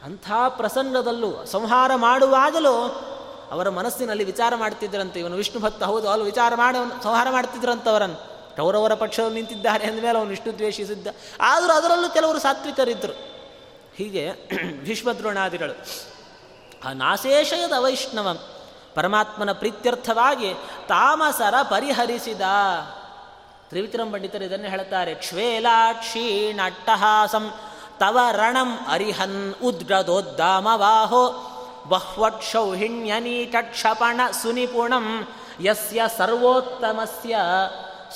ಅಂಥ 0.03 0.31
ಪ್ರಸಂಗದಲ್ಲೂ 0.49 1.47
ಸಂಹಾರ 1.47 1.91
ಮಾಡುವಾಗಲೂ 1.95 3.05
ಅವರ 3.51 3.69
ಮನಸ್ಸಿನಲ್ಲಿ 3.69 4.25
ವಿಚಾರ 4.25 4.55
ಮಾಡ್ತಿದ್ರಂತೆ. 4.57 5.21
ಇವನು 5.21 5.37
ವಿಷ್ಣು 5.37 5.61
ಭಕ್ತ, 5.61 5.83
ಹೌದು 5.83 6.11
ಅಲ್ಲಿ 6.11 6.25
ವಿಚಾರ 6.25 6.55
ಮಾಡಿ, 6.55 7.05
ಸಂಹಾರ 7.05 7.27
ಮಾಡ್ತಿದ್ರಂತವರನ್ನು. 7.31 8.39
ಕೌರವರ 8.57 8.95
ಪಕ್ಷವನ್ನು 8.95 9.35
ನಿಂತಿದ್ದಾರೆ 9.35 9.87
ಅಂದಮೇಲೆ 9.87 10.19
ಅವನು 10.19 10.31
ವಿಷ್ಣು 10.31 10.55
ದ್ವೇಷಿಸಿದ್ದ. 10.55 11.07
ಆದರೂ 11.41 11.73
ಅದರಲ್ಲೂ 11.73 12.09
ಕೆಲವರು 12.09 12.39
ಸಾತ್ವಿಕರಿದ್ದರು. 12.39 13.13
ಹೀಗೆ 13.97 14.31
ಭೀಷ್ಮದ್ರೋಣಾದಿಗಳು, 14.85 15.73
ಆ 16.89 16.93
ನಾಶೇಷಯದ 16.93 17.73
ವೈಷ್ಣವ 17.79 18.58
ಪರಮಾತ್ಮನ 18.99 19.53
ಪ್ರೀತ್ಯರ್ಥವಾಗಿ 19.53 20.55
ತಾಮಸರ 20.89 21.55
ಪರಿಹರಿಸಿದ. 21.63 22.41
ತ್ರಿವಿಕ್ರಮ 23.69 24.13
ಪಂಡಿತರು 24.13 24.45
ಇದನ್ನು 24.45 24.69
ಹೇಳ್ತಾರೆ 24.69 25.15
ಕ್ಷೇಲಾಕ್ಷೀಣಟ್ಟಹಾಸಂ 25.15 27.55
ತವ 28.01 28.19
ರಣಂ 28.33 28.79
ಅರಿಹನ್ 28.89 29.55
ಉದ್ಗದೋದ್ದಾಮವಾಹೋ 29.63 31.55
ಬಹ್ವಕ್ಷೌಹಿಣ್ಯನೀಟಕ್ಷಪಣ 31.89 34.21
ಸುನಿಪುಣಂ 34.43 35.29
ಯಸ್ಯ 35.61 36.03
ಸರ್ವೋತ್ತಮಸ್ಯ 36.19 37.37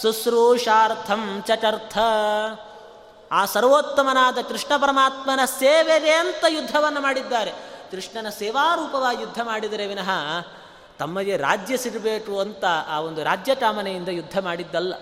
ಶುಶ್ರೂಷಾರ್ಥಂ 0.03 1.43
ಚಟರ್ಥ 1.47 1.99
ಆ 3.33 3.45
ಸರ್ವೋತ್ತಮನಾದ 3.45 4.39
ಕೃಷ್ಣ 4.49 4.77
ಪರಮಾತ್ಮನ 4.77 5.41
ಸೇವೆಗೆ 5.59 6.13
ಅಂತ 6.13 6.45
ಯುದ್ಧವನ್ನು 6.49 7.01
ಮಾಡಿದ್ದಾರೆ. 7.01 7.53
ಕೃಷ್ಣನ 7.91 8.29
ಸೇವಾರೂಪವಾಗಿ 8.29 9.21
ಯುದ್ಧ 9.21 9.41
ಮಾಡಿದರೆ 9.43 9.87
ವಿನಃ 9.87 10.11
ತಮಗೆ 10.99 11.37
ರಾಜ್ಯ 11.37 11.77
ಸಿಗಬೇಕು 11.77 12.41
ಅಂತ 12.41 12.65
ಆ 12.89 13.01
ಒಂದು 13.01 13.25
ರಾಜ್ಯ 13.25 13.55
ಕಾಮನೆಯಿಂದ 13.55 14.09
ಯುದ್ಧ 14.09 14.39
ಮಾಡಿದ್ದಲ್ಲ. 14.39 14.95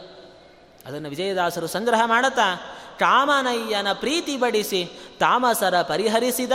ಅದನ್ನು 0.86 1.08
ವಿಜಯದಾಸರು 1.08 1.66
ಸಂಗ್ರಹ 1.66 2.00
ಮಾಡುತ್ತಾ 2.04 2.76
ಕಾಮನಯ್ಯನ 2.98 3.92
ಪ್ರೀತಿ 3.92 4.36
ಬಡಿಸಿ 4.36 4.90
ತಾಮಸರ 5.20 5.82
ಪರಿಹರಿಸಿದ. 5.82 6.52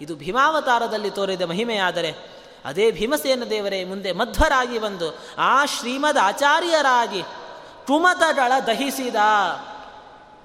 ಇದು 0.00 0.16
ಭೀಮಾವತಾರದಲ್ಲಿ 0.16 1.10
ತೋರಿದ 1.10 1.42
ಮಹಿಮೆಯಾದರೆ, 1.42 2.14
ಅದೇ 2.64 2.90
ಭೀಮಸೇನ 2.90 3.42
ದೇವರೇ 3.50 3.84
ಮುಂದೆ 3.84 4.12
ಮಧ್ವರಾಗಿ 4.12 4.78
ಬಂದು, 4.78 5.18
ಆ 5.38 5.64
ಶ್ರೀಮದ್ 5.64 6.18
ಆಚಾರ್ಯರಾಗಿ 6.18 7.22
ಕುಮತಗಳ 7.86 8.52
ದಹಿಸಿದ. 8.66 9.16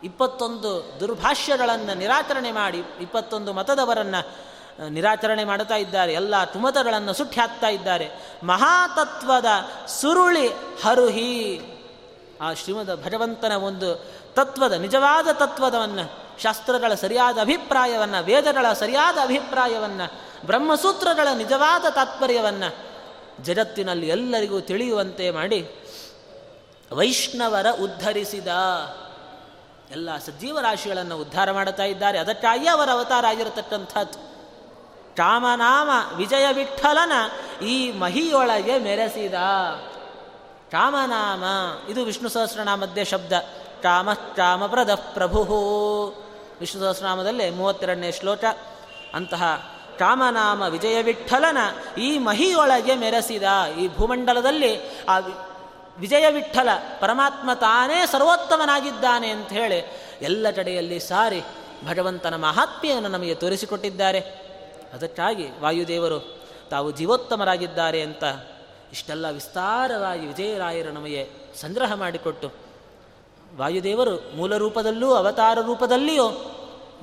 ಇಪ್ಪತ್ತೊಂದು 0.03 0.97
ದುರ್ಭಾಷ್ಯಗಳನ್ನು 0.99 1.97
ನಿರಾಕರಣೆ 1.97 2.51
ಮಾಡಿ, 2.51 2.77
ಇಪ್ಪತ್ತೊಂದು 2.77 3.53
ಮತದವರನ್ನು 3.53 4.54
ನಿರಾಚರಣೆ 4.89 5.43
ಮಾಡುತ್ತಾ 5.43 5.75
ಇದ್ದಾರೆ. 5.75 6.13
ಎಲ್ಲ 6.13 6.43
ತುಮತಗಳನ್ನು 6.43 7.13
ಸುಟ್ಟಿ 7.13 7.39
ಹಾಕ್ತಾ 7.39 7.67
ಇದ್ದಾರೆ. 7.67 8.11
ಮಹಾತತ್ವದ 8.43 9.45
ಸುರುಳಿ 9.87 10.47
ಹರುಹಿ. 10.83 11.61
ಆ 12.41 12.53
ಶ್ರೀಮದ 12.53 12.95
ಭಗವಂತನ 12.95 13.51
ಒಂದು 13.51 13.95
ತತ್ವದ, 14.33 14.71
ನಿಜವಾದ 14.71 15.27
ತತ್ವದವನ್ನು, 15.27 16.41
ಶಾಸ್ತ್ರಗಳ 16.41 16.93
ಸರಿಯಾದ 16.93 17.37
ಅಭಿಪ್ರಾಯವನ್ನು, 17.37 18.23
ವೇದಗಳ 18.23 18.73
ಸರಿಯಾದ 18.73 19.17
ಅಭಿಪ್ರಾಯವನ್ನು, 19.21 20.21
ಬ್ರಹ್ಮಸೂತ್ರಗಳ 20.45 21.27
ನಿಜವಾದ 21.37 21.85
ತಾತ್ಪರ್ಯವನ್ನು 21.89 22.95
ಜಗತ್ತಿನಲ್ಲಿ 23.43 24.07
ಎಲ್ಲರಿಗೂ 24.07 24.59
ತಿಳಿಯುವಂತೆ 24.59 25.31
ಮಾಡಿ 25.31 25.69
ವೈಷ್ಣವರ 26.93 27.67
ಉದ್ಧರಿಸಿದ 27.81 28.47
ಎಲ್ಲ 29.91 30.17
ಸಜೀವ 30.17 30.59
ರಾಶಿಗಳನ್ನು 30.59 31.17
ಉದ್ಧಾರ 31.17 31.51
ಮಾಡುತ್ತಾ 31.51 31.83
ಇದ್ದಾರೆ. 31.83 32.19
ಅದಕ್ಕಾಗಿ 32.19 32.67
ಅವರ 32.67 32.89
ಅವತಾರ 32.89 33.25
ಆಗಿರತಕ್ಕಂಥದ್ದು. 33.25 34.34
ಕಾಮನಾಮ 35.17 35.89
ವಿಜಯ 36.15 36.53
ವಿಠಲನ 36.53 37.11
ಈ 37.63 37.91
ಮಹಿಯೊಳಗೆ 37.91 38.79
ಮೆರೆಸಿದ. 38.79 39.33
ರಾಮನಾಮ 40.73 41.43
ಇದು 41.91 42.03
ವಿಷ್ಣು 42.03 42.29
ಸಹಸ್ರನಾಮದ್ದೇ 42.29 43.05
ಶಬ್ದ. 43.05 43.33
ರಾಮ 43.83 44.09
ರಾಮಪ್ರದ 44.37 44.93
ಪ್ರಭು. 44.93 45.43
ವಿಷ್ಣು 46.59 46.81
ಸಹಸ್ರನಾಮದಲ್ಲಿ 46.81 47.49
ಮೂವತ್ತೆರಡನೇ 47.49 48.11
ಶ್ಲೋಕ. 48.11 48.43
ಅಂತಹ 49.13 49.71
ಕಾಮನಾಮ 49.99 50.61
ವಿಜಯ 50.61 51.01
ವಿಠಲನ 51.01 51.57
ಈ 51.97 52.17
ಮಹಿಯೊಳಗೆ 52.17 52.95
ಮೆರೆಸಿದ. 52.95 53.43
ಈ 53.79 53.87
ಭೂಮಂಡಲದಲ್ಲಿ 53.87 55.05
ಆ 55.09 55.17
ವಿಜಯ 55.97 56.29
ವಿಠಲ 56.29 56.69
ಪರಮಾತ್ಮ 56.99 57.53
ತಾನೇ 57.53 58.05
ಸರ್ವೋತ್ತಮನಾಗಿದ್ದಾನೆ 58.05 59.29
ಅಂತ 59.29 59.49
ಹೇಳಿ 59.49 60.09
ಎಲ್ಲ 60.21 60.47
ಕಡೆಯಲ್ಲಿ 60.55 60.99
ಸಾರಿ 60.99 61.41
ಭಗವಂತನ 61.87 62.35
ಮಹಾತ್ಮೆಯನ್ನು 62.35 63.09
ನಮಗೆ 63.09 63.35
ತೋರಿಸಿಕೊಟ್ಟಿದ್ದಾರೆ. 63.35 64.44
ಅದಕ್ಕಾಗಿ 64.95 65.45
ವಾಯುದೇವರು, 65.61 66.19
ತಾವು 66.69 66.91
ಜೀವೋತ್ತಮರಾಗಿದ್ದಾರೆ 66.91 68.01
ಅಂತ 68.01 68.23
ಇಷ್ಟೆಲ್ಲ 68.93 69.29
ವಿಸ್ತಾರವಾಗಿ 69.29 70.27
ವಿಜಯರಾಯರ 70.27 70.87
ನಮಗೆ 70.87 71.29
ಸಂಗ್ರಹ 71.61 71.93
ಮಾಡಿಕೊಟ್ಟು, 71.93 72.51
ವಾಯುದೇವರು 73.57 74.37
ಮೂಲ 74.37 74.57
ರೂಪದಲ್ಲೂ 74.57 75.13
ಅವತಾರ 75.13 75.57
ರೂಪದಲ್ಲಿಯೂ 75.61 76.27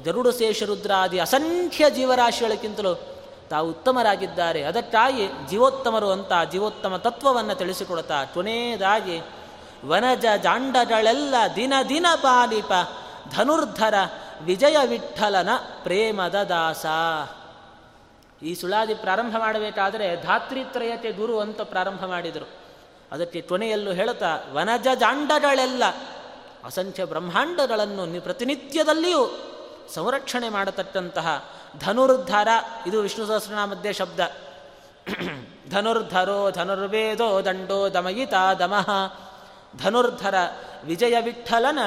ಗರುಡು 0.05 0.33
ಶೇಷರುದ್ರಾದಿ 0.33 1.19
ಅಸಂಖ್ಯ 1.19 1.91
ಜೀವರಾಶಿಗಳಿಗಿಂತಲೂ 1.91 2.95
ತಾವು 3.51 3.69
ಉತ್ತಮರಾಗಿದ್ದಾರೆ. 3.69 4.63
ಅದಕ್ಕಾಗಿ 4.63 5.29
ಜೀವೋತ್ತಮರು 5.51 6.11
ಅಂತ 6.11 6.33
ಜೀವೋತ್ತಮ 6.53 6.97
ತತ್ವವನ್ನು 6.97 7.55
ತಿಳಿಸಿಕೊಡುತ್ತಾ, 7.55 8.25
ಕೊನೆಯದಾಗಿ 8.25 9.21
ವನಜ 9.87 10.25
ಜಾಂಡಗಳೆಲ್ಲ 10.43 11.35
ದಿನ 11.57 11.73
ದಿನ 11.89 12.07
ಪಾಲಿಪ 12.17 12.73
ಧನುರ್ಧರ 13.37 13.95
ವಿಜಯ 14.43 14.77
ವಿಠಲನ 14.87 15.49
ಪ್ರೇಮದ 15.83 16.35
ದಾಸ. 16.35 16.87
ಈ 18.43 18.55
ಸುಳಾದಿ 18.55 18.95
ಪ್ರಾರಂಭ 18.95 19.37
ಮಾಡಬೇಕಾದರೆ 19.39 20.23
ಧಾತ್ರಿತ್ರಯತೆ 20.23 21.13
ಗುರು 21.13 21.41
ಅಂತ 21.41 21.61
ಪ್ರಾರಂಭ 21.61 22.07
ಮಾಡಿದರು. 22.07 22.49
ಅದಕ್ಕೆ 23.13 23.41
ಕೊನೆಯಲ್ಲೂ 23.41 23.93
ಹೇಳುತ್ತಾ, 23.93 24.39
ವನಜ 24.53 24.87
ಜಾಂಡಗಳೆಲ್ಲ 24.95 25.85
ಅಸಂಖ್ಯ 26.65 27.05
ಬ್ರಹ್ಮಾಂಡಗಳನ್ನು 27.05 28.21
ಪ್ರತಿನಿತ್ಯದಲ್ಲಿಯೂ 28.21 29.39
ಸಂರಕ್ಷಣೆ 29.95 30.49
ಮಾಡತಕ್ಕಂತಹ 30.49 31.57
ಧನುರ್ಧರ, 31.79 32.49
ಇದು 32.87 33.01
ವಿಷ್ಣು 33.01 33.27
ಸಹಸ್ರನಾಮಧ್ಯೆ 33.27 33.93
ಶಬ್ದ. 33.93 34.21
ಧನುರ್ಧರೋ 35.71 36.51
ಧನುರ್ವೇದೋ 36.51 37.45
ದಂಡೋ 37.45 37.89
ದಮಯಿತ 37.95 38.35
ದಮಃ. 38.59 38.91
ಧನುರ್ಧರ 39.85 40.35
ವಿಜಯ 40.85 41.21
ವಿಠಲನ 41.21 41.79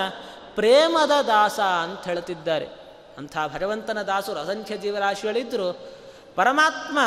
ಪ್ರೇಮದ 0.56 1.12
ದಾಸ 1.24 1.60
ಅಂತ 1.60 2.06
ಹೇಳುತ್ತಿದ್ದಾರೆ 2.06 2.68
ಅಂಥ 3.18 3.38
ಭಗವಂತನ 3.54 4.02
ದಾಸರು 4.02 4.40
ಅಸಂಖ್ಯ 4.40 4.78
ಜೀವರಾಶಿಗಳಿದ್ದರೂ 4.78 5.90
ಪರಮಾತ್ಮ 6.36 7.00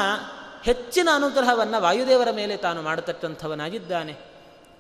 ಹೆಚ್ಚಿನ 0.63 1.09
ಅನುಗ್ರಹವನ್ನು 1.15 1.83
ವಾಯುದೇವರ 1.83 2.29
ಮೇಲೆ 2.31 2.57
ತಾನು 2.57 2.83
ಮಾಡತಕ್ಕಂಥವನಾಗಿದ್ದಾನೆ. 2.83 4.17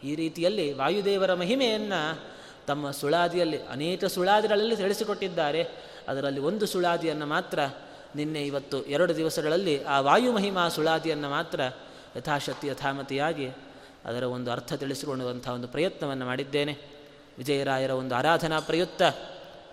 ಈ 0.04 0.14
ರೀತಿಯಲ್ಲಿ 0.14 0.72
ವಾಯುದೇವರ 0.72 1.34
ಮಹಿಮೆಯನ್ನು 1.34 2.20
ತಮ್ಮ 2.66 2.90
ಸುಳಾದಿಯಲ್ಲಿ, 2.90 3.66
ಅನೇಕ 3.66 4.04
ಸುಳಾದಿಗಳಲ್ಲಿ 4.04 4.76
ತಿಳಿಸಿಕೊಟ್ಟಿದ್ದಾರೆ 4.76 5.68
ಅದರಲ್ಲಿ 6.08 6.40
ಒಂದು 6.40 6.66
ಸುಳಾದಿಯನ್ನು 6.66 7.26
ಮಾತ್ರ, 7.26 7.58
ನಿನ್ನೆ 8.16 8.42
ಇವತ್ತು 8.42 8.84
ಎರಡು 8.84 9.16
ದಿವಸಗಳಲ್ಲಿ 9.16 9.84
ಆ 9.84 10.00
ವಾಯು 10.00 10.32
ಮಹಿಮಾ 10.32 10.68
ಸುಳಾದಿಯನ್ನು 10.68 11.30
ಮಾತ್ರ 11.30 11.60
ಯಥಾಶಕ್ತಿ, 12.16 12.66
ಯಥಾಮತಿಯಾಗಿ 12.66 13.48
ಅದರ 14.04 14.22
ಒಂದು 14.22 14.52
ಅರ್ಥ 14.52 14.72
ತಿಳಿಸಿಕೊಳ್ಳುವಂಥ 14.72 15.48
ಒಂದು 15.48 15.68
ಪ್ರಯತ್ನವನ್ನು 15.68 16.24
ಮಾಡಿದ್ದೇನೆ. 16.24 16.78
ವಿಜಯರಾಯರ 17.38 17.90
ಒಂದು 17.90 18.14
ಆರಾಧನಾ 18.14 18.60
ಪ್ರಯುಕ್ತ. 18.60 19.02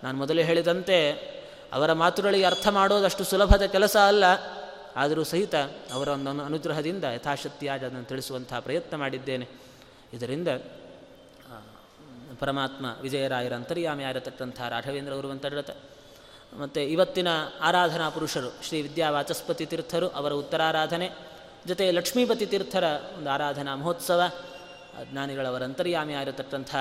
ನಾನು 0.04 0.18
ಮೊದಲೇ 0.18 0.42
ಹೇಳಿದಂತೆ, 0.42 1.12
ಅವರ 1.72 1.92
ಮಾತುಗಳಿಗೆ 1.92 2.44
ಅರ್ಥ 2.44 2.68
ಮಾಡೋದಷ್ಟು 2.68 3.24
ಸುಲಭದ 3.24 3.62
ಕೆಲಸ 3.62 3.96
ಅಲ್ಲ. 3.96 4.55
ಆದರೂ 4.96 5.24
ಸಹಿತ 5.24 5.54
ಅವರ 5.92 6.08
ಅನುಗ್ರಹದಿಂದ 6.10 7.04
ಯಥಾಶಕ್ತಿಯಾಗಿ 7.04 7.84
ಅದನ್ನು 7.84 8.04
ತಿಳಿಸುವಂಥ 8.04 8.54
ಪ್ರಯತ್ನ 8.54 8.96
ಮಾಡಿದ್ದೇನೆ. 8.96 9.48
ಇದರಿಂದ 10.12 10.48
ಪರಮಾತ್ಮ 12.38 12.86
ವಿಜಯರಾಯರ 13.00 13.52
ಅಂತರ್ಯಾಮಿ 13.52 14.04
ಆಗಿರತಕ್ಕಂಥ 14.04 14.60
ರಾಘವೇಂದ್ರ 14.60 15.14
ಗುರುವಂತರ್ಗತ 15.14 15.76
ಮತ್ತು 16.58 16.80
ಇವತ್ತಿನ 16.80 17.28
ಆರಾಧನಾ 17.60 18.10
ಪುರುಷರು, 18.10 18.62
ಶ್ರೀ 18.62 18.82
ವಿದ್ಯಾ 18.82 19.10
ವಾಚಸ್ಪತಿ 19.10 19.66
ತೀರ್ಥರು, 19.66 20.08
ಅವರ 20.08 20.32
ಉತ್ತರಾರಾಧನೆ, 20.32 21.10
ಜೊತೆ 21.66 21.90
ಲಕ್ಷ್ಮೀಪತಿ 21.90 22.46
ತೀರ್ಥರ 22.46 22.84
ಒಂದು 23.18 23.30
ಆರಾಧನಾ 23.30 23.76
ಮಹೋತ್ಸವ 23.76 24.22
ಜ್ಞಾನಿಗಳವರ 25.10 25.62
ಅಂತರ್ಯಾಮಿ 25.62 26.12
ಆಗಿರತಕ್ಕಂಥ 26.12 26.74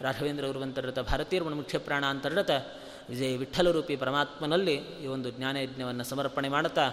ರಾಘವೇಂದ್ರ 0.00 0.46
ಗುರುವಂತರ್ಗತ 0.46 0.98
ಭಾರತೀಯ 0.98 1.40
ಮುಖ್ಯ 1.40 1.78
ಪ್ರಾಣ 1.78 2.04
ಅಂತರ್ಗತ 2.06 2.50
ವಿಜಯ 3.08 3.36
ವಿಠಲರೂಪಿ 3.36 3.96
ಪರಮಾತ್ಮನಲ್ಲಿ 3.96 4.74
ಈ 4.74 5.06
ಒಂದು 5.06 5.30
ಜ್ಞಾನಯಜ್ಞವನ್ನು 5.30 6.04
ಸಮರ್ಪಣೆ 6.04 6.48
ಮಾಡುತ್ತಾ 6.48 6.90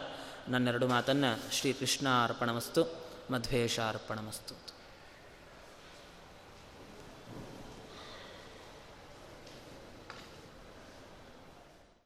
ನನ್ನೆರಡು 0.50 0.88
ಮಾತನ್ನು 0.88 1.54
ಶ್ರೀಕೃಷ್ಣ 1.54 2.08
ಅರ್ಪಣಮಸ್ತು 2.24 2.84
ಮಧ್ವೇಶ 3.32 3.80
ಅರ್ಪಣಮಸ್ತು 3.80 4.67